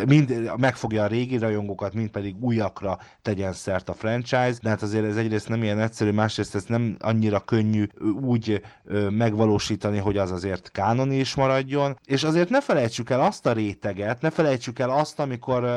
[0.07, 5.05] mind megfogja a régi rajongókat, mind pedig újakra tegyen szert a franchise, de hát azért
[5.05, 7.85] ez egyrészt nem ilyen egyszerű, másrészt ez nem annyira könnyű
[8.21, 8.61] úgy
[9.09, 14.21] megvalósítani, hogy az azért kánoni is maradjon, és azért ne felejtsük el azt a réteget,
[14.21, 15.67] ne felejtsük el azt, amikor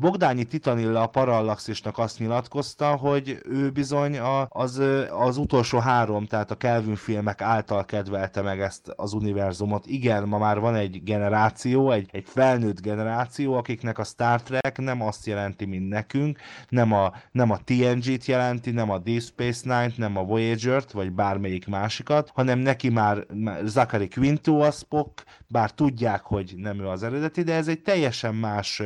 [0.00, 6.50] Bogdányi Titanilla a Parallaxisnak azt nyilatkozta, hogy ő bizony a, az, az utolsó három, tehát
[6.50, 9.86] a Kelvin filmek által kedvelte meg ezt az univerzumot.
[9.86, 15.02] Igen, ma már van egy generáció, egy, egy felnőtt generáció, akiknek a Star Trek nem
[15.02, 16.38] azt jelenti, mint nekünk,
[16.68, 21.12] nem a, nem a TNG-t jelenti, nem a Deep Space Nine-t, nem a Voyager-t, vagy
[21.12, 23.26] bármelyik másikat, hanem neki már
[23.64, 28.34] Zachary Quinto a Spock, bár tudják, hogy nem ő az eredeti, de ez egy teljesen
[28.34, 28.82] más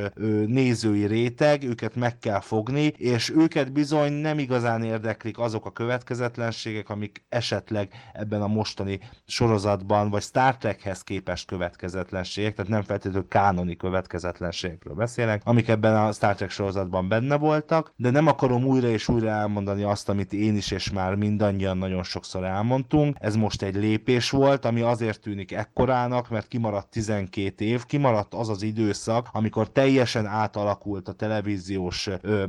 [0.47, 6.89] nézői réteg, őket meg kell fogni, és őket bizony nem igazán érdeklik azok a következetlenségek,
[6.89, 13.77] amik esetleg ebben a mostani sorozatban, vagy Star Trekhez képest következetlenségek, tehát nem feltétlenül kánoni
[13.77, 19.09] következetlenségekről beszélek, amik ebben a Star Trek sorozatban benne voltak, de nem akarom újra és
[19.09, 23.17] újra elmondani azt, amit én is és már mindannyian nagyon sokszor elmondtunk.
[23.21, 28.49] Ez most egy lépés volt, ami azért tűnik ekkorának, mert kimaradt 12 év, kimaradt az
[28.49, 32.45] az időszak, amikor teljesen átalakult a televíziós ö,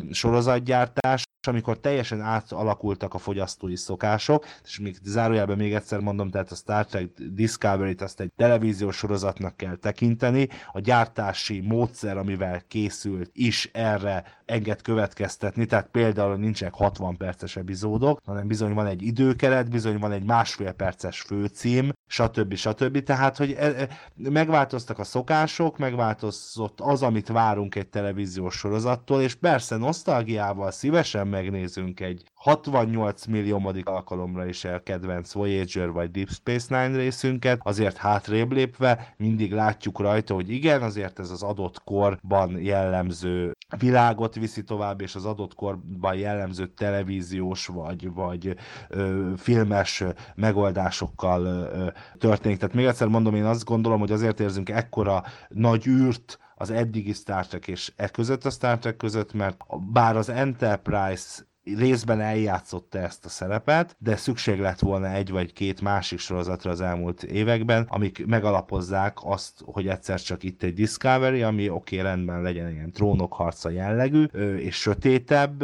[0.77, 6.55] sorozatgyártás, amikor teljesen átalakultak a fogyasztói szokások, és még zárójelben még egyszer mondom, tehát a
[6.55, 13.69] Star Trek Discovery-t azt egy televíziós sorozatnak kell tekinteni, a gyártási módszer, amivel készült is
[13.73, 19.97] erre enged következtetni, tehát például nincsenek 60 perces epizódok, hanem bizony van egy időkeret, bizony
[19.97, 22.55] van egy másfél perces főcím, stb.
[22.55, 23.03] stb.
[23.03, 29.35] Tehát, hogy e, e, megváltoztak a szokások, megváltozott az, amit várunk egy televíziós sorozattól, és
[29.35, 36.81] persze nosztalgiával szívesen megnézünk egy 68 milliómodik alkalomra is el kedvenc Voyager vagy Deep Space
[36.85, 42.59] Nine részünket, azért hátrébb lépve mindig látjuk rajta, hogy igen, azért ez az adott korban
[42.61, 48.55] jellemző világot viszi tovább, és az adott korban jellemző televíziós vagy, vagy
[48.89, 50.03] ö, filmes
[50.35, 51.87] megoldásokkal ö,
[52.17, 52.57] történik.
[52.57, 57.13] Tehát még egyszer mondom, én azt gondolom, hogy azért érzünk ekkora nagy űrt az eddigi
[57.13, 59.57] Star Trek és e között a Star Trek között, mert
[59.91, 65.81] bár az Enterprise részben eljátszotta ezt a szerepet, de szükség lett volna egy vagy két
[65.81, 71.69] másik sorozatra az elmúlt években, amik megalapozzák azt, hogy egyszer csak itt egy Discovery, ami
[71.69, 74.23] oké, okay, rendben legyen ilyen trónok harca jellegű,
[74.57, 75.61] és sötétebb,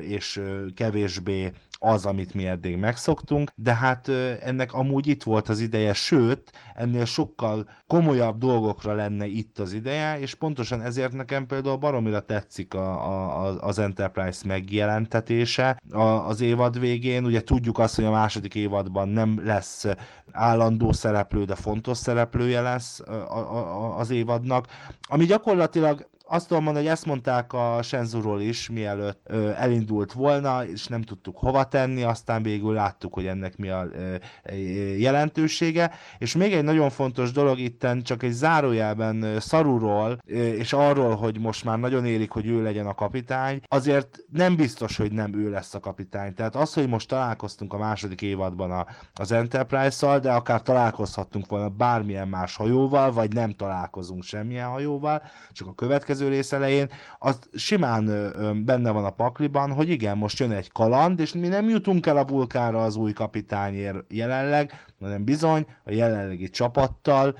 [0.00, 0.42] és
[0.74, 1.52] kevésbé
[1.82, 4.08] az, amit mi eddig megszoktunk, de hát
[4.42, 10.18] ennek amúgy itt volt az ideje, sőt, ennél sokkal komolyabb dolgokra lenne itt az ideje,
[10.18, 15.80] és pontosan ezért nekem például baromira tetszik a, a, az Enterprise megjelentetése
[16.26, 17.24] az évad végén.
[17.24, 19.86] Ugye tudjuk azt, hogy a második évadban nem lesz
[20.32, 24.66] állandó szereplő, de fontos szereplője lesz a, a, az évadnak,
[25.08, 30.66] ami gyakorlatilag azt tudom mondani, hogy ezt mondták a Senzuról is, mielőtt ö, elindult volna,
[30.66, 34.54] és nem tudtuk hova tenni, aztán végül láttuk, hogy ennek mi a ö, ö,
[34.96, 35.90] jelentősége.
[36.18, 40.18] És még egy nagyon fontos dolog itten, csak egy zárójelben Szaruról,
[40.58, 44.96] és arról, hogy most már nagyon érik, hogy ő legyen a kapitány, azért nem biztos,
[44.96, 46.34] hogy nem ő lesz a kapitány.
[46.34, 51.68] Tehát az, hogy most találkoztunk a második évadban a, az Enterprise-szal, de akár találkozhattunk volna
[51.68, 57.38] bármilyen más hajóval, vagy nem találkozunk semmilyen hajóval, csak a következő következő rész elején, az
[57.52, 58.04] simán
[58.64, 62.16] benne van a pakliban, hogy igen, most jön egy kaland, és mi nem jutunk el
[62.16, 67.38] a vulkára az új kapitányért jelenleg, hanem bizony a jelenlegi csapattal,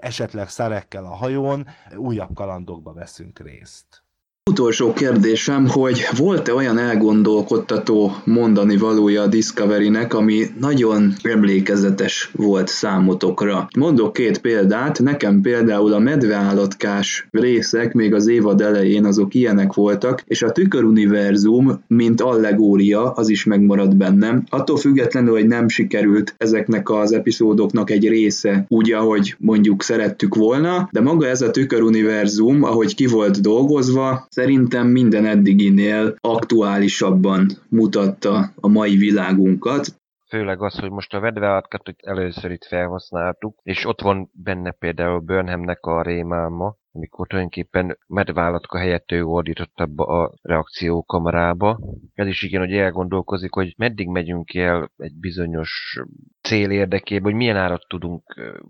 [0.00, 1.66] esetleg szerekkel a hajón
[1.96, 4.02] újabb kalandokba veszünk részt.
[4.50, 13.68] Utolsó kérdésem, hogy volt-e olyan elgondolkodtató mondani valója a Discovery-nek, ami nagyon emlékezetes volt számotokra.
[13.76, 20.22] Mondok két példát, nekem például a medveállatkás részek még az évad elején azok ilyenek voltak,
[20.26, 24.44] és a tüköruniverzum, mint allegória, az is megmaradt bennem.
[24.48, 30.88] Attól függetlenül, hogy nem sikerült ezeknek az epizódoknak egy része úgy, ahogy mondjuk szerettük volna,
[30.92, 38.68] de maga ez a tüköruniverzum, ahogy ki volt dolgozva, szerintem minden eddiginél aktuálisabban mutatta a
[38.68, 39.98] mai világunkat.
[40.28, 45.18] Főleg az, hogy most a vedveátkat hogy először itt felhasználtuk, és ott van benne például
[45.18, 51.80] Burnhamnek a rémálma, amikor tulajdonképpen medvállatka helyett ő ordított abba a reakciókamarába.
[52.14, 56.00] Ez is igen, hogy elgondolkozik, hogy meddig megyünk el egy bizonyos
[56.50, 58.22] cél érdekében, hogy milyen árat tudunk,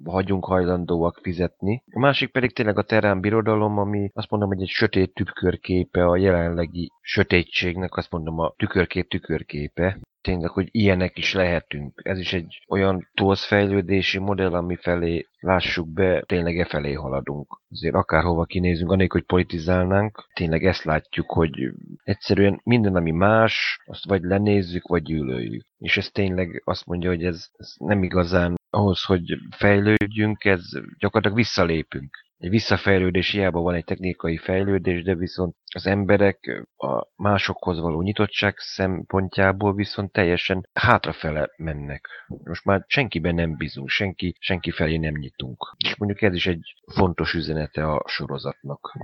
[0.05, 1.83] hagyunk hajlandóak fizetni.
[1.91, 6.17] A másik pedig tényleg a terán birodalom, ami azt mondom, hogy egy sötét tükörképe a
[6.17, 12.01] jelenlegi sötétségnek, azt mondom a tükörkép tükörképe tényleg, hogy ilyenek is lehetünk.
[12.05, 17.61] Ez is egy olyan fejlődési modell, ami felé lássuk be, tényleg e felé haladunk.
[17.71, 21.73] Azért akárhova kinézünk, anélkül, hogy politizálnánk, tényleg ezt látjuk, hogy
[22.05, 25.67] egyszerűen minden, ami más, azt vagy lenézzük, vagy gyűlöljük.
[25.79, 30.63] És ez tényleg azt mondja, hogy ez, ez nem igazán ahhoz, hogy fejlődjünk, ez
[30.99, 37.81] gyakorlatilag visszalépünk egy visszafejlődés hiába van egy technikai fejlődés, de viszont az emberek a másokhoz
[37.81, 42.09] való nyitottság szempontjából viszont teljesen hátrafele mennek.
[42.45, 45.77] Most már senkiben nem bízunk, senki, senki felé nem nyitunk.
[45.77, 48.99] És mondjuk ez is egy fontos üzenete a sorozatnak.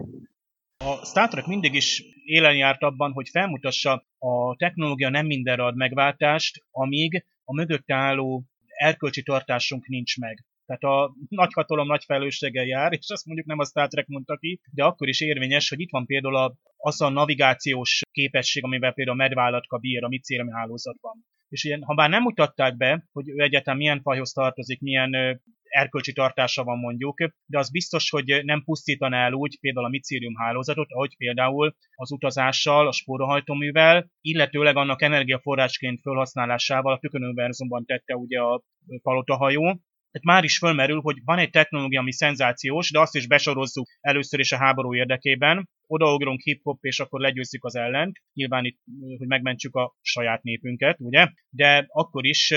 [0.84, 5.76] A Star Trek mindig is élen járt abban, hogy felmutassa a technológia nem mindenre ad
[5.76, 8.42] megváltást, amíg a mögötte álló
[8.76, 10.44] erkölcsi tartásunk nincs meg.
[10.66, 14.36] Tehát a nagy hatalom nagy felelősséggel jár, és azt mondjuk nem a Star Trek mondta
[14.36, 19.20] ki, de akkor is érvényes, hogy itt van például az a navigációs képesség, amivel például
[19.20, 21.24] a medvállatka bír a micélemi hálózatban.
[21.48, 26.12] És ilyen, ha bár nem mutatták be, hogy ő egyáltalán milyen fajhoz tartozik, milyen erkölcsi
[26.12, 27.16] tartása van mondjuk,
[27.46, 32.12] de az biztos, hogy nem pusztítaná el úgy például a micérium hálózatot, ahogy például az
[32.12, 38.62] utazással, a spórahajtóművel, illetőleg annak energiaforrásként felhasználásával a tükönőverzumban tette ugye a
[39.02, 39.80] palotahajó,
[40.16, 44.40] tehát már is fölmerül, hogy van egy technológia, ami szenzációs, de azt is besorozzuk először
[44.40, 48.78] is a háború érdekében, odaugrunk hip-hop, és akkor legyőzzük az ellent, nyilván itt,
[49.18, 51.28] hogy megmentsük a saját népünket, ugye?
[51.50, 52.54] De akkor is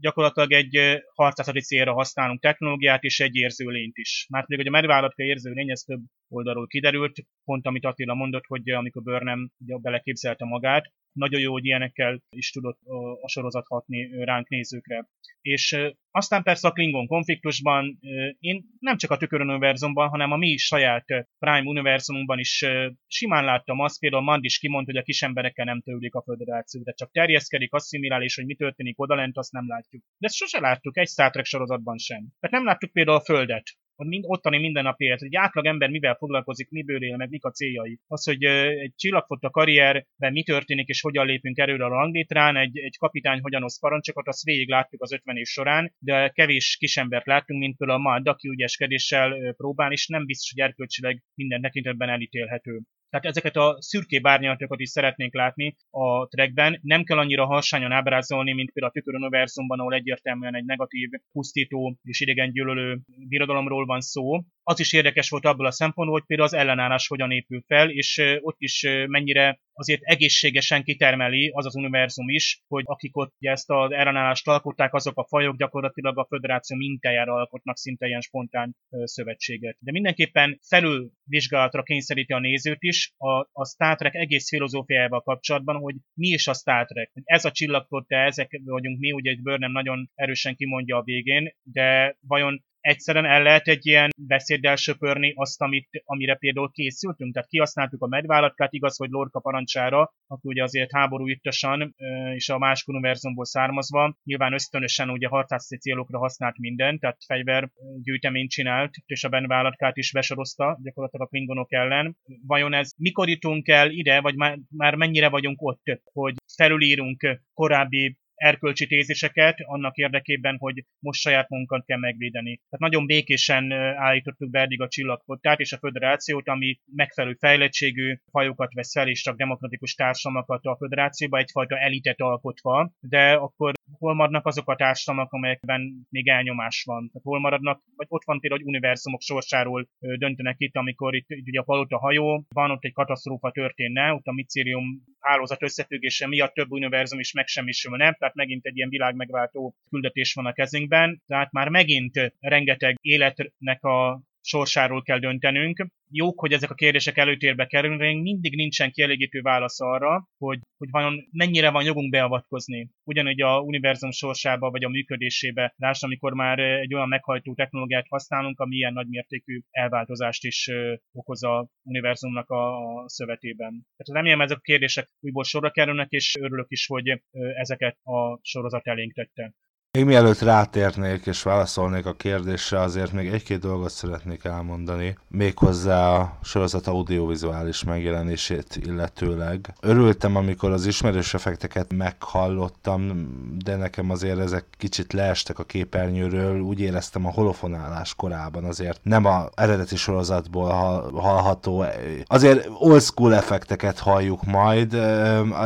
[0.00, 4.26] gyakorlatilag egy harcászati célra használunk technológiát és egy érzőlényt is.
[4.28, 8.70] Már pedig, hogy a medvállatka érzőlény, ez több oldalról kiderült, pont amit Attila mondott, hogy
[8.70, 12.78] amikor Burnham beleképzelte magát, nagyon jó, hogy ilyenekkel is tudott
[13.20, 15.08] a sorozat hatni ránk nézőkre.
[15.40, 15.76] És
[16.10, 17.98] aztán persze a Klingon konfliktusban
[18.38, 21.04] én nem csak a Tükör univerzumban, hanem a mi saját
[21.38, 22.64] Prime univerzumunkban is
[23.06, 26.82] simán láttam azt, például Mand is kimondta, hogy a kis emberekkel nem tőlik a föderáció,
[26.82, 30.02] de csak terjeszkedik, asszimilál, és hogy mi történik odalent, azt nem látjuk.
[30.18, 32.28] De ezt sose láttuk egy Star Trek sorozatban sem.
[32.40, 33.64] Tehát nem láttuk például a Földet,
[34.00, 35.22] a mind, ottani mindennapi élet.
[35.22, 37.98] Egy átlag ember mivel foglalkozik, miből él, meg mik a céljai.
[38.06, 42.96] Az, hogy egy csillagfotta karrierben mi történik, és hogyan lépünk erőre a ranglétrán, egy, egy
[42.98, 47.60] kapitány hogyan osz parancsokat, azt végig láttuk az 50 év során, de kevés kisembert láttunk,
[47.60, 52.80] mint például a Mad, aki ügyeskedéssel próbál, és nem biztos, hogy erkölcsileg minden tekintetben elítélhető.
[53.10, 56.78] Tehát ezeket a szürké bárnyalatokat is szeretnénk látni a trackben.
[56.82, 61.96] Nem kell annyira harsányan ábrázolni, mint például a Tükör univerzumban, ahol egyértelműen egy negatív, pusztító
[62.02, 64.40] és idegen gyűlölő birodalomról van szó.
[64.70, 68.22] Az is érdekes volt abból a szempontból, hogy például az ellenállás hogyan épül fel, és
[68.40, 73.70] ott is mennyire azért egészségesen kitermeli az az univerzum is, hogy akik ott ugye ezt
[73.70, 79.76] az ellenállást alkották, azok a fajok gyakorlatilag a föderáció mintájára alkotnak szinte ilyen spontán szövetséget.
[79.80, 85.94] De mindenképpen felülvizsgálatra kényszeríti a nézőt is a, a Star Trek egész filozófiájával kapcsolatban, hogy
[86.14, 87.10] mi is a Star Trek.
[87.24, 92.16] Ez a csillagporta, ezek vagyunk mi, ugye egy Burnham nagyon erősen kimondja a végén, de
[92.20, 97.32] vajon egyszerűen el lehet egy ilyen beszéddel söpörni azt, amit, amire például készültünk.
[97.32, 101.94] Tehát kihasználtuk a medvállatkát, igaz, hogy Lorca parancsára, aki ugye azért háború ittasan,
[102.34, 108.94] és a másik univerzumból származva, nyilván ösztönösen ugye harcászati célokra használt mindent, tehát fegyvergyűjteményt csinált,
[109.06, 112.16] és a medvállatkát is besorozta gyakorlatilag a klingonok ellen.
[112.46, 115.82] Vajon ez mikor jutunk el ide, vagy már, már mennyire vagyunk ott,
[116.12, 122.56] hogy felülírunk korábbi erkölcsi téziseket annak érdekében, hogy most saját munkat kell megvédeni.
[122.56, 128.74] Tehát nagyon békésen állítottuk be eddig a csillagfottát és a föderációt, ami megfelelő fejlettségű fajokat
[128.74, 134.46] vesz fel, és csak demokratikus társadalmakat a föderációba, egyfajta elitet alkotva, de akkor hol maradnak
[134.46, 137.06] azok a társadalmak, amelyekben még elnyomás van?
[137.06, 141.46] Tehát hol maradnak, vagy ott van például, hogy univerzumok sorsáról döntenek itt, amikor itt, itt
[141.48, 144.84] ugye a palota hajó, van ott egy katasztrófa történne, ott a micérium
[145.20, 150.52] hálózat összefüggése miatt több univerzum is megsemmisülne, tehát megint egy ilyen világmegváltó küldetés van a
[150.52, 155.86] kezünkben, tehát már megint rengeteg életnek a sorsáról kell döntenünk.
[156.12, 161.28] Jók, hogy ezek a kérdések előtérbe kerülnek, mindig nincsen kielégítő válasz arra, hogy, hogy vajon
[161.32, 162.90] mennyire van jogunk beavatkozni.
[163.04, 168.60] Ugyanúgy a univerzum sorsába vagy a működésébe, lásd, amikor már egy olyan meghajtó technológiát használunk,
[168.60, 170.70] ami ilyen nagymértékű elváltozást is
[171.12, 173.86] okoz a univerzumnak a szövetében.
[173.96, 177.22] Tehát remélem ezek a kérdések újból sorra kerülnek, és örülök is, hogy
[177.54, 179.54] ezeket a sorozat elénk tette.
[179.92, 186.38] Még mielőtt rátérnék és válaszolnék a kérdésre, azért még egy-két dolgot szeretnék elmondani, méghozzá a
[186.42, 189.74] sorozat audiovizuális megjelenését illetőleg.
[189.80, 193.28] Örültem, amikor az ismerős effekteket meghallottam,
[193.64, 199.24] de nekem azért ezek kicsit leestek a képernyőről, úgy éreztem a holofonálás korában azért nem
[199.24, 200.68] a eredeti sorozatból
[201.14, 201.84] hallható,
[202.26, 204.96] azért old school effekteket halljuk majd,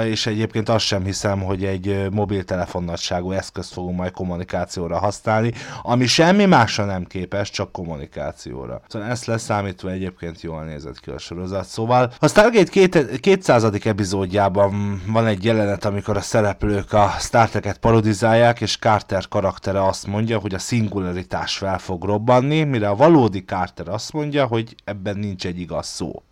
[0.05, 6.07] és egyébként azt sem hiszem, hogy egy mobiltelefon nagyságú eszközt fogunk majd kommunikációra használni, ami
[6.07, 8.81] semmi másra nem képes, csak kommunikációra.
[8.89, 11.65] Szóval ezt leszámítva egyébként jól nézett ki a sorozat.
[11.65, 13.65] Szóval a Stargate 200.
[13.65, 20.07] epizódjában van egy jelenet, amikor a szereplők a Star Trek-et parodizálják, és Carter karaktere azt
[20.07, 25.19] mondja, hogy a szingularitás fel fog robbanni, mire a valódi Carter azt mondja, hogy ebben
[25.19, 26.23] nincs egy igaz szó.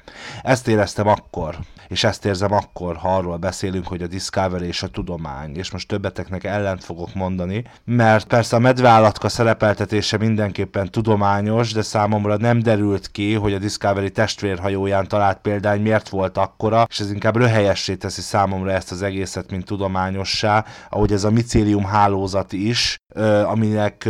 [0.43, 1.59] Ezt éreztem akkor,
[1.89, 5.89] és ezt érzem akkor, ha arról beszélünk, hogy a Discovery és a tudomány, és most
[5.89, 13.11] többeteknek ellent fogok mondani, mert persze a medveállatka szerepeltetése mindenképpen tudományos, de számomra nem derült
[13.11, 18.21] ki, hogy a Discovery testvérhajóján talált példány miért volt akkora, és ez inkább röhelyessé teszi
[18.21, 22.97] számomra ezt az egészet, mint tudományossá, ahogy ez a micélium hálózat is,
[23.45, 24.09] aminek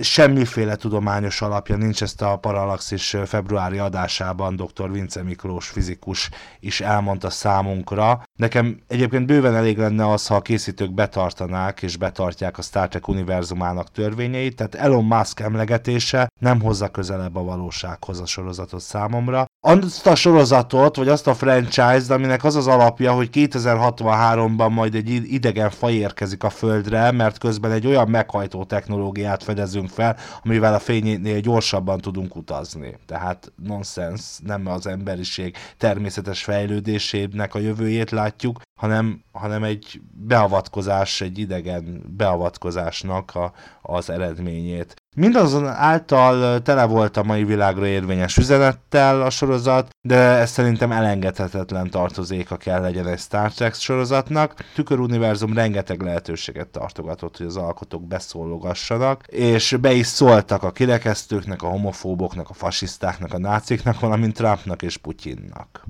[0.00, 4.92] semmiféle tudományos alapja nincs, ezt a Parallaxis februári adásában dr.
[4.92, 6.30] Vince Miklós fizikus
[6.60, 8.22] is elmondta számunkra.
[8.38, 13.08] Nekem egyébként bőven elég lenne az, ha a készítők betartanák és betartják a Star Trek
[13.08, 19.44] univerzumának törvényeit, tehát Elon Musk emlegetése nem hozza közelebb a valósághoz a sorozatot számomra.
[19.66, 25.08] Azt a sorozatot, vagy azt a franchise-t, aminek az az alapja, hogy 2063-ban majd egy
[25.32, 30.78] idegen faj érkezik a Földre, mert közben egy olyan meghajtó technológiát fedezünk fel, amivel a
[30.78, 32.96] fényénél gyorsabban tudunk utazni.
[33.06, 41.38] Tehát nonsens, nem az emberiség természetes fejlődésének a jövőjét látjuk, hanem, hanem egy beavatkozás, egy
[41.38, 43.52] idegen beavatkozásnak a,
[43.82, 44.94] az eredményét.
[45.18, 51.90] Mindazon által tele volt a mai világra érvényes üzenettel a sorozat, de ez szerintem elengedhetetlen
[51.90, 54.54] tartozéka kell legyen egy Star Trek sorozatnak.
[54.74, 61.68] Tüköruniverzum rengeteg lehetőséget tartogatott, hogy az alkotók beszólogassanak, és be is szóltak a kirekesztőknek, a
[61.68, 65.84] homofóboknak, a fasisztáknak, a náciknak, valamint Trumpnak és Putyinnak.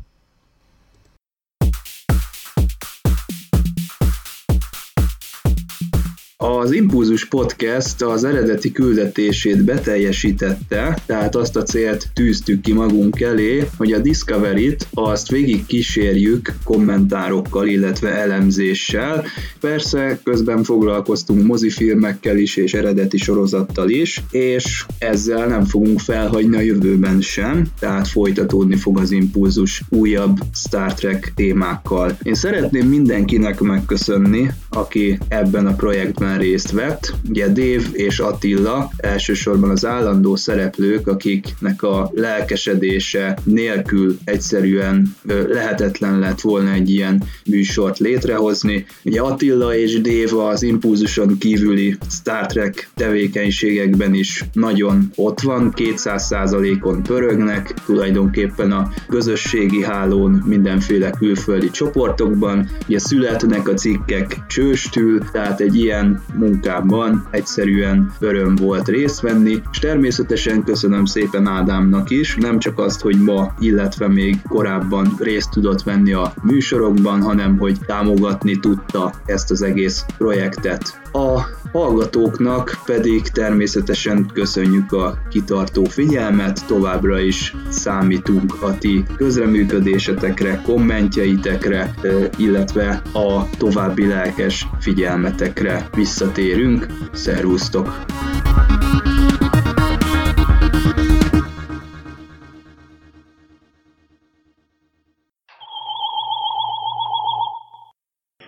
[6.48, 13.68] Az Impulzus Podcast az eredeti küldetését beteljesítette, tehát azt a célt tűztük ki magunk elé,
[13.76, 19.24] hogy a Discovery-t azt végig kísérjük kommentárokkal, illetve elemzéssel.
[19.60, 26.60] Persze közben foglalkoztunk mozifilmekkel is és eredeti sorozattal is, és ezzel nem fogunk felhagyni a
[26.60, 32.18] jövőben sem, tehát folytatódni fog az Impulzus újabb Star Trek témákkal.
[32.22, 37.14] Én szeretném mindenkinek megköszönni, aki ebben a projektben részt vett.
[37.28, 45.14] Ugye Dave és Attila elsősorban az állandó szereplők, akiknek a lelkesedése nélkül egyszerűen
[45.48, 48.86] lehetetlen lett volna egy ilyen műsort létrehozni.
[49.04, 57.02] Ugye Attila és Dave az impulzuson kívüli Star Trek tevékenységekben is nagyon ott van, 200%-on
[57.02, 65.76] pörögnek, tulajdonképpen a közösségi hálón mindenféle külföldi csoportokban, ugye születnek a cikkek csőstül, tehát egy
[65.76, 72.78] ilyen munkában egyszerűen öröm volt részt venni, és természetesen köszönöm szépen Ádámnak is, nem csak
[72.78, 79.12] azt, hogy ma, illetve még korábban részt tudott venni a műsorokban, hanem hogy támogatni tudta
[79.24, 81.00] ezt az egész projektet.
[81.12, 81.40] A
[81.72, 91.94] hallgatóknak pedig természetesen köszönjük a kitartó figyelmet, továbbra is számítunk a ti közreműködésetekre, kommentjeitekre,
[92.36, 96.86] illetve a további lelkes figyelmetekre visszatérünk.
[97.12, 98.04] Szervusztok!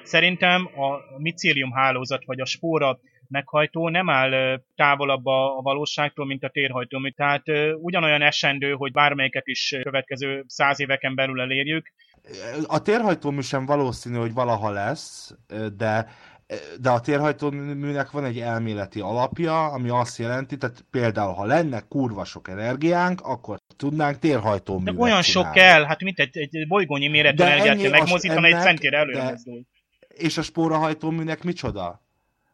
[0.09, 2.99] Szerintem a micélium hálózat vagy a spóra
[3.29, 7.13] meghajtó nem áll távolabb a, valóságtól, mint a térhajtó.
[7.17, 7.43] Tehát
[7.75, 11.93] ugyanolyan esendő, hogy bármelyiket is következő száz éveken belül elérjük.
[12.67, 15.35] A térhajtómű sem valószínű, hogy valaha lesz,
[15.77, 16.09] de
[16.81, 22.25] de a térhajtóműnek van egy elméleti alapja, ami azt jelenti, tehát például, ha lenne kurva
[22.25, 27.43] sok energiánk, akkor tudnánk térhajtóművet De olyan sok kell, hát mint egy, egy bolygónyi méretű
[27.43, 29.39] energiát kell megmozdítani, egy centire előre
[30.19, 32.07] És a spórahajtóműnek micsoda?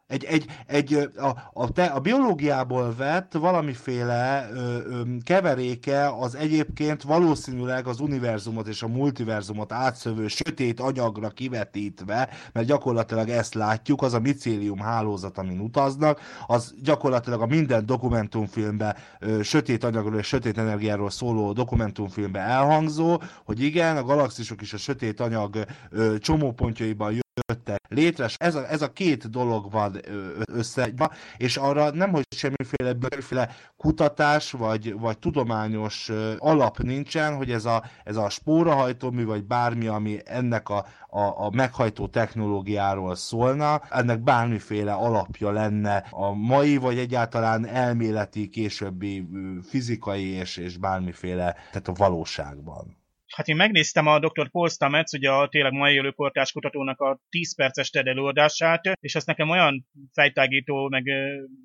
[0.07, 7.01] Egy, egy, egy, a, a, te, a biológiából vett valamiféle ö, ö, keveréke az egyébként
[7.03, 14.13] valószínűleg az univerzumot és a multiverzumot átszövő sötét anyagra kivetítve, mert gyakorlatilag ezt látjuk, az
[14.13, 20.57] a micélium hálózat, amin utaznak, az gyakorlatilag a minden dokumentumfilmben ö, sötét anyagról és sötét
[20.57, 27.81] energiáról szóló dokumentumfilmben elhangzó, hogy igen, a galaxisok is a sötét anyag ö, csomópontjaiban jöttek
[27.89, 30.01] létre, ez a, ez a két dolog van
[30.45, 30.93] össze,
[31.37, 37.83] és arra nem, hogy semmiféle, semmiféle kutatás vagy, vagy tudományos alap nincsen, hogy ez a,
[38.03, 44.93] ez a spórahajtómű, vagy bármi, ami ennek a, a, a meghajtó technológiáról szólna, ennek bármiféle
[44.93, 49.27] alapja lenne a mai, vagy egyáltalán elméleti, későbbi
[49.63, 53.03] fizikai és, és bármiféle, tehát a valóságban.
[53.35, 54.49] Hát én megnéztem a dr.
[54.49, 59.25] Paul Stamets, ugye a tényleg mai élőkortás kutatónak a 10 perces TED előadását, és az
[59.25, 61.03] nekem olyan fejtágító, meg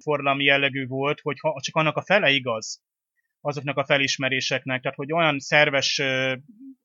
[0.02, 2.82] forradalmi jellegű volt, hogy ha csak annak a fele igaz,
[3.40, 6.02] azoknak a felismeréseknek, tehát hogy olyan szerves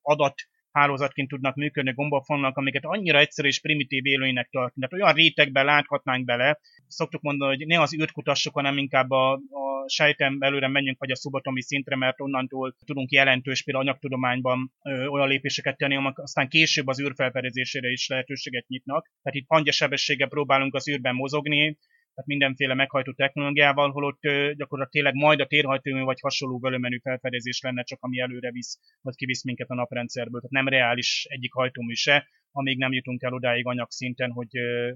[0.02, 0.34] adat
[0.76, 4.86] hálózatként tudnak működni gombafonalak, amiket annyira egyszerű és primitív élőinek tartani.
[4.86, 9.32] Tehát olyan rétegben láthatnánk bele, szoktuk mondani, hogy ne az űrt kutassuk, hanem inkább a,
[9.32, 15.06] a sejten belőle menjünk, vagy a szubatomi szintre, mert onnantól tudunk jelentős például anyagtudományban ö,
[15.06, 19.10] olyan lépéseket tenni, amik aztán később az űrfelfedezésére is lehetőséget nyitnak.
[19.22, 21.78] Tehát itt hangyasebességgel próbálunk az űrben mozogni,
[22.16, 24.20] tehát mindenféle meghajtó technológiával, holott
[24.56, 29.14] gyakorlatilag tényleg majd a térhajtómű vagy hasonló völömenű felfedezés lenne csak, ami előre visz, vagy
[29.14, 30.40] kivisz minket a naprendszerből.
[30.40, 34.48] Tehát nem reális egyik hajtómű se, amíg nem jutunk el odáig anyagszinten, hogy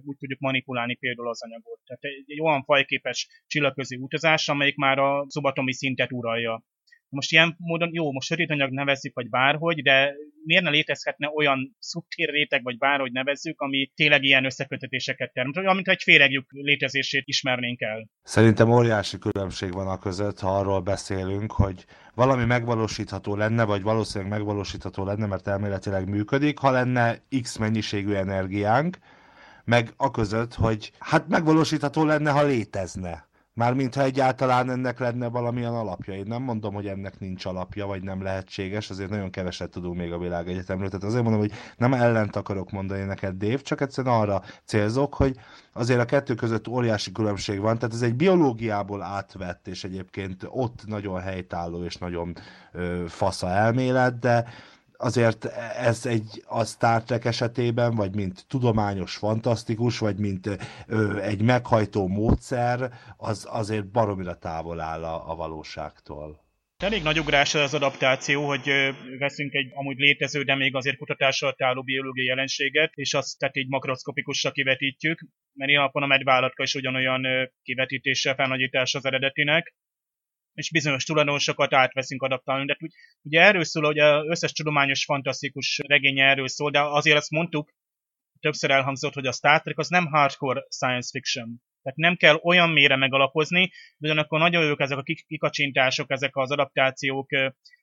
[0.02, 1.80] úgy tudjuk manipulálni például az anyagot.
[1.84, 6.64] Tehát egy olyan fajképes csillagközi utazás, amelyik már a szubatomi szintet uralja.
[7.10, 10.14] Most ilyen módon, jó, most sötétanyag nevezzük, vagy bárhogy, de
[10.44, 15.74] miért ne létezhetne olyan szubtér réteg, vagy bárhogy nevezzük, ami tényleg ilyen összekötetéseket terem, olyan,
[15.74, 18.08] mint egy féregjük létezését ismernénk el.
[18.22, 21.84] Szerintem óriási különbség van a között, ha arról beszélünk, hogy
[22.14, 28.98] valami megvalósítható lenne, vagy valószínűleg megvalósítható lenne, mert elméletileg működik, ha lenne X mennyiségű energiánk,
[29.64, 33.28] meg a között, hogy hát megvalósítható lenne, ha létezne.
[33.54, 36.14] Mármint, ha egyáltalán ennek lenne valamilyen alapja.
[36.14, 40.12] Én nem mondom, hogy ennek nincs alapja, vagy nem lehetséges, azért nagyon keveset tudunk még
[40.12, 40.88] a világegyetemről.
[40.88, 45.36] Tehát azért mondom, hogy nem ellent akarok mondani neked, Dave, csak egyszerűen arra célzok, hogy
[45.72, 47.78] azért a kettő között óriási különbség van.
[47.78, 52.34] Tehát ez egy biológiából átvett, és egyébként ott nagyon helytálló és nagyon
[52.72, 54.44] ö, fasza elmélet, de
[55.00, 55.44] azért
[55.76, 60.46] ez egy a Star Trek esetében, vagy mint tudományos fantasztikus, vagy mint
[60.86, 66.48] ö, egy meghajtó módszer, az azért baromira távol áll a, a valóságtól.
[66.76, 68.70] Elég nagy ugrás az adaptáció, hogy
[69.18, 73.56] veszünk egy amúgy létező, de még azért kutatás alatt álló biológiai jelenséget, és azt tehát
[73.56, 75.20] így makroszkopikusra kivetítjük,
[75.52, 79.74] mert ilyen alapon a medvállatka is ugyanolyan kivetítése, felnagyítás az eredetinek,
[80.60, 82.64] és bizonyos tulajdonosokat átveszünk adaptálni.
[82.64, 82.76] De
[83.22, 87.70] ugye erről szól, hogy az összes tudományos fantasztikus regénye erről szól, de azért azt mondtuk,
[88.40, 91.62] többször elhangzott, hogy a Star Trek az nem hardcore science fiction.
[91.82, 96.50] Tehát nem kell olyan mélyre megalapozni, de ugyanakkor nagyon jók ezek a kikacsintások, ezek az
[96.50, 97.28] adaptációk,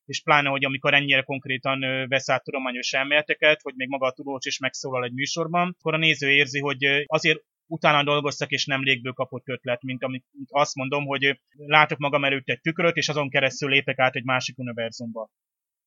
[0.06, 4.46] és pláne, hogy amikor ennyire konkrétan vesz át tudományos elméleteket, hogy még maga a tudós
[4.46, 9.14] is megszólal egy műsorban, akkor a néző érzi, hogy azért utána dolgoztak, és nem légből
[9.14, 13.70] kapott ötlet, mint amit azt mondom, hogy látok magam előtt egy tükröt, és azon keresztül
[13.70, 15.30] lépek át egy másik univerzumba.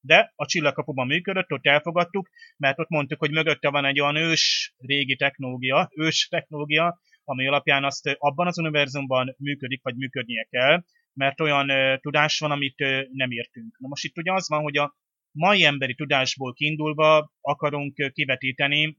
[0.00, 4.74] De a csillagkapuban működött, ott elfogadtuk, mert ott mondtuk, hogy mögötte van egy olyan ős
[4.78, 10.82] régi technológia, ős technológia, ami alapján azt abban az univerzumban működik, vagy működnie kell,
[11.12, 13.78] mert olyan uh, tudás van, amit uh, nem értünk.
[13.78, 14.96] Na most itt ugye az van, hogy a
[15.30, 18.96] mai emberi tudásból kiindulva akarunk kivetíteni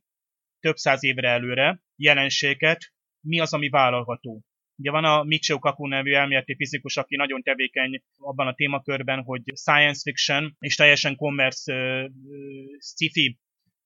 [0.61, 4.41] több száz évre előre jelenséget, mi az, ami vállalható.
[4.75, 9.41] Ugye van a Michio Kaku nevű elméleti fizikus, aki nagyon tevékeny abban a témakörben, hogy
[9.55, 11.73] science fiction és teljesen commerce
[12.79, 13.39] sci-fi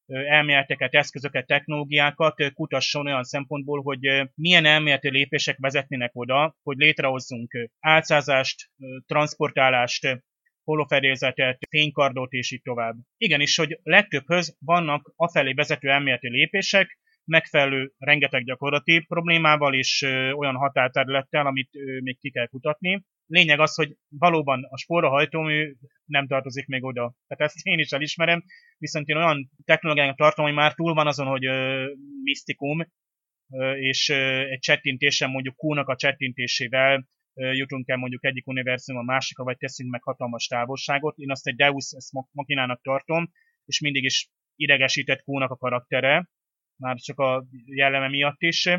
[0.07, 8.69] elméleteket, eszközöket, technológiákat kutasson olyan szempontból, hogy milyen elméleti lépések vezetnének oda, hogy létrehozzunk álcázást,
[9.05, 10.23] transportálást,
[10.65, 12.95] holofedélzetet, fénykardot és így tovább.
[13.17, 20.01] Igenis, hogy legtöbbhöz vannak afelé vezető elméleti lépések, megfelelő rengeteg gyakorlati problémával és
[20.35, 21.69] olyan határterülettel, amit
[22.01, 23.03] még ki kell kutatni.
[23.27, 25.73] Lényeg az, hogy valóban a spóra hajtómű
[26.05, 27.15] nem tartozik még oda.
[27.27, 28.43] Tehát ezt én is elismerem,
[28.77, 31.47] viszont én olyan technológiának tartom, hogy már túl van azon, hogy
[32.23, 32.87] misztikum,
[33.79, 34.09] és
[34.49, 39.91] egy csettintésen mondjuk Q-nak a csettintésével jutunk el mondjuk egyik univerzum a másikra, vagy teszünk
[39.91, 41.17] meg hatalmas távolságot.
[41.17, 41.93] Én azt egy Deus
[42.31, 43.31] makinának tartom,
[43.65, 46.29] és mindig is idegesített Q-nak a karaktere,
[46.75, 48.69] már csak a jelleme miatt is,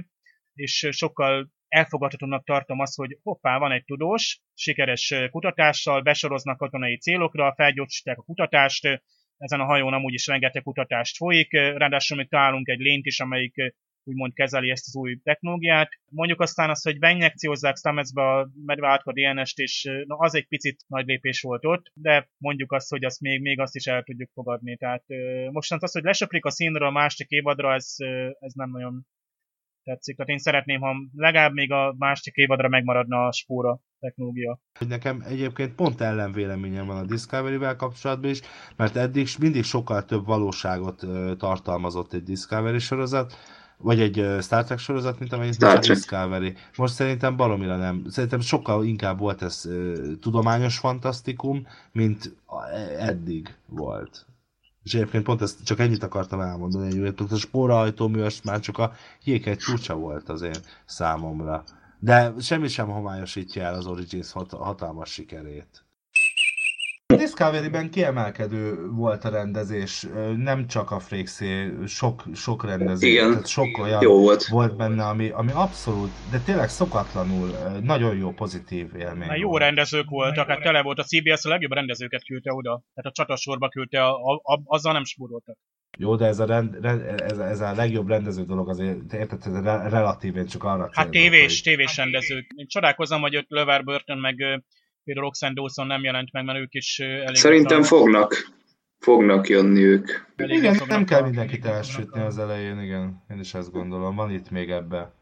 [0.55, 7.55] és sokkal elfogadhatónak tartom azt, hogy hoppá, van egy tudós, sikeres kutatással, besoroznak katonai célokra,
[7.55, 9.03] felgyorsítják a kutatást,
[9.37, 13.55] ezen a hajón amúgy is rengeteg kutatást folyik, ráadásul még találunk egy lént is, amelyik
[14.07, 15.89] úgymond kezeli ezt az új technológiát.
[16.11, 21.07] Mondjuk aztán azt, hogy beinjekciózzák Stametsbe a medveátka DNS-t, és na, az egy picit nagy
[21.07, 24.77] lépés volt ott, de mondjuk azt, hogy azt még, még azt is el tudjuk fogadni.
[24.77, 25.05] Tehát
[25.51, 27.95] mostant az, hogy lesöprik a színről a másik évadra, ez,
[28.41, 29.07] ez nem nagyon
[29.83, 30.17] tetszik.
[30.17, 34.61] Tehát én szeretném, ha legalább még a másik évadra megmaradna a spóra technológia.
[34.89, 38.41] Nekem egyébként pont ellenvéleményem van a Discovery-vel kapcsolatban is,
[38.77, 41.05] mert eddig mindig sokkal több valóságot
[41.39, 43.35] tartalmazott egy Discovery sorozat,
[43.79, 46.55] vagy egy Star Trek sorozat, mint amennyit Star a Discovery.
[46.77, 48.05] Most szerintem baromira nem.
[48.09, 52.37] Szerintem sokkal inkább volt ez uh, tudományos fantasztikum, mint
[52.99, 54.27] eddig volt.
[54.83, 58.93] És egyébként pont ezt csak ennyit akartam elmondani, hogy a spórahajtóműves már csak a
[59.25, 61.65] egy csúcsa volt az én számomra.
[61.99, 65.86] De semmi sem homályosítja el az Origins hat- hatalmas sikerét.
[67.27, 73.31] Discovery-ben kiemelkedő volt a rendezés, nem csak a Frékszé, sok, sok rendező, Igen.
[73.31, 74.47] tehát sok olyan Jó volt.
[74.47, 77.49] volt benne, ami, ami abszolút, de tényleg szokatlanul
[77.83, 79.29] nagyon jó, pozitív élmény.
[79.29, 79.63] Mert jó volt.
[79.63, 82.83] rendezők voltak, hát tele volt a CBS a legjobb rendezőket küldte oda.
[82.95, 85.57] Tehát a csatasorba küldte, a, a, a, azzal nem spóroltak.
[85.99, 89.63] Jó, de ez a, rend, rend, ez, ez a legjobb rendező dolog azért, érted, ez
[89.63, 92.47] re, relatív, én csak arra Hát tévés, hogy- tévés rendezők.
[92.55, 94.63] Én csodálkozom, hogy ott Löver Burton meg
[95.07, 97.35] például Roxanne Dawson nem jelent meg, mert ők is elég...
[97.35, 98.35] Szerintem gyorsan- fognak,
[98.99, 100.11] fognak jönni ők.
[100.37, 103.23] elég Igen, nem kell mindenkit elsütni az elején, igen.
[103.31, 105.15] Én is ezt gondolom, van itt még ebbe.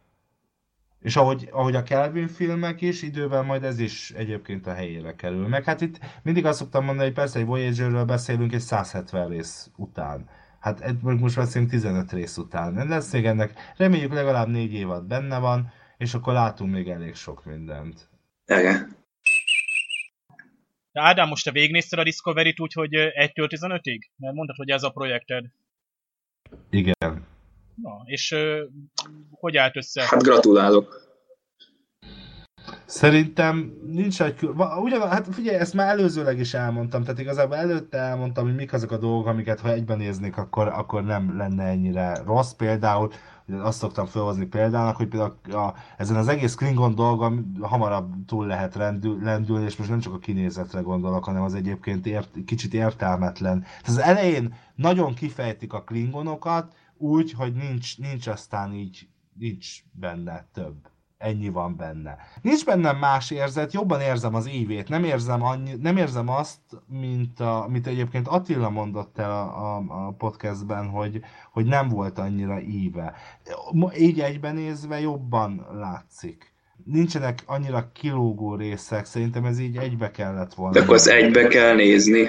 [1.00, 5.48] És ahogy, ahogy a Kelvin filmek is, idővel majd ez is egyébként a helyére kerül.
[5.48, 9.70] Meg hát itt mindig azt szoktam mondani, hogy persze egy Voyagerről beszélünk egy 170 rész
[9.76, 10.28] után.
[10.60, 12.74] Hát most beszélünk 15 rész után.
[12.74, 17.14] De lesz még ennek, reméljük legalább négy évad benne van, és akkor látunk még elég
[17.14, 18.08] sok mindent.
[18.46, 19.03] Igen.
[20.94, 24.00] De Ádám, most te végignézted a Discovery-t úgy, hogy ö, 1-től 15-ig?
[24.16, 25.44] Mert mondtad, hogy ez a projekted.
[26.70, 27.26] Igen.
[27.74, 28.34] Na, és
[29.30, 30.02] hogy állt össze?
[30.02, 31.13] Hát gratulálok.
[32.86, 34.48] Szerintem nincs egy
[34.82, 38.90] Ugyan, hát figyelj, ezt már előzőleg is elmondtam, tehát igazából előtte elmondtam, hogy mik azok
[38.90, 42.52] a dolgok, amiket ha egyben néznék, akkor, akkor nem lenne ennyire rossz.
[42.52, 43.10] Például,
[43.60, 48.46] azt szoktam felhozni példának, hogy például a, a, ezen az egész Klingon dolgon hamarabb túl
[48.46, 52.74] lehet rendül, lendülni, és most nem csak a kinézetre gondolok, hanem az egyébként ért, kicsit
[52.74, 53.60] értelmetlen.
[53.60, 59.08] Tehát az elején nagyon kifejtik a Klingonokat, úgy, hogy nincs, nincs aztán így,
[59.38, 60.92] nincs benne több
[61.24, 62.16] ennyi van benne.
[62.42, 67.40] Nincs bennem más érzet, jobban érzem az ívét, nem érzem, annyi, nem érzem azt, mint
[67.40, 71.20] a, mint egyébként Attila mondott el a, a, a podcastben, hogy,
[71.52, 73.14] hogy nem volt annyira íve.
[73.98, 76.52] Így egyben nézve jobban látszik.
[76.84, 80.72] Nincsenek annyira kilógó részek, szerintem ez így egybe kellett volna.
[80.72, 82.28] De akkor azt egybe kell nézni.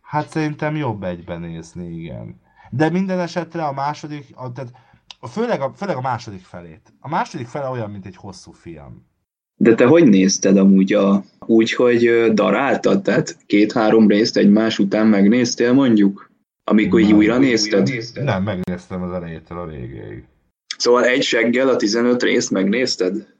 [0.00, 2.40] Hát szerintem jobb egyben nézni, igen.
[2.70, 4.72] De minden esetre a második, a, tehát
[5.20, 6.92] a, főleg, a, főleg a második felét.
[7.00, 9.06] A második fele olyan, mint egy hosszú film.
[9.58, 13.02] De te hogy nézted amúgy a, úgy, hogy daráltad?
[13.02, 16.30] Tehát két-három részt egymás után megnéztél mondjuk?
[16.64, 17.16] Amikor így Nem.
[17.16, 17.90] újra nézted?
[18.14, 20.24] Nem, megnéztem az elejétől a végéig.
[20.78, 23.35] Szóval egy seggel a 15 részt megnézted?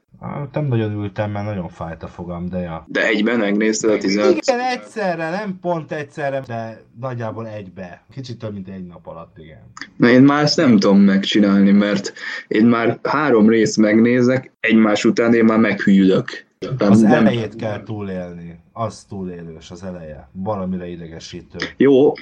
[0.51, 2.85] Nem nagyon ültem, mert nagyon fájt a fogam, de ja.
[2.87, 8.03] De egyben megnézted a 15 Igen, egyszerre, nem pont egyszerre, de nagyjából egybe.
[8.13, 9.71] Kicsit több, mint egy nap alatt, igen.
[9.95, 12.13] Na én már ezt nem tudom megcsinálni, mert
[12.47, 16.45] én már három részt megnézek, egymás után én már meghűlök.
[16.77, 18.59] Nem, Az nem, elejét kell túlélni.
[18.73, 20.29] Az túlélős, az eleje.
[20.31, 21.57] Valamire idegesítő.
[21.77, 22.13] Jó,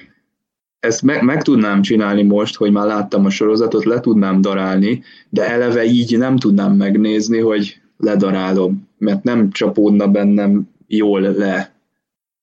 [0.85, 5.49] ezt meg, meg tudnám csinálni most, hogy már láttam a sorozatot, le tudnám darálni, de
[5.49, 11.73] eleve így nem tudnám megnézni, hogy ledarálom, mert nem csapódna bennem jól le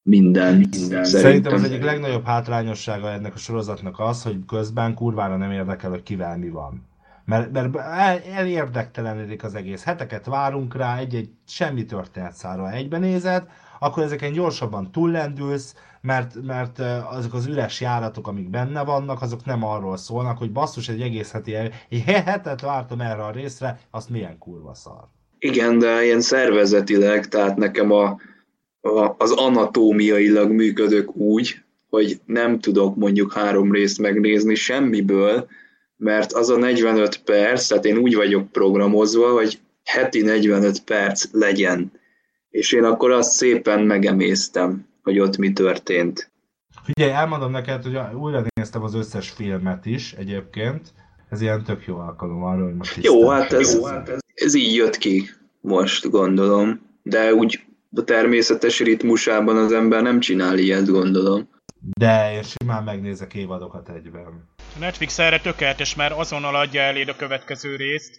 [0.03, 0.69] minden.
[0.73, 1.53] Szerintem Szerintem.
[1.53, 6.39] az egyik legnagyobb hátrányossága ennek a sorozatnak az, hogy közben kurvára nem érdekel, hogy kivel
[6.39, 6.87] mi van.
[7.25, 9.85] Mert, mert el, elérdektelenedik az egész.
[9.85, 13.47] Heteket várunk rá, egy-egy semmi történetszára egyben nézed,
[13.79, 16.79] akkor ezeken gyorsabban túllendülsz, mert, mert
[17.11, 21.31] azok az üres járatok, amik benne vannak, azok nem arról szólnak, hogy basszus, egy egész
[21.31, 25.05] heti, egy hetet vártam erre a részre, azt milyen kurva szar.
[25.39, 28.05] Igen, de ilyen szervezetileg, tehát nekem a,
[28.81, 35.49] a, az anatómiailag működök úgy, hogy nem tudok mondjuk három részt megnézni semmiből,
[35.97, 41.93] mert az a 45 perc, tehát én úgy vagyok programozva, hogy heti 45 perc legyen.
[42.51, 46.31] És én akkor azt szépen megemésztem, hogy ott mi történt.
[46.85, 50.93] Figyelj, elmondom neked, hogy újra néztem az összes filmet is egyébként.
[51.31, 54.19] Ez ilyen tök jó alkalom arra, hogy most Jó, hát ez, kérdezzem.
[54.35, 55.31] ez így jött ki
[55.61, 56.81] most, gondolom.
[57.03, 57.65] De úgy
[57.97, 61.49] a természetes ritmusában az ember nem csinál ilyet, gondolom.
[61.99, 64.49] De én simán megnézek évadokat egyben.
[64.57, 68.19] A Netflix erre tökéletes, mert azonnal adja eléd a következő részt.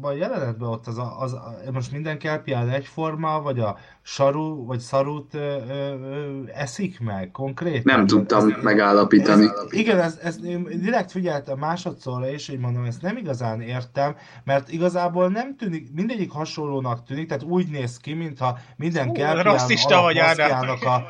[0.00, 4.78] A jelenetben ott az, a, az a, most minden kelpián egyforma, vagy a saru, vagy
[4.78, 7.96] szarut ö, ö, eszik meg konkrétan?
[7.96, 9.44] Nem tudtam Ez- megállapítani.
[9.44, 14.16] Ez, igen, ez, ez, én direkt figyeltem másodszorra is, hogy mondom, ezt nem igazán értem,
[14.44, 20.00] mert igazából nem tűnik, mindegyik hasonlónak tűnik, tehát úgy néz ki, mintha minden kelpián rasszista
[20.00, 20.50] vagy, Ádám.
[20.50, 21.06] alapmaszkjának a...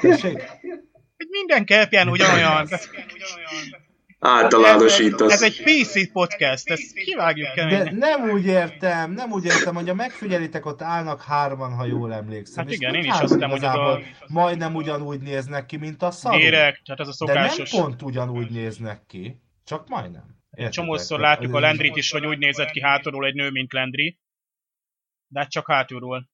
[0.00, 0.42] Tessék?
[1.16, 2.68] Hogy minden kelpján ugyanolyan.
[4.22, 5.32] Általánosítasz.
[5.32, 7.96] Ez egy PC podcast, ezt kivágjuk De kemény.
[7.96, 12.64] nem úgy értem, nem úgy értem, hogy a megfigyelitek ott állnak hárman, ha jól emlékszem.
[12.64, 16.10] Hát igen, én is azt hiszem, hogy igazából a- majdnem ugyanúgy néznek ki, mint a
[16.10, 16.38] szarú.
[16.38, 17.70] Direkt, tehát ez a De nem szokásos.
[17.80, 20.24] pont ugyanúgy néznek ki, csak majdnem.
[20.50, 20.70] Értitek?
[20.72, 24.18] Csomószor látjuk a ez- Lendrit is, hogy úgy nézett ki hátulról egy nő, mint Lendri.
[25.28, 26.28] De hát csak hátulról.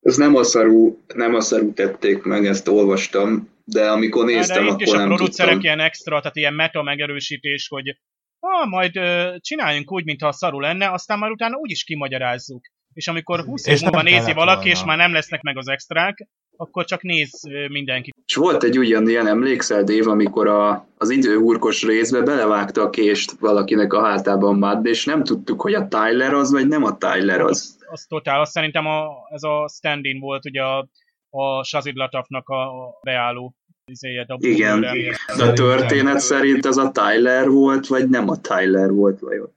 [0.00, 4.62] Ez nem a szarú, nem a szarú tették meg, ezt olvastam, de amikor néztem, de
[4.64, 5.64] itt akkor is a nem producerek tudtam.
[5.64, 7.98] ilyen extra, tehát ilyen meta megerősítés, hogy
[8.40, 12.66] ah, majd ö, csináljunk úgy, mintha a szarú lenne, aztán már utána úgyis kimagyarázzuk.
[12.92, 14.78] És amikor 20 év És múlva nézi valaki, volna.
[14.78, 18.10] és már nem lesznek meg az extrák, akkor csak néz mindenki.
[18.26, 23.92] És volt egy ugyanilyen, emlékszel, Dév, amikor a, az időhurkos részbe belevágta a kést valakinek
[23.92, 27.50] a hátában Mad, és nem tudtuk, hogy a Tyler az, vagy nem a Tyler az.
[27.50, 30.88] Az, az totál, azt szerintem a, ez a stand-in volt ugye a,
[31.30, 33.54] a Shazid Latafnak a, a beálló
[33.88, 34.84] izéje, Igen.
[35.26, 39.52] a történet szerint az a Tyler volt, vagy nem a Tyler volt vajon?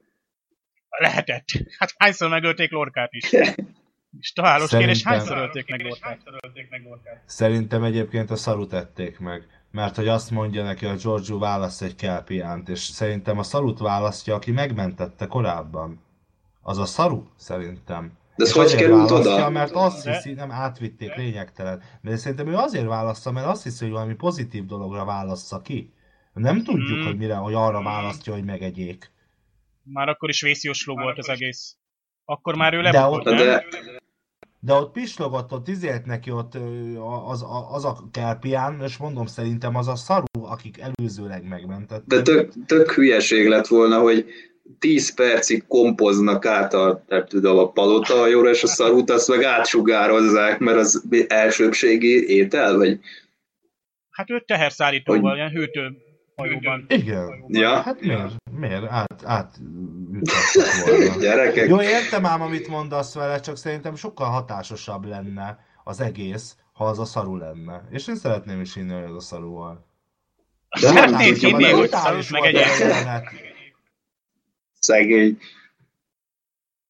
[1.00, 1.46] Lehetett.
[1.78, 3.32] Hát hányszor megölték Lorkát is.
[4.20, 7.22] És találós kérdés, Szerintem- hányszor ölték meg Lorkát?
[7.26, 9.44] Szerintem egyébként a szarut tették meg.
[9.72, 14.36] Mert hogy azt mondja neki, hogy Giorgio választ egy kelpiánt, és szerintem a szarut választja,
[14.36, 16.04] aki megmentette korábban.
[16.62, 18.12] Az a szaru, szerintem.
[18.36, 19.50] De ez És hogy került oda?
[19.50, 21.82] Mert azt De- hiszi, nem átvitték, lényegtelen.
[22.02, 25.94] De szerintem ő azért válaszza, mert azt hiszi, hogy valami pozitív dologra válassza ki.
[26.34, 27.06] Nem tudjuk, Mm.
[27.06, 29.12] hogy mire, hogy arra választja, hogy megegyék.
[29.84, 31.76] Már akkor is vészjósló volt az egész.
[32.26, 33.38] Akkor már ő De lebukott, ott- nem?
[33.38, 33.64] De,
[34.60, 36.54] De ott pislogott, ott izélt neki ott
[37.28, 42.08] az, a- az a kelpián, és mondom, szerintem az a szaru, akik előzőleg megmentettek.
[42.08, 44.26] de tök, tök hülyeség lett volna, hogy
[44.80, 50.60] 10 percig kompoznak át a, nem tudom, a palotahajóra, és a szarút azt meg átsugározzák,
[50.60, 53.00] mert az elsőbségi étel, vagy?
[54.10, 55.98] Hát ő teherszállítóval, Hogy- ilyen hűtő
[56.36, 56.86] hajóban.
[56.88, 57.46] Igen.
[57.48, 58.32] Ja, Hát miért?
[58.60, 58.84] Miért?
[58.90, 59.56] Át, át
[60.86, 61.16] volna.
[61.20, 66.86] gyerekek, Jó, értem ám, amit mondasz vele, csak szerintem sokkal hatásosabb lenne az egész, ha
[66.86, 67.88] az a szaru lenne.
[67.92, 69.86] És én szeretném is hinni, hogy az a szaru van.
[70.82, 73.51] De Szeretnéd hinni, hogy szarut meg volt egy.
[74.82, 75.38] Szegény.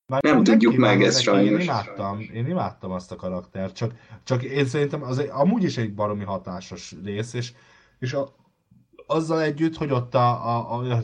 [0.06, 1.64] Már Nem tudjuk meg ezt neki, Én sajnos.
[1.64, 3.94] imádtam, én imádtam azt a karaktert, csak,
[4.24, 7.54] csak én szerintem az egy, amúgy is egy baromi hatásos rész, és,
[8.00, 8.36] és a,
[9.06, 11.02] azzal együtt, hogy ott a, a, a, a,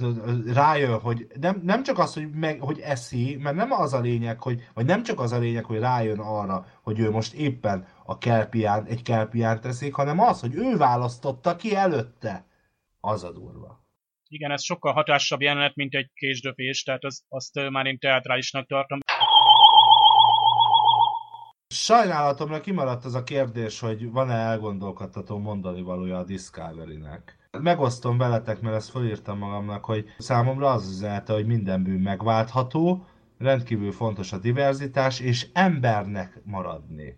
[0.53, 4.41] rájön, hogy nem, nem csak az, hogy, meg, hogy eszi, mert nem az a lényeg,
[4.41, 8.17] hogy, vagy nem csak az a lényeg, hogy rájön arra, hogy ő most éppen a
[8.17, 12.45] kelpián, egy kelpián teszik, hanem az, hogy ő választotta ki előtte.
[12.99, 13.86] Az a durva.
[14.29, 18.99] Igen, ez sokkal hatásabb jelenet, mint egy késdöpés, tehát az, azt már én teatrálisnak tartom.
[21.73, 27.37] Sajnálatomra kimaradt az a kérdés, hogy van-e elgondolkodtató mondani valója a Discovery-nek.
[27.61, 33.05] Megosztom veletek, mert ezt felírtam magamnak, hogy számomra az üzenete, hogy minden bűn megváltható,
[33.37, 37.17] rendkívül fontos a diverzitás, és embernek maradni.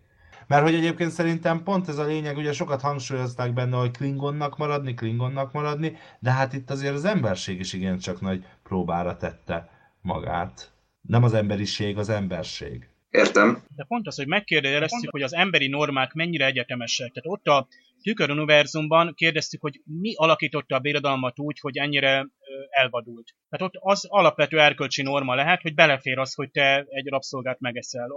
[0.50, 4.94] Mert hogy egyébként szerintem pont ez a lényeg, ugye sokat hangsúlyozták benne, hogy Klingonnak maradni,
[4.94, 9.70] Klingonnak maradni, de hát itt azért az emberség is igencsak nagy próbára tette
[10.02, 10.72] magát.
[11.02, 12.89] Nem az emberiség, az emberség.
[13.10, 13.64] Értem.
[13.76, 17.12] De pont az, hogy megkérdeztük, hogy az emberi normák mennyire egyetemesek.
[17.12, 17.68] Tehát ott a
[18.04, 22.28] Tükör univerzumban kérdeztük, hogy mi alakította a birodalmat úgy, hogy ennyire
[22.70, 23.36] elvadult.
[23.50, 28.08] Tehát ott az alapvető erkölcsi norma lehet, hogy belefér az, hogy te egy rabszolgát megeszel.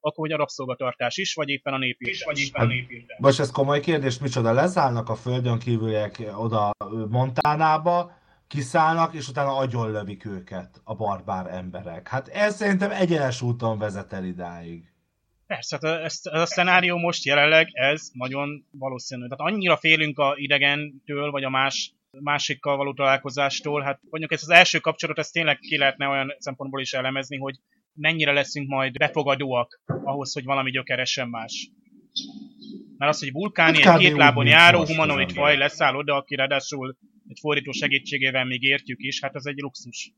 [0.00, 2.24] Akkor, hogy a rabszolgatartás is, vagy éppen a népírtás.
[2.24, 3.16] Vagy éppen a népírtás.
[3.20, 6.70] Most ez komoly kérdés, micsoda, leszállnak a földön kívüliek oda
[7.08, 8.12] Montánába,
[8.48, 12.08] kiszállnak, és utána agyonlövik őket a barbár emberek.
[12.08, 14.84] Hát ez szerintem egyenes úton vezet el idáig.
[15.46, 19.28] Persze, hát ez, ez a szenárió most jelenleg, ez nagyon valószínű.
[19.28, 24.50] Tehát annyira félünk a idegentől, vagy a más másikkal való találkozástól, hát mondjuk ez az
[24.50, 27.54] első kapcsolat, ezt tényleg ki lehetne olyan szempontból is elemezni, hogy
[27.94, 31.70] mennyire leszünk majd befogadóak ahhoz, hogy valami gyökeresen más.
[32.98, 34.08] Mert az, hogy vulkáni, Hát egy kb.
[34.08, 36.96] két lábon járó humanoid faj leszáll oda, aki ráadásul
[37.28, 40.12] egy fordító segítségével még értjük is, hát az egy luxus.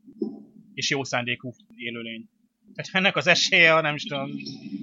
[0.74, 2.28] És jó szándékú élőlény.
[2.74, 4.30] Tehát ennek az esélye, nem is tudom,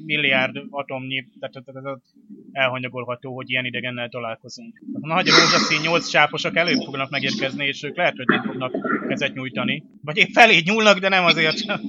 [0.05, 1.99] milliárd atomnyi, tehát
[2.51, 4.81] elhanyagolható, hogy ilyen idegennel találkozunk.
[5.01, 8.71] A nagy rózsaszín nyolc csáposak előbb fognak megérkezni, és ők lehet, hogy nem fognak
[9.07, 9.83] kezet nyújtani.
[10.01, 11.81] Vagy épp felé nyúlnak, de nem azért sem.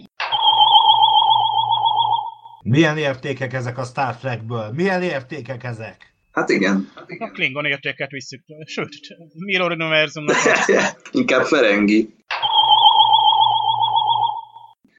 [2.63, 4.73] Milyen értékek ezek a Star Trekből?
[4.73, 6.16] Milyen értékek ezek?
[6.37, 6.89] Hát igen.
[7.19, 8.41] A Klingon értéket visszük.
[8.65, 8.89] Sőt,
[9.35, 10.37] Mirror Univerzumnak
[11.13, 12.15] Inkább Ferengi.